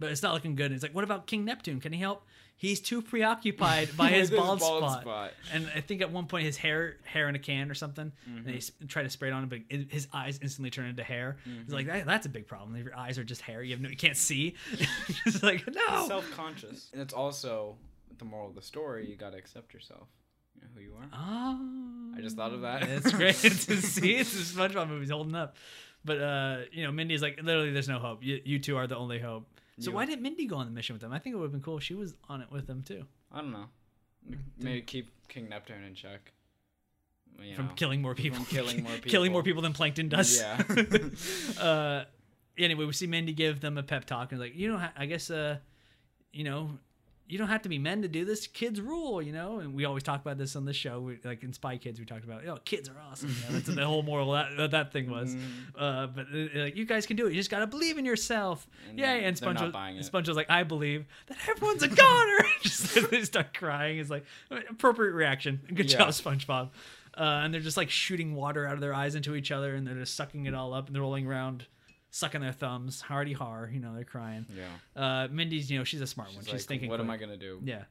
[0.00, 0.72] But it's not looking good.
[0.72, 1.80] It's like, what about King Neptune?
[1.80, 2.24] Can he help?
[2.56, 5.04] He's too preoccupied by his With bald, spot.
[5.04, 5.56] Mm-hmm.
[5.56, 8.46] And I think at one point his hair hair in a can or something, and
[8.46, 11.36] they try to spray it on him, but it, his eyes instantly turn into hair.
[11.44, 11.74] It's Mm-hmm.
[11.74, 12.76] like that, that's a big problem.
[12.76, 14.54] If your eyes are just hair, you have no, you can't see.
[15.26, 16.06] it's like no.
[16.06, 17.76] Self-conscious, and it's also
[18.18, 19.08] the moral of the story.
[19.10, 20.06] You gotta accept yourself.
[20.54, 21.08] You know who you are.
[21.12, 22.84] Oh, I just thought of that.
[22.84, 23.50] It's great to
[23.82, 24.14] see.
[24.14, 25.56] It's the SpongeBob movie's holding up,
[26.04, 28.22] but uh, you know, Mindy's like literally, there's no hope.
[28.22, 29.48] You, you two are the only hope.
[29.80, 31.12] So You- why didn't Mindy go on the mission with them?
[31.12, 31.78] I think it would have been cool.
[31.78, 33.66] if She was on it with them too, I don't know.
[34.58, 36.32] Maybe keep King Neptune in check.
[37.42, 37.72] You from know.
[37.74, 38.36] killing more people.
[38.36, 39.10] From killing more people.
[39.10, 39.62] killing more people.
[39.62, 40.38] people than Plankton does.
[40.40, 40.62] Yeah.
[41.60, 42.04] uh,
[42.56, 45.30] anyway, we see Mindy give them a pep talk and like, you know, I guess,
[45.30, 45.58] uh,
[46.32, 46.70] you know,
[47.26, 48.46] you don't have to be men to do this.
[48.46, 49.58] Kids rule, you know.
[49.60, 51.00] And we always talk about this on the show.
[51.00, 53.30] We, like in Spy Kids, we talked about, oh, kids are awesome.
[53.30, 55.34] You know, that's the whole moral that, that thing was.
[55.76, 57.30] Uh, but uh, like, you guys can do it.
[57.30, 58.66] You just gotta believe in yourself.
[58.90, 59.24] And Yay!
[59.24, 60.04] And they're SpongeBob, buying it.
[60.10, 62.38] SpongeBob's like, I believe that everyone's a goner.
[62.62, 63.98] just they start crying.
[63.98, 64.24] It's like
[64.68, 65.60] appropriate reaction.
[65.72, 65.98] Good Yeah.
[65.98, 66.70] job, SpongeBob.
[67.16, 69.86] Uh, and they're just like shooting water out of their eyes into each other, and
[69.86, 71.64] they're just sucking it all up, and they're rolling around,
[72.14, 73.68] sucking their thumbs, hardy har.
[73.72, 74.46] You know, they're crying.
[74.56, 75.02] yeah.
[75.24, 76.44] Uh, Mindy's, you know, she's a smart one.
[76.44, 76.88] She's, She's like, thinking.
[76.88, 77.60] what am I gonna do?
[77.64, 77.82] Yeah.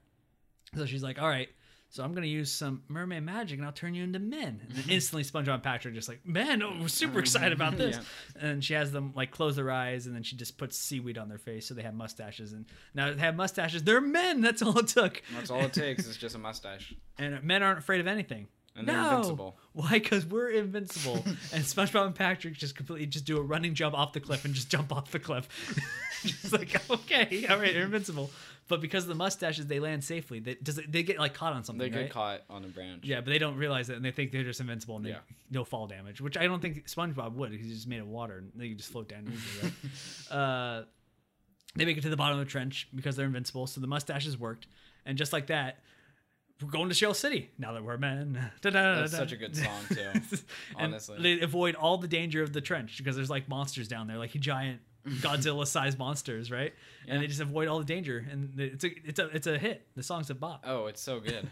[0.76, 1.50] So she's like, all right.
[1.90, 4.62] So I'm gonna use some mermaid magic and I'll turn you into men.
[4.68, 7.78] And then instantly, SpongeBob and Patrick are just like, man, oh, we're super excited about
[7.78, 8.00] this.
[8.40, 11.28] And she has them like close their eyes and then she just puts seaweed on
[11.28, 12.54] their face so they have mustaches.
[12.54, 12.66] And
[12.96, 13.84] now they have mustaches.
[13.84, 14.40] They're men.
[14.42, 15.22] That's all it took.
[15.36, 16.96] That's all it takes It's just a mustache.
[17.20, 18.48] And men aren't afraid of anything.
[18.76, 19.10] And they're no.
[19.10, 19.58] invincible.
[19.74, 19.92] Why?
[19.92, 21.16] Because we're invincible.
[21.54, 24.54] and SpongeBob and Patrick just completely just do a running jump off the cliff and
[24.54, 25.48] just jump off the cliff.
[26.24, 28.32] just like okay, all right, you're invincible.
[28.68, 30.40] But because of the mustaches, they land safely.
[30.40, 31.80] They does it, they get like caught on something?
[31.80, 32.10] They get right?
[32.10, 33.04] caught on a branch.
[33.04, 35.20] Yeah, but they don't realize it, and they think they're just invincible, and they Yeah.
[35.52, 36.22] no fall damage.
[36.22, 37.52] Which I don't think SpongeBob would.
[37.52, 39.72] because He's just made of water, and they can just float down easily.
[40.32, 40.32] Right?
[40.36, 40.84] uh,
[41.76, 43.68] they make it to the bottom of the trench because they're invincible.
[43.68, 44.68] So the mustaches worked,
[45.06, 45.80] and just like that,
[46.62, 48.52] we're going to Shell City now that we're men.
[48.62, 50.02] That's such a good song too.
[50.78, 51.22] and honestly.
[51.22, 54.32] they avoid all the danger of the trench because there's like monsters down there, like
[54.32, 56.74] giant Godzilla-sized monsters, right?
[57.08, 59.86] And they just avoid all the danger, and it's a it's a it's a hit.
[59.96, 60.64] The song's a bop.
[60.66, 61.50] Oh, it's so good.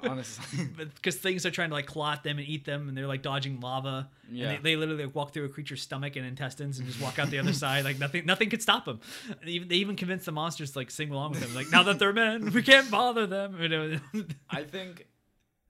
[0.00, 0.64] Honestly.
[0.94, 3.20] because things are trying to like claw at them and eat them, and they're like
[3.20, 4.08] dodging lava.
[4.30, 4.48] Yeah.
[4.48, 7.18] And they, they literally like, walk through a creature's stomach and intestines and just walk
[7.18, 7.84] out the other side.
[7.84, 9.00] Like nothing, nothing could stop them.
[9.40, 11.54] And even they even convince the monsters to like sing along with them.
[11.54, 13.60] Like now that they're men, we can't bother them.
[13.60, 14.00] You know?
[14.48, 15.06] I think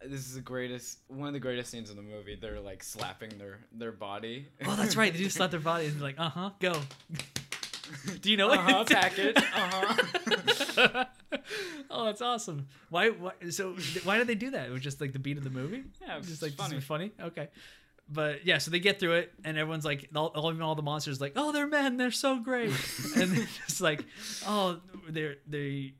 [0.09, 2.37] this is the greatest one of the greatest scenes in the movie.
[2.41, 4.49] They're like slapping their their body.
[4.65, 5.13] oh, that's right.
[5.13, 6.75] They do slap their body and like, uh huh, go.
[8.23, 8.59] Do you know it?
[8.59, 9.37] Uh-huh, package.
[10.77, 11.05] Uh-huh.
[11.91, 12.67] oh, that's awesome.
[12.89, 13.33] Why, why?
[13.51, 14.69] So why did they do that?
[14.69, 15.85] It was just like the beat of the movie.
[16.01, 16.81] Yeah, just like funny.
[16.81, 17.11] funny.
[17.11, 17.29] funny.
[17.29, 17.49] Okay,
[18.09, 20.83] but yeah, so they get through it, and everyone's like, all, all even all the
[20.83, 22.71] monsters like, oh, they're men, they're so great,
[23.17, 24.05] and they're just like,
[24.47, 25.95] oh, they're they They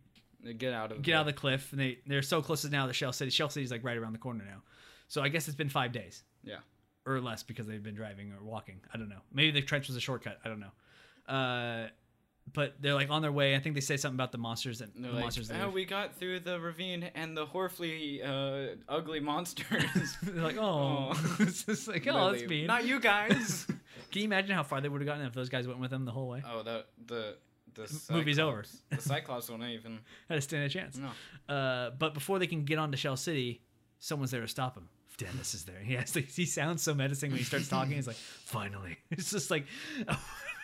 [0.53, 2.87] get out of get out of the cliff, and they they're so close to now
[2.87, 3.31] to Shell City.
[3.31, 4.63] Shell City's like right around the corner now,
[5.09, 6.59] so I guess it's been five days Yeah.
[7.07, 8.81] or less because they've been driving or walking.
[8.93, 9.21] I don't know.
[9.33, 10.39] Maybe the trench was a shortcut.
[10.45, 11.33] I don't know.
[11.35, 11.89] Uh,
[12.53, 13.57] but they're like on their way.
[13.57, 15.51] I think they say something about the monsters and the like, monsters.
[15.51, 20.17] oh, we got through the ravine and the horribly uh, ugly monsters.
[20.23, 21.37] they're like, oh, Oh.
[21.41, 22.67] it's just like, oh, that's Literally, mean.
[22.67, 23.65] Not you guys.
[24.13, 26.05] Can you imagine how far they would have gotten if those guys went with them
[26.05, 26.43] the whole way?
[26.47, 27.37] oh, the the
[27.75, 28.65] the movie's over.
[28.91, 30.01] The Cyclops won't even.
[30.29, 30.99] Had a stand a chance.
[30.99, 31.55] No.
[31.55, 33.63] Uh, but before they can get onto Shell City,
[33.99, 34.89] someone's there to stop him.
[35.17, 35.79] Dennis is there.
[35.81, 37.93] He has to, he sounds so menacing when he starts talking.
[37.95, 38.97] He's like, finally.
[39.11, 39.65] It's just like,
[40.05, 40.17] where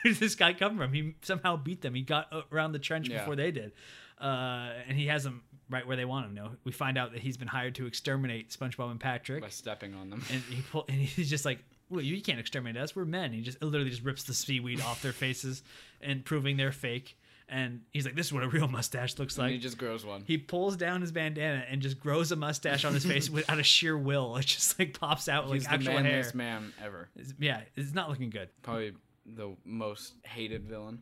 [0.05, 0.93] did this guy come from?
[0.93, 1.95] He somehow beat them.
[1.95, 3.19] He got around the trench Yeah.
[3.21, 3.73] before they did.
[4.21, 6.35] Uh, and he has them right where they want him.
[6.35, 9.41] No, we find out that he's been hired to exterminate SpongeBob and Patrick.
[9.43, 10.25] By stepping on them.
[10.33, 11.61] and he pull, and he's just like,
[11.91, 12.95] "Well, you can't exterminate us.
[12.97, 15.63] We're men." He just literally just rips the seaweed off their faces
[16.01, 17.17] and proving they're fake.
[17.49, 20.05] And he's like, "This is what a real mustache looks And like." he just grows
[20.07, 20.23] one.
[20.27, 23.67] he pulls down his bandana and just grows a mustache on his face out of
[23.67, 24.37] sheer will.
[24.37, 26.25] It just like pops out He's like the actual hair.
[26.35, 27.09] man ever.
[27.17, 28.49] It's- yeah, it's not looking good.
[28.63, 28.93] Probably
[29.27, 31.01] the most hated villain.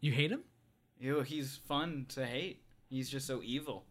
[0.00, 0.42] You hate him?
[1.00, 2.62] Ew, he's fun to hate.
[2.88, 3.84] He's just so evil.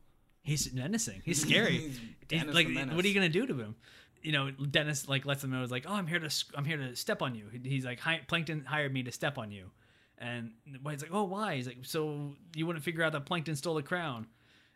[0.43, 1.21] He's menacing.
[1.25, 1.77] He's scary.
[1.77, 3.75] He's He's like, what are you gonna do to him?
[4.21, 5.61] You know, Dennis like lets him know.
[5.61, 8.21] He's like, "Oh, I'm here to, I'm here to step on you." He's like, Hi-
[8.27, 9.71] "Plankton hired me to step on you,"
[10.17, 10.51] And
[10.81, 13.83] White's like, "Oh, why?" He's like, "So you wouldn't figure out that Plankton stole the
[13.83, 14.27] crown."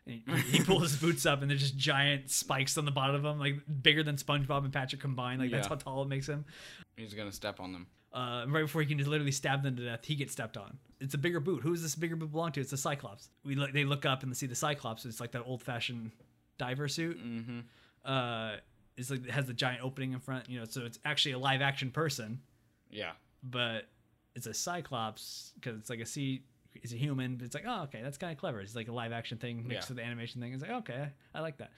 [0.05, 3.15] And he, he pulls his boots up, and there's just giant spikes on the bottom
[3.15, 5.41] of them, like bigger than SpongeBob and Patrick combined.
[5.41, 6.45] Like that's how tall it makes him.
[6.97, 7.87] He's gonna step on them.
[8.13, 10.77] Uh, right before he can just literally stab them to death, he gets stepped on.
[10.99, 11.63] It's a bigger boot.
[11.63, 12.61] Who does this bigger boot belong to?
[12.61, 13.29] It's the Cyclops.
[13.45, 15.05] We look, they look up and they see the Cyclops.
[15.05, 16.11] It's like that old fashioned
[16.57, 17.17] diver suit.
[17.25, 17.59] Mm-hmm.
[18.03, 18.55] Uh,
[19.01, 20.49] it's like it has the giant opening in front.
[20.49, 22.39] You know, so it's actually a live action person,
[22.89, 23.11] Yeah.
[23.43, 23.87] but
[24.35, 26.43] it's a Cyclops because it's like a sea.
[26.75, 28.61] It's a human, but it's like, oh, okay, that's kind of clever.
[28.61, 29.93] It's like a live action thing mixed Yeah.
[29.93, 30.53] with the animation thing.
[30.53, 31.71] It's like, okay, I, like that.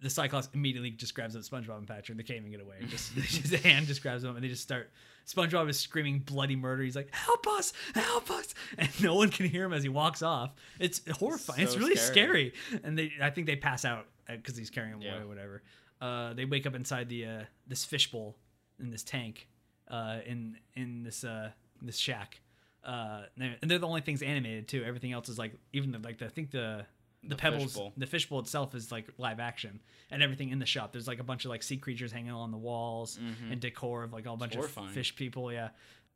[0.00, 2.10] The Cyclops immediately just grabs up SpongeBob and Patrick.
[2.10, 2.76] And they can't even get away.
[2.88, 4.90] Just his hand just grabs them, and they just start.
[5.26, 6.82] SpongeBob is screaming bloody murder.
[6.82, 7.72] He's like, "Help us!
[7.94, 10.52] Help us!" And no one can hear him as he walks off.
[10.78, 11.62] It's horrifying.
[11.62, 12.52] it's So really scary.
[12.68, 12.80] scary.
[12.84, 15.62] And they, I think they pass out because he's carrying them away or whatever.
[16.00, 18.36] Uh, they wake up inside the uh, this fishbowl
[18.80, 19.48] in this tank,
[19.88, 21.50] uh, in in this uh,
[21.82, 22.40] this shack.
[22.84, 24.84] Uh, and they're- and they're the only things animated too.
[24.84, 26.84] Everything else is like even the, like the, I think the
[27.22, 27.92] the, The pebbles fishbowl.
[27.96, 31.24] the fishbowl itself is like live action and everything in the shop there's like a
[31.24, 33.18] bunch of like sea creatures hanging on the walls
[33.50, 35.70] and decor of like all a bunch of fish people yeah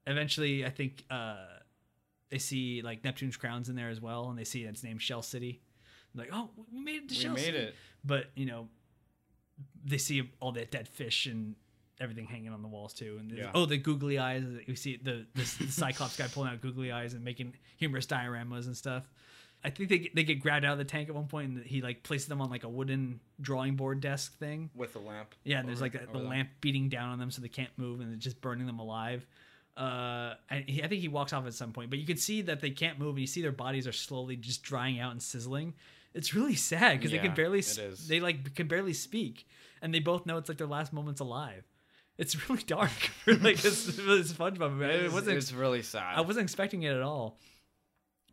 [0.06, 1.46] eventually i think uh
[2.28, 5.22] they see like neptune's crowns in there as well and they see it's named shell
[5.22, 5.62] city
[6.18, 7.74] like oh we made it to We shell made it.
[8.04, 8.68] but you know
[9.84, 11.54] they see all that dead fish and
[12.00, 13.50] everything hanging on the walls too and there's- Yeah.
[13.60, 17.14] oh the googly eyes you see the, the, the cyclops guy pulling out googly eyes
[17.14, 19.10] and making humorous dioramas and stuff
[19.64, 21.64] i think they, get- they get grabbed out of the tank at one point and
[21.64, 25.34] he like places them on like a wooden drawing board desk thing With a lamp.
[25.44, 26.28] yeah, and there's like a, the them.
[26.28, 29.26] lamp beating down on them so they can't move, and it's just burning them alive.
[29.76, 32.42] Uh, and he, I think he walks off at some point, but you can see
[32.42, 35.22] that they can't move, and you see their bodies are slowly just drying out and
[35.22, 35.74] sizzling.
[36.14, 39.46] It's really sad because they can barely, it they like can barely speak,
[39.82, 41.64] and they both know it's like their last moments alive.
[42.16, 42.90] It's really dark
[43.24, 44.84] for like a, s- for a SpongeBob movie.
[44.86, 46.16] It It is- wasn't it's really sad.
[46.16, 47.38] I wasn't expecting it at all.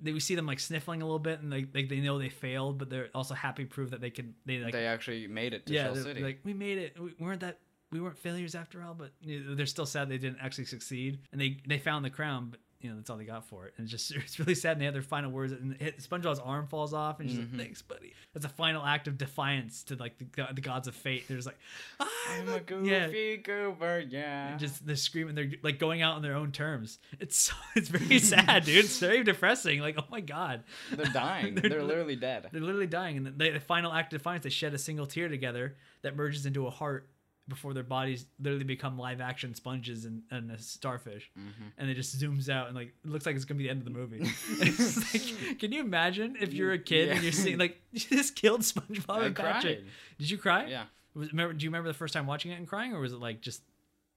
[0.01, 2.29] They, we see them like sniffling a little bit, and they like they know they
[2.29, 5.65] failed, but they're also happy proof that they can they like they actually made it
[5.67, 6.21] to yeah, Shell City.
[6.23, 6.97] like we made it.
[6.99, 7.59] We weren't that
[7.91, 11.19] we weren't failures after all, but you know, they're still sad they didn't actually succeed.
[11.31, 13.73] And they they found the crown, but you know that's all they got for it.
[13.77, 14.73] And it's just it's really sad.
[14.73, 17.57] And they have their final words, and hit, SpongeBob's arm falls off, and she's Mm-hmm.
[17.57, 20.95] like, "Thanks, buddy." That's a final act of defiance to like the, the gods of
[20.95, 21.27] fate.
[21.27, 21.57] They're just like,
[21.99, 22.07] "I'm,
[22.41, 24.49] I'm a a goofy yeah." goober, yeah.
[24.51, 25.35] And just they're screaming.
[25.35, 26.99] They're like going out on their own terms.
[27.19, 28.85] It's so, it's very sad, dude.
[28.85, 29.79] It's very depressing.
[29.81, 31.55] Like, oh my god, They're dying.
[31.55, 32.47] They're They're, literally dead.
[32.51, 35.27] they're literally dying, and the, the final act of defiance, they shed a single tear
[35.29, 37.09] together that merges into a heart
[37.47, 41.63] before their bodies literally become live action sponges and, and a starfish, Mm-hmm.
[41.77, 43.79] and it just zooms out and like it looks like it's gonna be the end
[43.79, 44.19] of the movie.
[45.13, 48.61] Like, can you imagine if you're a kid and you're seeing like you just killed
[48.61, 49.83] SpongeBob I and Patrick?
[50.17, 50.65] Did you cry?
[50.65, 53.13] Yeah, Was, remember, do you remember the first time watching it and crying, or was
[53.13, 53.61] it like just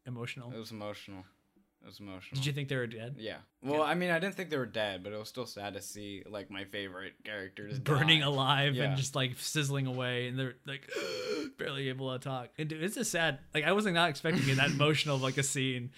[0.06, 0.50] emotional?
[0.52, 1.24] it was emotional.
[1.88, 2.34] It was emotional.
[2.36, 3.14] Did you think they were dead?
[3.18, 3.38] Yeah.
[3.62, 5.80] Well, I mean, I didn't think they were dead, but it was still sad to
[5.80, 8.26] see like my favorite characters burning die.
[8.26, 8.84] alive Yeah.
[8.84, 10.86] and just like sizzling away and they're like
[11.58, 14.56] barely able to talk and dude, it's a sad like i wasn't not expecting it
[14.56, 15.90] that emotional of like a scene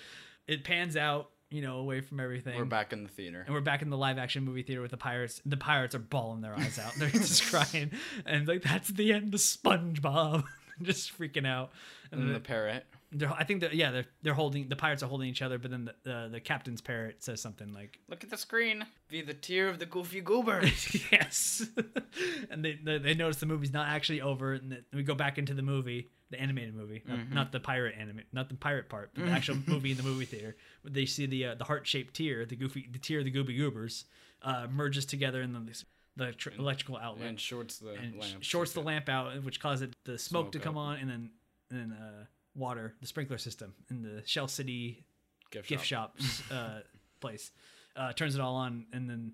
[0.47, 3.43] it pans out you know away from everything We're back in the theater.
[3.45, 5.99] and we're back in the live action movie theater with the pirates the pirates are
[5.99, 7.91] bawling their eyes out they're just crying
[8.25, 10.45] and like that's the end of spongebob
[10.83, 11.73] just freaking out
[12.13, 12.87] and And then the parrot.
[13.13, 15.71] They're, i think that yeah they're, they're holding the pirates are holding each other but
[15.71, 18.85] then the, the, the captain's parrot says something like Look at the screen.
[19.09, 20.61] Be the tear of the goofy goober.
[21.13, 21.67] yes.
[22.51, 25.55] and they, they they notice the movie's not actually over, and we go back into
[25.55, 27.35] the movie, the animated movie, not, Mm-hmm.
[27.35, 30.25] not the pirate anime, not the pirate part, but the actual movie in the movie
[30.25, 30.57] theater.
[30.85, 33.57] They see the uh, the heart shaped tear, the goofy, the tear of the Gooby
[33.59, 34.05] Goobers,
[34.43, 35.83] uh, merges together in the
[36.17, 38.43] the tr- electrical outlet and shorts the and lamp.
[38.43, 41.31] shorts the lamp out, which causes the smoke, Smoke to come on, and then
[41.71, 42.25] and then uh,
[42.55, 45.05] water, the sprinkler system in the Shell City
[45.51, 46.15] gift, gift shop.
[46.21, 46.81] shop uh,
[47.21, 47.51] place.
[47.97, 49.33] Uh, turns it all on, and then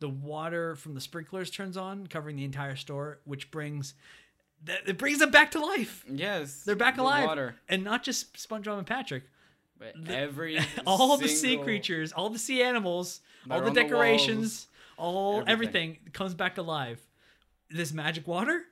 [0.00, 3.94] the water from the sprinklers turns on, covering the entire store, which brings
[4.64, 6.04] that it brings them back to life.
[6.10, 7.56] Yes, They're back the alive, Water.
[7.68, 9.24] and not just SpongeBob and Patrick.
[9.78, 14.68] But every All the sea creatures, all the sea animals, all the on the decorations,
[14.96, 15.90] all everything.
[15.90, 16.12] everything.
[16.14, 17.00] comes back to life.
[17.68, 18.62] This magic water.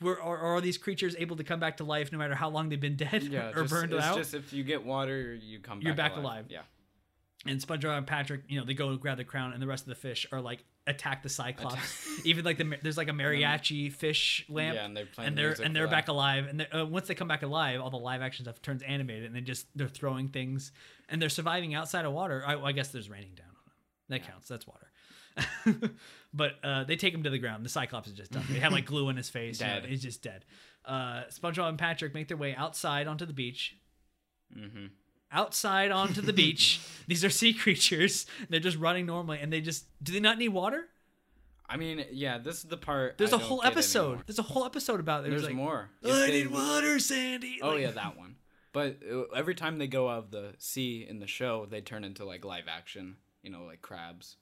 [0.00, 2.68] Where are, are these creatures able to come back to life no matter how long
[2.68, 4.16] they've been dead Yeah, or just, burned it's out?
[4.16, 5.80] just if you get water, you come.
[5.80, 6.46] You're back back alive.
[6.48, 6.62] Yeah,
[7.46, 9.84] and SpongeBob and Patrick, you know, they go to grab the crown, and the rest
[9.84, 12.06] of the fish are like attack the Cyclops.
[12.24, 15.48] Even like the there's like a mariachi fish lamp, Yeah, and they're playing and they're
[15.48, 16.46] music and they're back alive.
[16.48, 19.34] And uh, once they come back alive, all the live action stuff turns animated, and
[19.34, 20.72] they just they're throwing things,
[21.08, 22.42] and they're surviving outside of water.
[22.46, 24.20] I, I guess there's raining down on them.
[24.20, 24.48] That counts.
[24.48, 24.90] That's water.
[26.36, 27.64] but uh, they take him to the ground.
[27.64, 28.44] The Cyclops is just done.
[28.50, 29.60] They have like glue in his face.
[29.60, 29.86] you know, Dead.
[29.88, 30.44] he's just dead.
[30.84, 33.76] Uh, SpongeBob and Patrick make their way outside onto the beach.
[34.56, 34.86] Mm-hmm.
[35.32, 36.80] outside onto the beach.
[37.08, 38.26] These are sea creatures.
[38.48, 40.84] They're just running normally, and they just do they not need water?
[41.68, 43.18] I mean, yeah, this is the part.
[43.18, 44.20] There's a a whole episode.
[44.26, 45.30] There's a whole episode about it.
[45.30, 45.88] There's like, more.
[46.04, 47.58] "Oh, I they- need water, Sandy.
[47.60, 48.36] Oh Like- yeah, that one.
[48.72, 52.04] But uh, every time they go out of the sea in the show, they turn
[52.04, 53.16] into like live action.
[53.42, 54.36] You know, like crabs,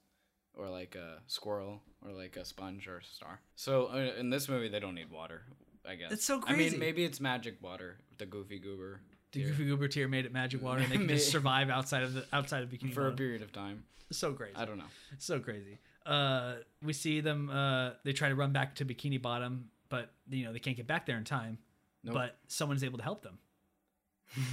[0.57, 3.41] or like a squirrel, or like a sponge or a star.
[3.57, 5.43] So uh, in this movie, they don't need water.
[5.87, 6.13] I guess.
[6.13, 6.67] it's so crazy.
[6.67, 7.99] I mean, maybe it's magic water.
[8.19, 9.01] The Goofy Goober.
[9.33, 12.03] The tear, Goofy Goober tear made it magic water, and they can just survive outside
[12.03, 13.85] of the outside of Bikini bottom for a period of time.
[14.11, 14.55] So crazy.
[14.57, 14.85] I don't know.
[15.19, 15.79] so crazy.
[16.07, 17.51] Uh, we see them.
[17.51, 20.87] Uh, they try to run back to Bikini Bottom, but you know they can't get
[20.87, 21.59] back there in time.
[22.03, 22.15] Nope.
[22.15, 23.39] But someone's able to help them.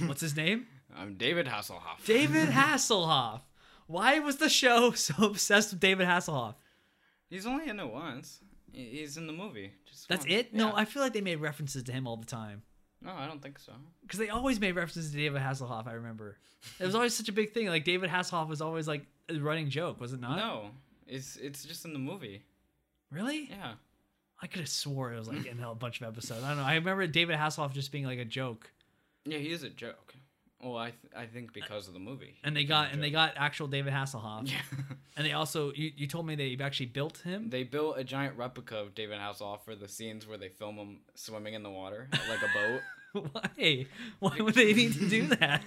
[0.06, 0.66] What's his name?
[0.96, 2.04] I'm David Hasselhoff.
[2.06, 3.40] David Hasselhoff.
[3.86, 6.54] Why was the show so obsessed with David Hasselhoff?
[7.28, 8.40] He's only in it once.
[8.72, 9.72] He's in the movie.
[9.86, 10.32] Just That's once.
[10.32, 10.54] it?
[10.54, 12.62] No, I feel like they made references to him all the time.
[13.02, 13.72] No, I don't think so.
[14.02, 16.38] Because they always made references to David Hasselhoff, I remember.
[16.78, 17.66] It was always such a big thing.
[17.66, 20.36] Like, David Hasselhoff was always like a running joke, was it not?
[20.36, 20.70] No,
[21.06, 22.42] it's it's just in the movie.
[23.10, 23.48] Really?
[23.50, 23.72] Yeah.
[24.40, 26.42] I could have swore it was like in a bunch of episodes.
[26.42, 26.64] I don't know.
[26.64, 28.70] I remember David Hasselhoff just being like a joke.
[29.24, 30.14] Yeah, he is a joke.
[30.62, 32.36] Well, I th- I think because of the movie.
[32.44, 34.48] And they got and they got actual David Hasselhoff.
[34.50, 34.60] Yeah.
[35.14, 37.50] And they also you, you told me they actually built him.
[37.50, 41.00] they built a giant replica of David Hasselhoff for the scenes where they film him
[41.14, 42.80] swimming in the water like a boat.
[43.58, 43.86] Why?
[44.20, 45.62] Why would they need to do that?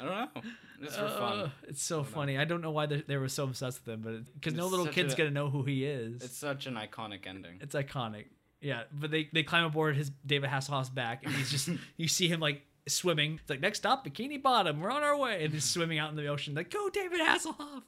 [0.00, 0.42] I don't know.
[0.82, 1.52] It's for Uh, fun.
[1.66, 2.04] it's so know.
[2.04, 2.38] funny.
[2.38, 4.86] I don't know why they, they were so obsessed with him, but because no little
[4.86, 6.22] kid's a- gonna know who he is.
[6.22, 7.58] It's such an iconic ending.
[7.60, 8.26] It's iconic.
[8.60, 12.28] Yeah, but they they climb aboard his David Hasselhoff's back, and he's just you see
[12.28, 13.38] him like swimming.
[13.40, 14.80] It's like next stop, Bikini Bottom.
[14.80, 16.54] We're on our way, and he's swimming out in the ocean.
[16.54, 17.82] Like go, David Hasselhoff.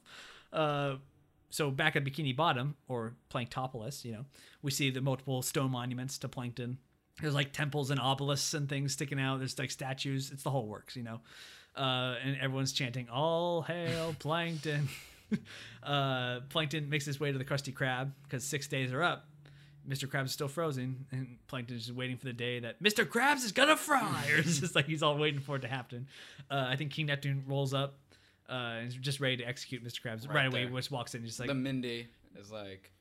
[0.51, 0.95] Uh,
[1.49, 4.25] so back at Bikini Bottom or Planktopolis, you know,
[4.61, 6.77] we see the multiple stone monuments to plankton.
[7.21, 9.39] There's like temples and obelisks and things sticking out.
[9.39, 10.31] There's like statues.
[10.31, 11.19] It's the whole works, you know.
[11.75, 14.89] Uh, and everyone's chanting "All hail plankton."
[15.83, 19.27] uh, plankton makes his way to the Krusty Krab because six days are up.
[19.87, 20.07] Mr.
[20.07, 23.05] Krabs is still frozen, and Plankton is just waiting for the day that Mr.
[23.05, 24.25] Krabs is gonna fry.
[24.31, 26.07] Or it's just like he's all waiting for it to happen.
[26.49, 27.95] Uh, I think King Neptune rolls up
[28.49, 30.01] uh, and is just ready to execute Mr.
[30.01, 30.65] Krabs right, Right away.
[30.65, 30.75] there.
[30.75, 32.07] Just walks in, just like the Mindy
[32.39, 32.91] is like,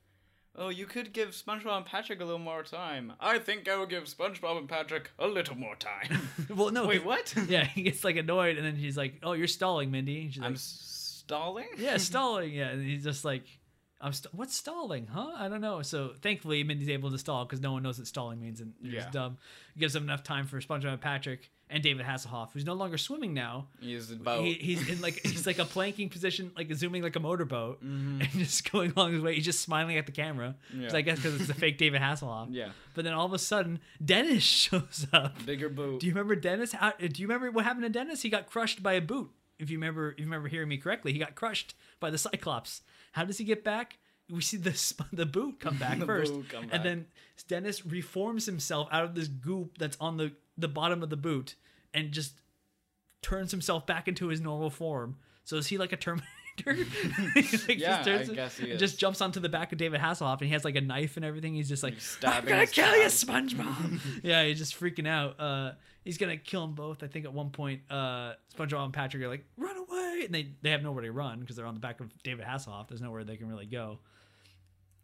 [0.56, 3.12] "Oh, you could give SpongeBob and Patrick a little more time.
[3.20, 7.04] I think I will give SpongeBob and Patrick a little more time." well, no, Wait,
[7.04, 7.34] what?
[7.48, 10.42] Yeah, he gets like annoyed, and then he's like, "Oh, you're stalling, Mindy." And she's
[10.42, 11.68] I'm stalling.
[11.76, 13.44] "Yeah, stalling." Yeah, and he's just like,
[14.00, 15.32] "I'm st- what's stalling, huh?
[15.36, 18.40] I don't know." So thankfully, Mindy's able to stall because no one knows what stalling
[18.40, 19.10] means, and it's Yeah.
[19.10, 19.38] dumb.
[19.78, 23.32] gives them enough time for SpongeBob and Patrick and David Hasselhoff, who's no longer swimming
[23.32, 23.68] now.
[23.80, 24.42] He's about.
[24.42, 28.20] He, he's in like he's like a planking position, like zooming like a motorboat, Mhm.
[28.22, 29.34] and just going along his way.
[29.36, 30.56] He's just smiling at the camera.
[30.74, 30.88] Yeah.
[30.92, 32.48] I guess because it's the fake David Hasselhoff.
[32.50, 35.44] yeah, But then all of a sudden, Dennis shows up.
[35.46, 36.00] bigger boot.
[36.00, 36.72] Do you remember Dennis?
[36.72, 38.22] How, do you remember what happened to Dennis?
[38.22, 39.30] He got crushed by a boot.
[39.60, 42.82] If you remember, if you remember hearing me correctly, he got crushed by the Cyclops.
[43.18, 43.98] How does he get back?
[44.30, 46.70] We see the sp- the boot come back first, come back.
[46.72, 47.06] and then
[47.48, 51.56] Dennis reforms himself out of this goop that's on the the bottom of the boot,
[51.92, 52.34] and just
[53.20, 55.16] turns himself back into his normal form.
[55.42, 56.28] So is he like a Terminator?
[57.68, 60.38] Like, Yeah, turns- I guess he and Just jumps onto the back of David Hasselhoff,
[60.40, 61.54] and he has like a knife and everything.
[61.54, 63.04] He's just like, He's "I'm gonna kill you.
[63.06, 65.38] SpongeBob." yeah, he's just freaking out.
[65.40, 65.72] Uh,
[66.04, 67.02] he's gonna kill them both.
[67.02, 70.48] I think at one point, uh, SpongeBob and Patrick are like, "Run away!" and they
[70.62, 72.88] they have nowhere to run because they're on the back of David Hasselhoff.
[72.88, 73.98] There's nowhere they can really go.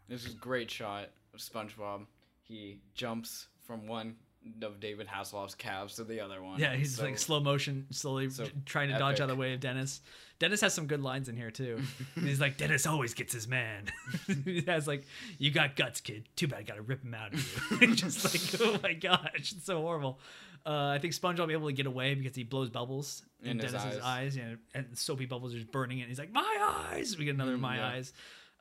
[0.09, 2.07] This is a great shot of SpongeBob.
[2.43, 4.17] He jumps from one
[4.63, 6.59] of David Hasselhoff's calves to the other one.
[6.61, 9.55] Yeah, he's So- like slow motion, slowly so trying to dodge out of the way
[9.55, 10.01] of Dennis.
[10.39, 11.81] Dennis has some good lines in here too.
[12.17, 13.85] He's like, Dennis always gets his man.
[14.45, 15.05] he has like,
[15.39, 16.25] "You got guts, kid.
[16.35, 19.65] Too bad, I gotta rip him out of you." Just like, oh my gosh, it's
[19.65, 20.19] so horrible.
[20.67, 23.51] Uh, I think SpongeBob will be able to get away because he blows bubbles in,
[23.53, 24.01] In Dennis's eyes.
[24.03, 24.37] eyes.
[24.37, 26.09] yeah, and soapy bubbles are just burning it.
[26.09, 27.87] He's like, "My eyes!" We get another Mm, "My yeah.
[27.89, 28.13] eyes."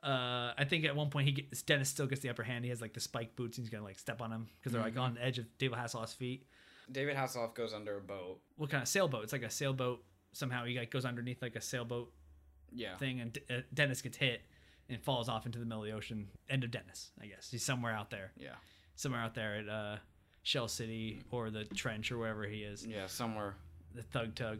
[0.04, 2.62] Uh, I think at one point he gets Dennis still gets the upper hand.
[2.64, 3.56] He has like the spike boots.
[3.56, 5.00] And he's gonna like step on him because they're like Mhm.
[5.00, 6.46] on the edge of David Hasselhoff's feet
[6.92, 8.40] David Hasselhoff goes under a boat.
[8.56, 9.24] what kind of sailboat?
[9.24, 10.04] It's like a sailboat.
[10.32, 12.12] Somehow he like goes underneath like a sailboat
[12.72, 12.96] Yeah.
[12.98, 14.42] thing, and uh, Dennis gets hit
[14.90, 16.28] and falls off into the middle of the ocean.
[16.50, 17.50] End of Dennis, I guess.
[17.50, 18.56] He's somewhere out there, Yeah.
[18.96, 19.96] somewhere out there at uh,
[20.42, 22.84] Shell City or the Trench or wherever he is.
[22.84, 23.06] Yeah.
[23.06, 23.54] Somewhere.
[23.94, 24.58] The Thug Tug.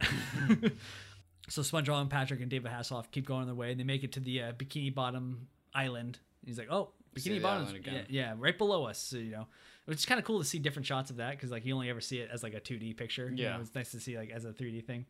[1.48, 4.12] so SpongeBob and Patrick and David Hasselhoff keep going their way, and they make it
[4.12, 6.18] to the uh, Bikini Bottom Island.
[6.44, 9.46] He's like, "Oh, Bikini Bottom, yeah, yeah, right below us." So, you know,
[9.86, 11.90] which is kind of cool to see different shots of that because like you only
[11.90, 13.28] ever see it as like a 2D picture.
[13.34, 13.54] you Yeah.
[13.56, 15.06] know, it's nice to see like as a 3D thing.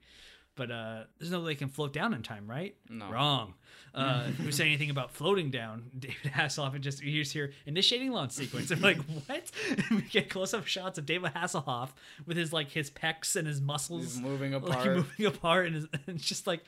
[0.57, 2.75] But uh, there's no way they can float down in time, right?
[2.89, 3.11] No.
[3.11, 3.55] Wrong.
[3.93, 5.91] Uh, who said anything about floating down?
[5.99, 8.71] David Hasselhoff and just you just hear initiating launch sequence.
[8.71, 9.51] I'm like, what?
[9.91, 11.89] we get close up shots of David Hasselhoff
[12.25, 14.87] with his like his pecs and his muscles He's moving like apart.
[14.97, 16.63] moving apart, and, his, and it's just like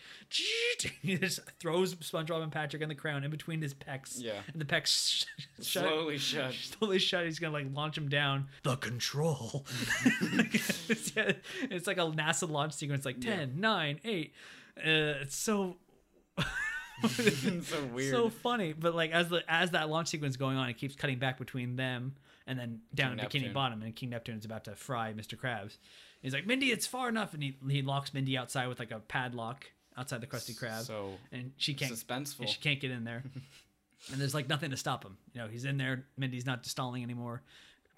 [1.00, 4.14] he just throws SpongeBob and Patrick and the crown in between his pecs.
[4.20, 4.40] Yeah.
[4.52, 5.24] and the pecs sh-
[5.62, 6.52] shut, Slowly shut.
[6.54, 7.24] slowly shut.
[7.24, 8.48] He's gonna like launch him down.
[8.64, 9.64] The control.
[10.42, 11.32] it's, yeah,
[11.70, 14.32] it's like a NASA launch sequence, like 10, 9, 8.
[14.76, 15.76] Uh, it's so.
[17.08, 18.10] so weird.
[18.10, 20.94] So funny, but like as the as that launch sequence is going on, it keeps
[20.94, 22.14] cutting back between them
[22.46, 25.36] and then down King to Bikini Bottom, and King Neptune is about to fry Mr.
[25.36, 25.78] Krabs.
[26.20, 29.00] He's like, Mindy, it's far enough, and he he locks Mindy outside with like a
[29.00, 29.66] padlock
[29.96, 32.46] outside the Krusty Krab, So and she can't suspenseful.
[32.46, 33.24] she can't get in there.
[34.12, 35.16] and there's like nothing to stop him.
[35.32, 36.06] You know, he's in there.
[36.16, 37.42] Mindy's not stalling anymore.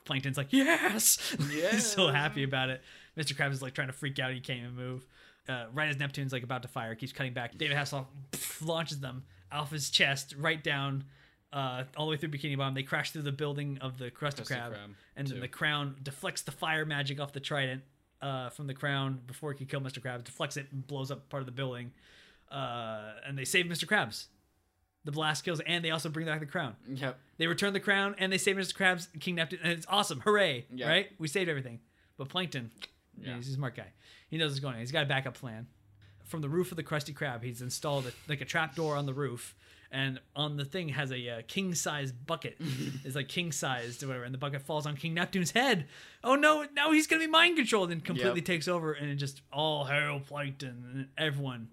[0.04, 2.82] Plankton's like, yes, he's so happy about it.
[3.16, 3.34] Mr.
[3.34, 4.32] Krabs is like trying to freak out.
[4.32, 5.06] He can't even move.
[5.48, 7.56] Uh, right as Neptune's like about to fire, keeps cutting back.
[7.58, 11.04] David Hasselhoff pff, launches them off his chest, right down,
[11.52, 12.74] uh, all the way through Bikini Bottom.
[12.74, 15.96] They crash through the building of the Krusty, Krusty Krab, Krab, and then the crown
[16.02, 17.82] deflects the fire magic off the trident
[18.22, 20.00] uh, from the crown before it can kill Mr.
[20.00, 20.24] Krabs.
[20.24, 21.92] Deflects it and blows up part of the building.
[22.50, 23.84] Uh, and they save Mr.
[23.84, 24.26] Krabs.
[25.04, 26.76] The blast kills, and they also bring back the crown.
[26.88, 27.18] Yep.
[27.36, 28.74] They return the crown, and they save Mr.
[28.74, 30.20] Krabs, King Neptune, and it's awesome!
[30.20, 30.64] Hooray!
[30.74, 30.88] Yeah.
[30.88, 31.10] Right?
[31.18, 31.80] We saved everything.
[32.16, 32.70] But Plankton,
[33.20, 33.36] yeah.
[33.36, 33.86] He's a smart guy.
[34.28, 34.80] He knows what's going on.
[34.80, 35.66] He's got a backup plan.
[36.24, 39.04] From the roof of the Krusty Krab, he's installed a, like a trap door on
[39.04, 39.54] the roof,
[39.90, 42.56] and on the thing has a uh, king size bucket.
[43.04, 45.86] it's like king sized or whatever, and the bucket falls on King Neptune's head.
[46.24, 46.66] Oh no!
[46.74, 48.44] Now he's gonna be mind controlled and completely Yep.
[48.46, 51.68] takes over, and it just all hail Plankton, and everyone,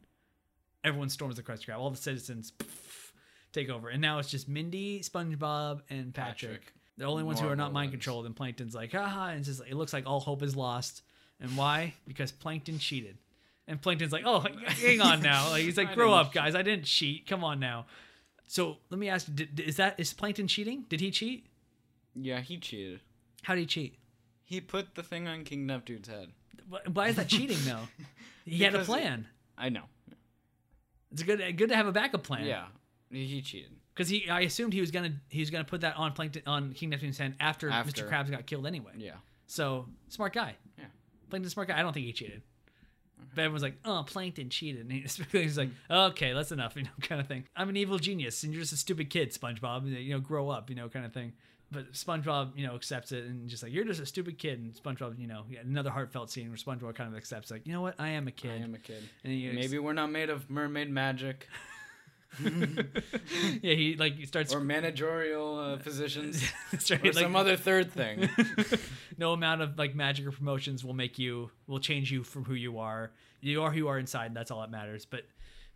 [0.84, 1.78] everyone storms the Krusty Krab.
[1.78, 3.12] All the citizens pff,
[3.54, 6.52] take over, and now it's just Mindy, SpongeBob, and Patrick.
[6.52, 6.74] Patrick.
[6.98, 9.62] The only ones who are not mind controlled, and Plankton's like, haha, and it's just
[9.62, 11.04] it looks like all hope is lost.
[11.42, 11.96] And why?
[12.08, 13.18] Because Plankton cheated.
[13.68, 15.50] And Plankton's like, oh, hang on now.
[15.50, 16.56] Like, he's like, grow up, guys.
[16.56, 17.28] I didn't cheat.
[17.28, 17.86] Come on now.
[18.48, 20.86] So let me ask did, is that is Plankton cheating?
[20.90, 21.46] Did he cheat?
[22.14, 23.00] Yeah, he cheated.
[23.44, 23.98] How did he cheat?
[24.44, 26.34] He put the thing on King Neptune's head.
[26.92, 27.88] Why is that cheating though?
[28.44, 29.28] He had a plan.
[29.56, 29.84] I know.
[31.12, 32.46] It's good good to have a backup plan.
[32.46, 32.66] Yeah,
[33.12, 33.72] he he cheated.
[33.94, 36.74] Because he, I assumed he was gonna he was gonna put that on Plankton on
[36.74, 38.04] King Neptune's hand after, After.
[38.04, 38.10] Mr.
[38.10, 38.94] Krabs got killed anyway.
[38.98, 39.14] Yeah.
[39.46, 40.56] So smart guy.
[41.32, 41.80] Plankton's smart guy.
[41.80, 42.44] I don't think he cheated.
[43.34, 45.02] But everyone's like, "Oh, Plankton cheated." And he-
[45.42, 47.46] he's like, "Okay, that's enough," you know, kind of thing.
[47.56, 49.88] I'm an evil genius, and you're just a stupid kid, SpongeBob.
[50.04, 51.34] You know, grow up, you know, kind of thing.
[51.74, 54.74] But SpongeBob, you know, accepts it and just like, "You're just a stupid kid." And
[54.74, 57.96] SpongeBob, you know, another heartfelt scene where SpongeBob kind of accepts, like, "You know what?
[57.98, 59.02] I am a kid." I am a kid.
[59.24, 61.48] And he, Maybe we're not made of mermaid magic
[63.62, 64.54] yeah, he like he starts.
[64.54, 66.44] or managerial uh, positions
[66.90, 68.30] right, or like- some other third thing.
[69.18, 72.54] no amount of like magic or promotions will make you will change you from who
[72.54, 73.12] you are.
[73.42, 74.28] You are who you are inside.
[74.28, 75.06] And that's all that matters.
[75.06, 75.22] But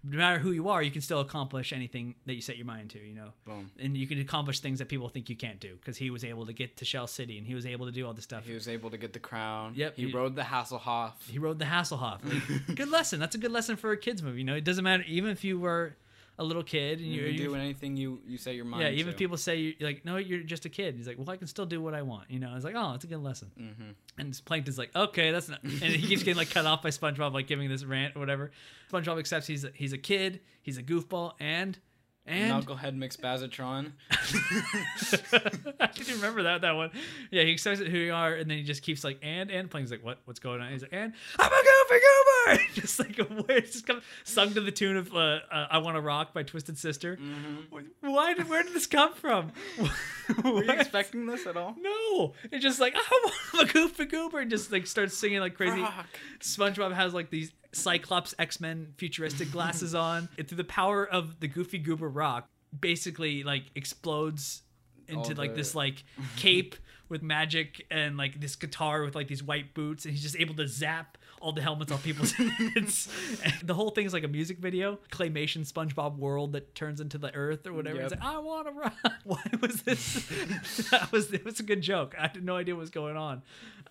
[0.08, 2.92] no matter who you are, you can still accomplish anything that you set your mind
[2.92, 3.00] to.
[3.00, 3.72] You know, Boom.
[3.80, 6.46] and you can accomplish things that people think you can't do because he was able
[6.46, 8.46] to get to Shell City and he was able to do all this stuff.
[8.46, 9.74] He was able to get the crown.
[9.76, 11.14] Yep, He he- rode the Hasselhoff.
[11.28, 12.20] He rode the Hasselhoff.
[12.76, 13.20] Good lesson.
[13.20, 14.38] That's a good lesson for a kids movie.
[14.40, 15.96] You know, it doesn't matter even if you were
[16.38, 18.90] a little kid and You you're you do anything you, you set your mind yeah,
[18.90, 19.10] even to.
[19.12, 20.96] if people say you like, no, you're just a kid.
[20.96, 22.30] He's like, well, I can still do what I want.
[22.30, 23.52] You know, it's like, oh, it's a good lesson.
[23.60, 23.96] Mhm.
[24.18, 25.64] And Plankton's like, okay, that's not.
[25.64, 28.52] And he keeps getting like cut off by SpongeBob, like giving this rant or whatever.
[28.92, 31.78] SpongeBob accepts he's a, he's a kid, he's a goofball, and
[32.28, 33.92] and Knucklehead McSpazatron.
[35.80, 36.92] I didn't remember that that one.
[37.32, 39.92] Yeah, he accepts who you are, and then he just keeps like and and Plankton's
[39.92, 40.72] like, what what's going on?
[40.72, 44.62] He's like, and I'm a goofy goober, just like where it's just come sung to
[44.62, 47.20] the tune of uh, uh, I Want to Rock by Twisted Sister.
[48.02, 49.52] Why did where did this come from?
[50.44, 51.76] Were you expecting this at all?
[51.80, 52.96] No, it's just like
[53.54, 55.82] I'm a goofy goober, and just like starts singing like crazy.
[55.82, 56.08] Rock.
[56.40, 60.30] SpongeBob has like these Cyclops X Men futuristic glasses on.
[60.38, 62.48] And through the power of the Goofy Goober rock,
[62.80, 64.62] basically like explodes
[65.08, 66.04] into All like the- this like
[66.38, 66.76] cape
[67.10, 70.56] with magic and like this guitar with like these white boots, and he's just able
[70.56, 72.32] to zap all the helmets off people's
[72.74, 73.08] heads.
[73.64, 77.68] The whole thing's like a music video, claymation SpongeBob world that turns into the Earth
[77.68, 78.02] or whatever.
[78.02, 78.94] It's like I want to rock.
[79.24, 80.26] Why was this?
[80.92, 82.16] that was it was a good joke.
[82.18, 83.44] I had no idea what was going on.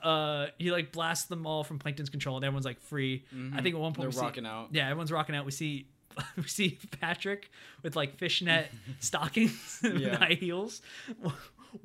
[0.03, 3.25] Uh, he like blasts them all from Plankton's control, and everyone's like free.
[3.55, 4.69] I think at one point They're we see- rocking out.
[4.73, 5.45] Yeah, everyone's rocking out.
[5.45, 5.87] We see
[6.37, 7.51] we see Patrick
[7.85, 8.67] with like fishnet
[8.99, 10.17] stockings and Yeah.
[10.17, 10.83] high heels.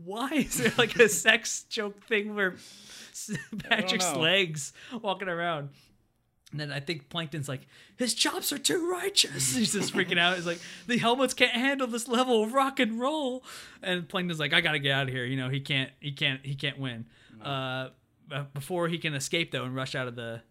[0.03, 2.55] Why is there like a sex joke thing where
[3.69, 5.69] Patrick's legs walking around?
[6.51, 7.61] And then I think Plankton's like,
[7.95, 9.55] his chops are too righteous.
[9.55, 10.35] He's just freaking out.
[10.35, 13.43] He's like, the helmets can't handle this level of rock and roll.
[13.83, 15.25] And Plankton's like, I gotta get out of here.
[15.25, 17.05] You know, he can't, he can't, he can't win.
[17.43, 17.89] Uh,
[18.53, 20.41] before he can escape though and rush out of the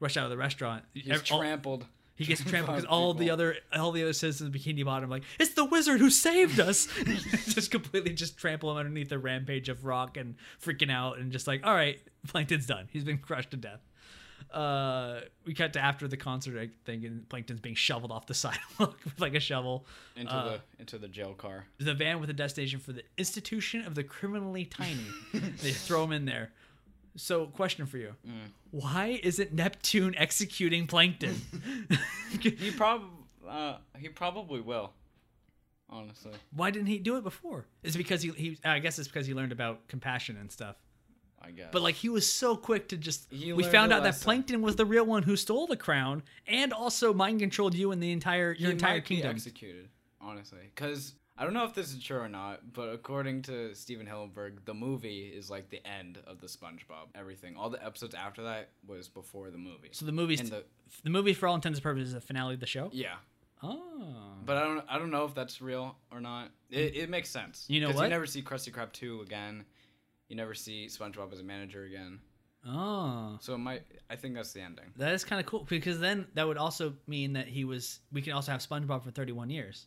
[0.00, 0.84] rush out of the restaurant.
[0.94, 1.86] He's Ev- all- trampled.
[2.18, 5.12] He gets trampled because all the other all the other citizens of Bikini Bottom are
[5.12, 6.88] like it's the wizard who saved us.
[7.46, 11.46] just completely just trample him underneath the rampage of rock and freaking out and just
[11.46, 12.88] like all right, Plankton's done.
[12.92, 13.80] He's been crushed to death.
[14.50, 18.34] Uh, we cut to after the concert, I think, and Plankton's being shoveled off the
[18.34, 19.86] sidewalk with like a shovel.
[20.16, 21.66] into uh, the into the jail car.
[21.78, 25.06] the van with a destination for the Institution of the Criminally Tiny.
[25.32, 26.50] they throw him in there.
[27.16, 28.50] So, question for you: Mm.
[28.70, 31.40] Why isn't Neptune executing Plankton?
[32.40, 33.02] He prob
[33.48, 34.92] uh, he probably will.
[35.90, 37.64] Honestly, Why didn't he do it before?
[37.82, 38.58] Is it because he, he?
[38.62, 40.76] I guess it's because he learned about compassion and stuff.
[41.40, 41.68] I guess.
[41.72, 43.26] But like he was so quick to just.
[43.32, 44.20] He we found out that.
[44.20, 48.02] Plankton was the real one who stole the crown and also mind controlled you and
[48.02, 49.30] the entire your he entire kingdom.
[49.30, 49.88] executed.
[50.20, 54.06] Honestly, because I don't know if this is true or not, but according to Stephen
[54.06, 57.06] Hillenburg, the movie is like the end of the SpongeBob.
[57.14, 59.90] Everything, all the episodes after that was before the movie.
[59.92, 60.64] so the movie's And the
[61.04, 62.90] the movie, for all intents and purposes, is the finale of the show.
[62.92, 63.16] yeah,
[63.62, 66.50] Oh, but I don't I don't know if that's real or not.
[66.70, 66.96] It, mm.
[66.96, 67.64] it makes sense.
[67.68, 68.04] You know what?
[68.04, 69.64] You never see Krusty Krab two again.
[70.28, 72.20] You never see SpongeBob as a manager again.
[72.66, 73.38] oh.
[73.40, 73.82] So it might.
[74.10, 74.86] I think that's the ending.
[74.96, 78.00] That is kind of cool because then that would also mean that he was.
[78.12, 79.86] We can also have SpongeBob for 31 years.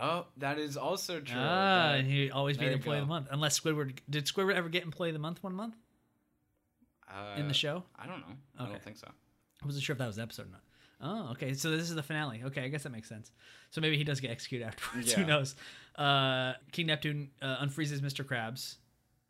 [0.00, 1.36] Oh, that is also true.
[1.38, 4.54] Ah, That- and he always be the employee of the month, unless Squidward did Squidward
[4.54, 5.74] ever get employee of the month one month
[7.36, 7.82] in uh, the show?
[7.98, 8.36] I don't know.
[8.58, 9.08] I don't think so.
[9.62, 10.60] I wasn't sure if that was the episode or not.
[11.00, 11.54] Oh, okay.
[11.54, 12.42] So this is the finale.
[12.46, 13.30] Okay, I guess that makes sense.
[13.70, 15.12] So maybe he does get executed afterwards.
[15.12, 15.54] Who knows?
[15.96, 18.24] Uh, King Neptune uh, unfreezes Mr.
[18.24, 18.76] Krabs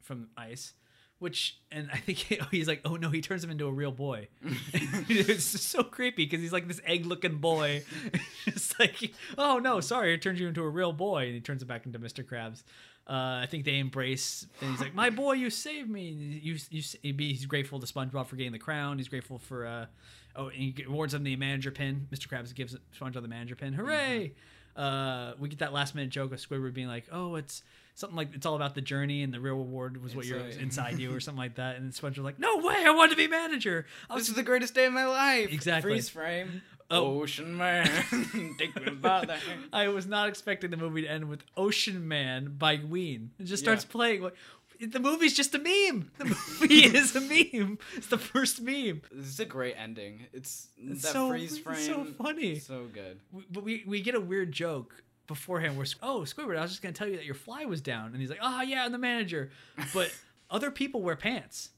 [0.02, 0.74] from ice,
[1.18, 2.18] which and I think
[2.50, 4.28] he's like, oh no, he turns him into a real boy.
[4.72, 7.82] it's so creepy because he's like this egg-looking boy.
[8.46, 11.62] it's like, oh no, sorry, it turns you into a real boy, and he turns
[11.62, 12.24] it back into Mr.
[12.24, 12.62] Krabs.
[13.08, 16.08] Uh, I think they embrace, and he's like, "My boy, you saved me."
[16.42, 16.82] You, you,
[17.16, 18.98] he's grateful to SpongeBob for getting the crown.
[18.98, 19.86] He's grateful for, uh,
[20.34, 22.08] oh, and he awards him the manager pin.
[22.12, 22.26] Mr.
[22.26, 23.74] Krabs gives SpongeBob the manager pin.
[23.74, 24.32] Hooray!
[24.74, 27.62] Uh, we get that last minute joke of Squidward being like, "Oh, it's
[27.96, 30.62] something like it's all about the journey, and the real reward was what you're Inside.
[30.62, 32.76] inside you, or something like that." And SpongeBob's like, "No way!
[32.86, 35.52] I want to be manager." I was This is the greatest day of my life.
[35.52, 35.90] Exactly.
[35.92, 36.62] Freeze frame.
[36.88, 37.20] Oh.
[37.22, 37.84] Ocean man,
[38.58, 39.64] take me by the hand.
[39.72, 43.32] I was not expecting the movie to end with Ocean Man by Ween.
[43.40, 43.90] It just starts Yeah.
[43.90, 44.30] playing.
[44.78, 46.12] The movie's just a meme.
[46.18, 47.78] The movie is a meme.
[47.96, 49.02] It's the first meme.
[49.10, 50.26] This is a great ending.
[50.32, 51.76] It's, It's that so- freeze it's frame.
[51.78, 52.58] so funny.
[52.60, 53.18] So good.
[53.32, 56.82] We- But we, we get a weird joke beforehand where, oh, Squidward, I was just
[56.82, 58.06] going to tell you that your fly was down.
[58.12, 59.50] And he's like, oh, yeah, I'm the manager.
[59.92, 60.12] But
[60.50, 61.70] other people wear pants.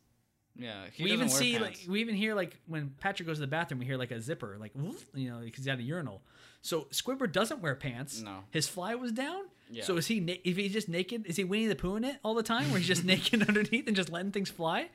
[0.56, 0.84] Yeah.
[0.92, 1.80] He we even wear see, pants.
[1.80, 4.20] like, we even hear, like, when Patrick goes to the bathroom, we hear, like, a
[4.20, 4.72] zipper, like,
[5.14, 6.22] you know, because he's at a urinal.
[6.62, 8.20] So Squidward doesn't wear pants.
[8.20, 8.38] No.
[8.50, 9.44] His fly was down.
[9.70, 9.84] Yeah.
[9.84, 10.20] So is he?
[10.20, 12.70] Na- if he's just naked, is he Winnie the Pooh in it all the time,
[12.70, 14.88] where he's just naked underneath and just letting things fly?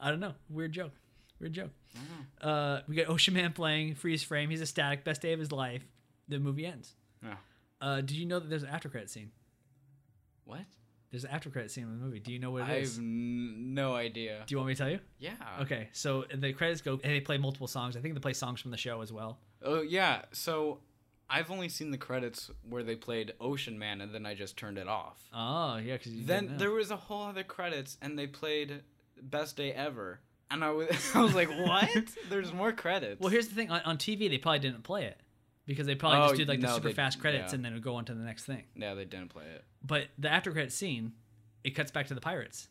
[0.00, 0.34] I don't know.
[0.48, 0.92] Weird joke.
[1.40, 1.70] Weird joke.
[1.96, 2.48] Mm-hmm.
[2.48, 4.50] Uh, we got Ocean Man playing freeze frame.
[4.50, 5.04] He's ecstatic.
[5.04, 5.86] Best day of his life.
[6.28, 6.94] The movie ends.
[7.22, 7.34] Yeah.
[7.80, 9.30] Uh, did you know that there's an after credit scene?
[10.44, 10.60] What?
[11.10, 12.18] There's an after credit scene in the movie.
[12.18, 12.96] Do you know what it I is?
[12.96, 14.42] have n- no idea.
[14.46, 14.98] Do you want me to tell you?
[15.18, 15.34] Yeah.
[15.60, 17.96] Okay, so the credits go and they play multiple songs.
[17.96, 19.38] I think they play songs from the show as well.
[19.62, 20.22] Oh yeah.
[20.32, 20.80] So
[21.30, 24.76] I've only seen the credits where they played Ocean Man, and then I just turned
[24.76, 25.22] it off.
[25.32, 28.82] Oh yeah, because then there was a whole other credits, and they played
[29.22, 30.18] Best Day Ever,
[30.50, 31.88] and I was I was like, what?
[32.28, 33.20] There's more credits.
[33.20, 35.20] Well, here's the thing: on, on TV, they probably didn't play it
[35.66, 37.56] because they probably Oh, just did like the no, super they- fast credits yeah.
[37.56, 38.64] and then it would go on to the next thing.
[38.76, 39.64] yeah, they didn't play it.
[39.82, 41.12] But the after credit scene,
[41.62, 42.68] it cuts back to the pirates,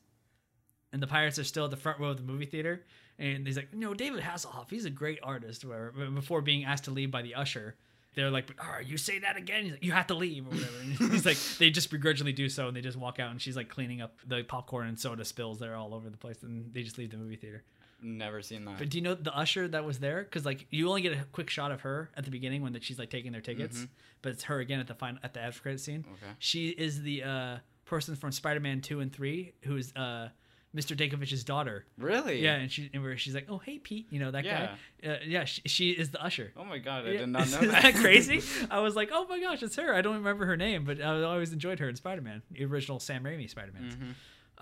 [0.91, 2.84] and the pirates are still at the front row of the movie theater.
[3.20, 5.91] And he's like, "No, David Hasselhoff, he's a great artist." Whatever.
[6.16, 7.76] Before being asked to leave by the usher,
[8.16, 10.50] they're like, "All right, you say that again." He's like, "You have to leave," or
[10.50, 10.78] whatever.
[10.82, 13.56] And he's like, they just begrudgingly do so, and they just walk out, and she's
[13.56, 16.74] like cleaning up the popcorn and soda spills that are all over the place, and
[16.74, 17.64] they just leave the movie theater.
[18.04, 18.78] Never seen that.
[18.78, 20.24] But do you know the usher that was there?
[20.24, 22.84] Because like you only get a quick shot of her at the beginning when that
[22.84, 23.88] she's like taking their tickets,
[24.22, 26.06] but it's her again at the final at the after credit scene.
[26.14, 26.32] Okay.
[26.39, 30.30] She is the uh, person from Spider Man two and three who is uh,
[30.76, 30.97] Mr.
[30.97, 31.86] Ditkovich's daughter.
[31.99, 32.41] really?
[32.41, 34.76] Yeah, and she and where she's like, oh hey Pete, you know that Yeah.
[35.04, 35.10] guy.
[35.10, 36.51] Uh, yeah, she, she is the usher.
[36.58, 37.20] Oh my god, I Yeah.
[37.20, 37.84] did not know that.
[37.84, 38.41] that crazy?
[38.72, 39.93] I was like, oh my gosh, it's her.
[39.93, 42.99] I don't remember her name, but I always enjoyed her in Spider Man, the original
[42.99, 43.84] Sam Raimi Spider Man.
[43.91, 44.12] Mm-hmm.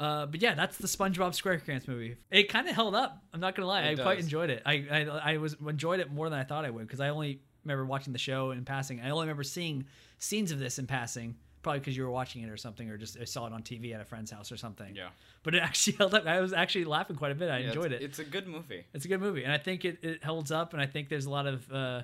[0.02, 2.16] Uh, but yeah, that's the SpongeBob SquarePants movie.
[2.32, 3.22] It kind of held up.
[3.34, 4.64] I'm not gonna lie, It I quite enjoyed it.
[4.66, 7.40] I, I I was enjoyed it more than I thought I would because I only
[7.64, 9.00] remember watching the show in passing.
[9.00, 9.86] I only remember seeing
[10.18, 13.16] scenes of this in passing, probably because you were watching it or something, or just
[13.20, 14.96] I saw it on TV at a friend's house or something.
[14.96, 15.10] Yeah.
[15.44, 16.26] But it actually held up.
[16.26, 17.52] I was actually laughing quite a bit.
[17.52, 18.06] I Yeah, enjoyed it's, it.
[18.06, 18.84] It's a good movie.
[18.96, 20.74] It's a good movie, and I think it, it holds up.
[20.74, 22.02] And I think there's a lot of uh,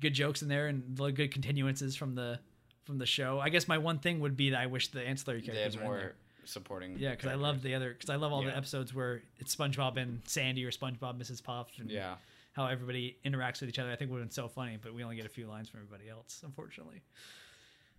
[0.00, 2.40] good jokes in there and a lot of good continuances from the
[2.82, 3.38] from the show.
[3.38, 6.14] I guess my one thing would be that I wish the ancillary characters were more
[6.48, 6.96] supporting.
[6.98, 9.96] Yeah, because I love the other because I love all the episodes where it's SpongeBob
[9.96, 11.42] and Sandy or SpongeBob Mrs.
[11.42, 12.14] Puff and Yeah.
[12.52, 13.90] how everybody interacts with each other.
[13.90, 15.80] I think would have been so funny, but we only get a few lines from
[15.80, 17.02] everybody else, unfortunately.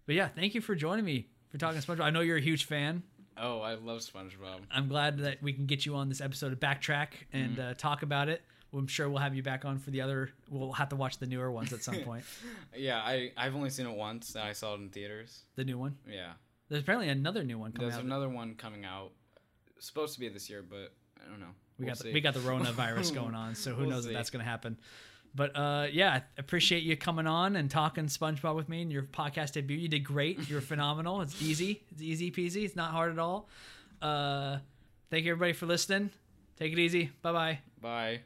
[0.05, 2.01] But yeah, thank you for joining me for talking SpongeBob.
[2.01, 3.03] I know you're a huge fan.
[3.37, 4.61] Oh, I love SpongeBob.
[4.71, 8.03] I'm glad that we can get you on this episode of Backtrack and uh, talk
[8.03, 8.41] about it.
[8.73, 10.29] I'm sure we'll have you back on for the other.
[10.49, 12.23] We'll have to watch the newer ones at some point.
[12.75, 14.35] Yeah, I I've only seen it once.
[14.35, 15.43] And I saw it in theaters.
[15.55, 15.95] the new one.
[16.07, 16.33] Yeah,
[16.69, 17.89] There's apparently another new one coming out.
[17.91, 18.05] there's out.
[18.05, 19.11] another one coming out.
[19.79, 20.93] Supposed to be this year, but
[21.23, 21.47] I don't know.
[21.77, 24.13] we We'll got the, we got the coronavirus going on, so who We'll knows if
[24.13, 24.77] that's going to happen.
[25.35, 29.03] But uh, yeah, I appreciate you coming on and talking SpongeBob with me and your
[29.03, 29.77] podcast debut.
[29.77, 30.49] You did great.
[30.49, 31.21] You're phenomenal.
[31.21, 31.83] It's easy.
[31.91, 32.65] It's easy peasy.
[32.65, 33.47] It's not hard at all.
[34.01, 34.57] Uh,
[35.09, 36.09] thank you everybody for listening.
[36.57, 37.11] Take it easy.
[37.21, 37.59] Bye bye.
[37.81, 38.21] Bye.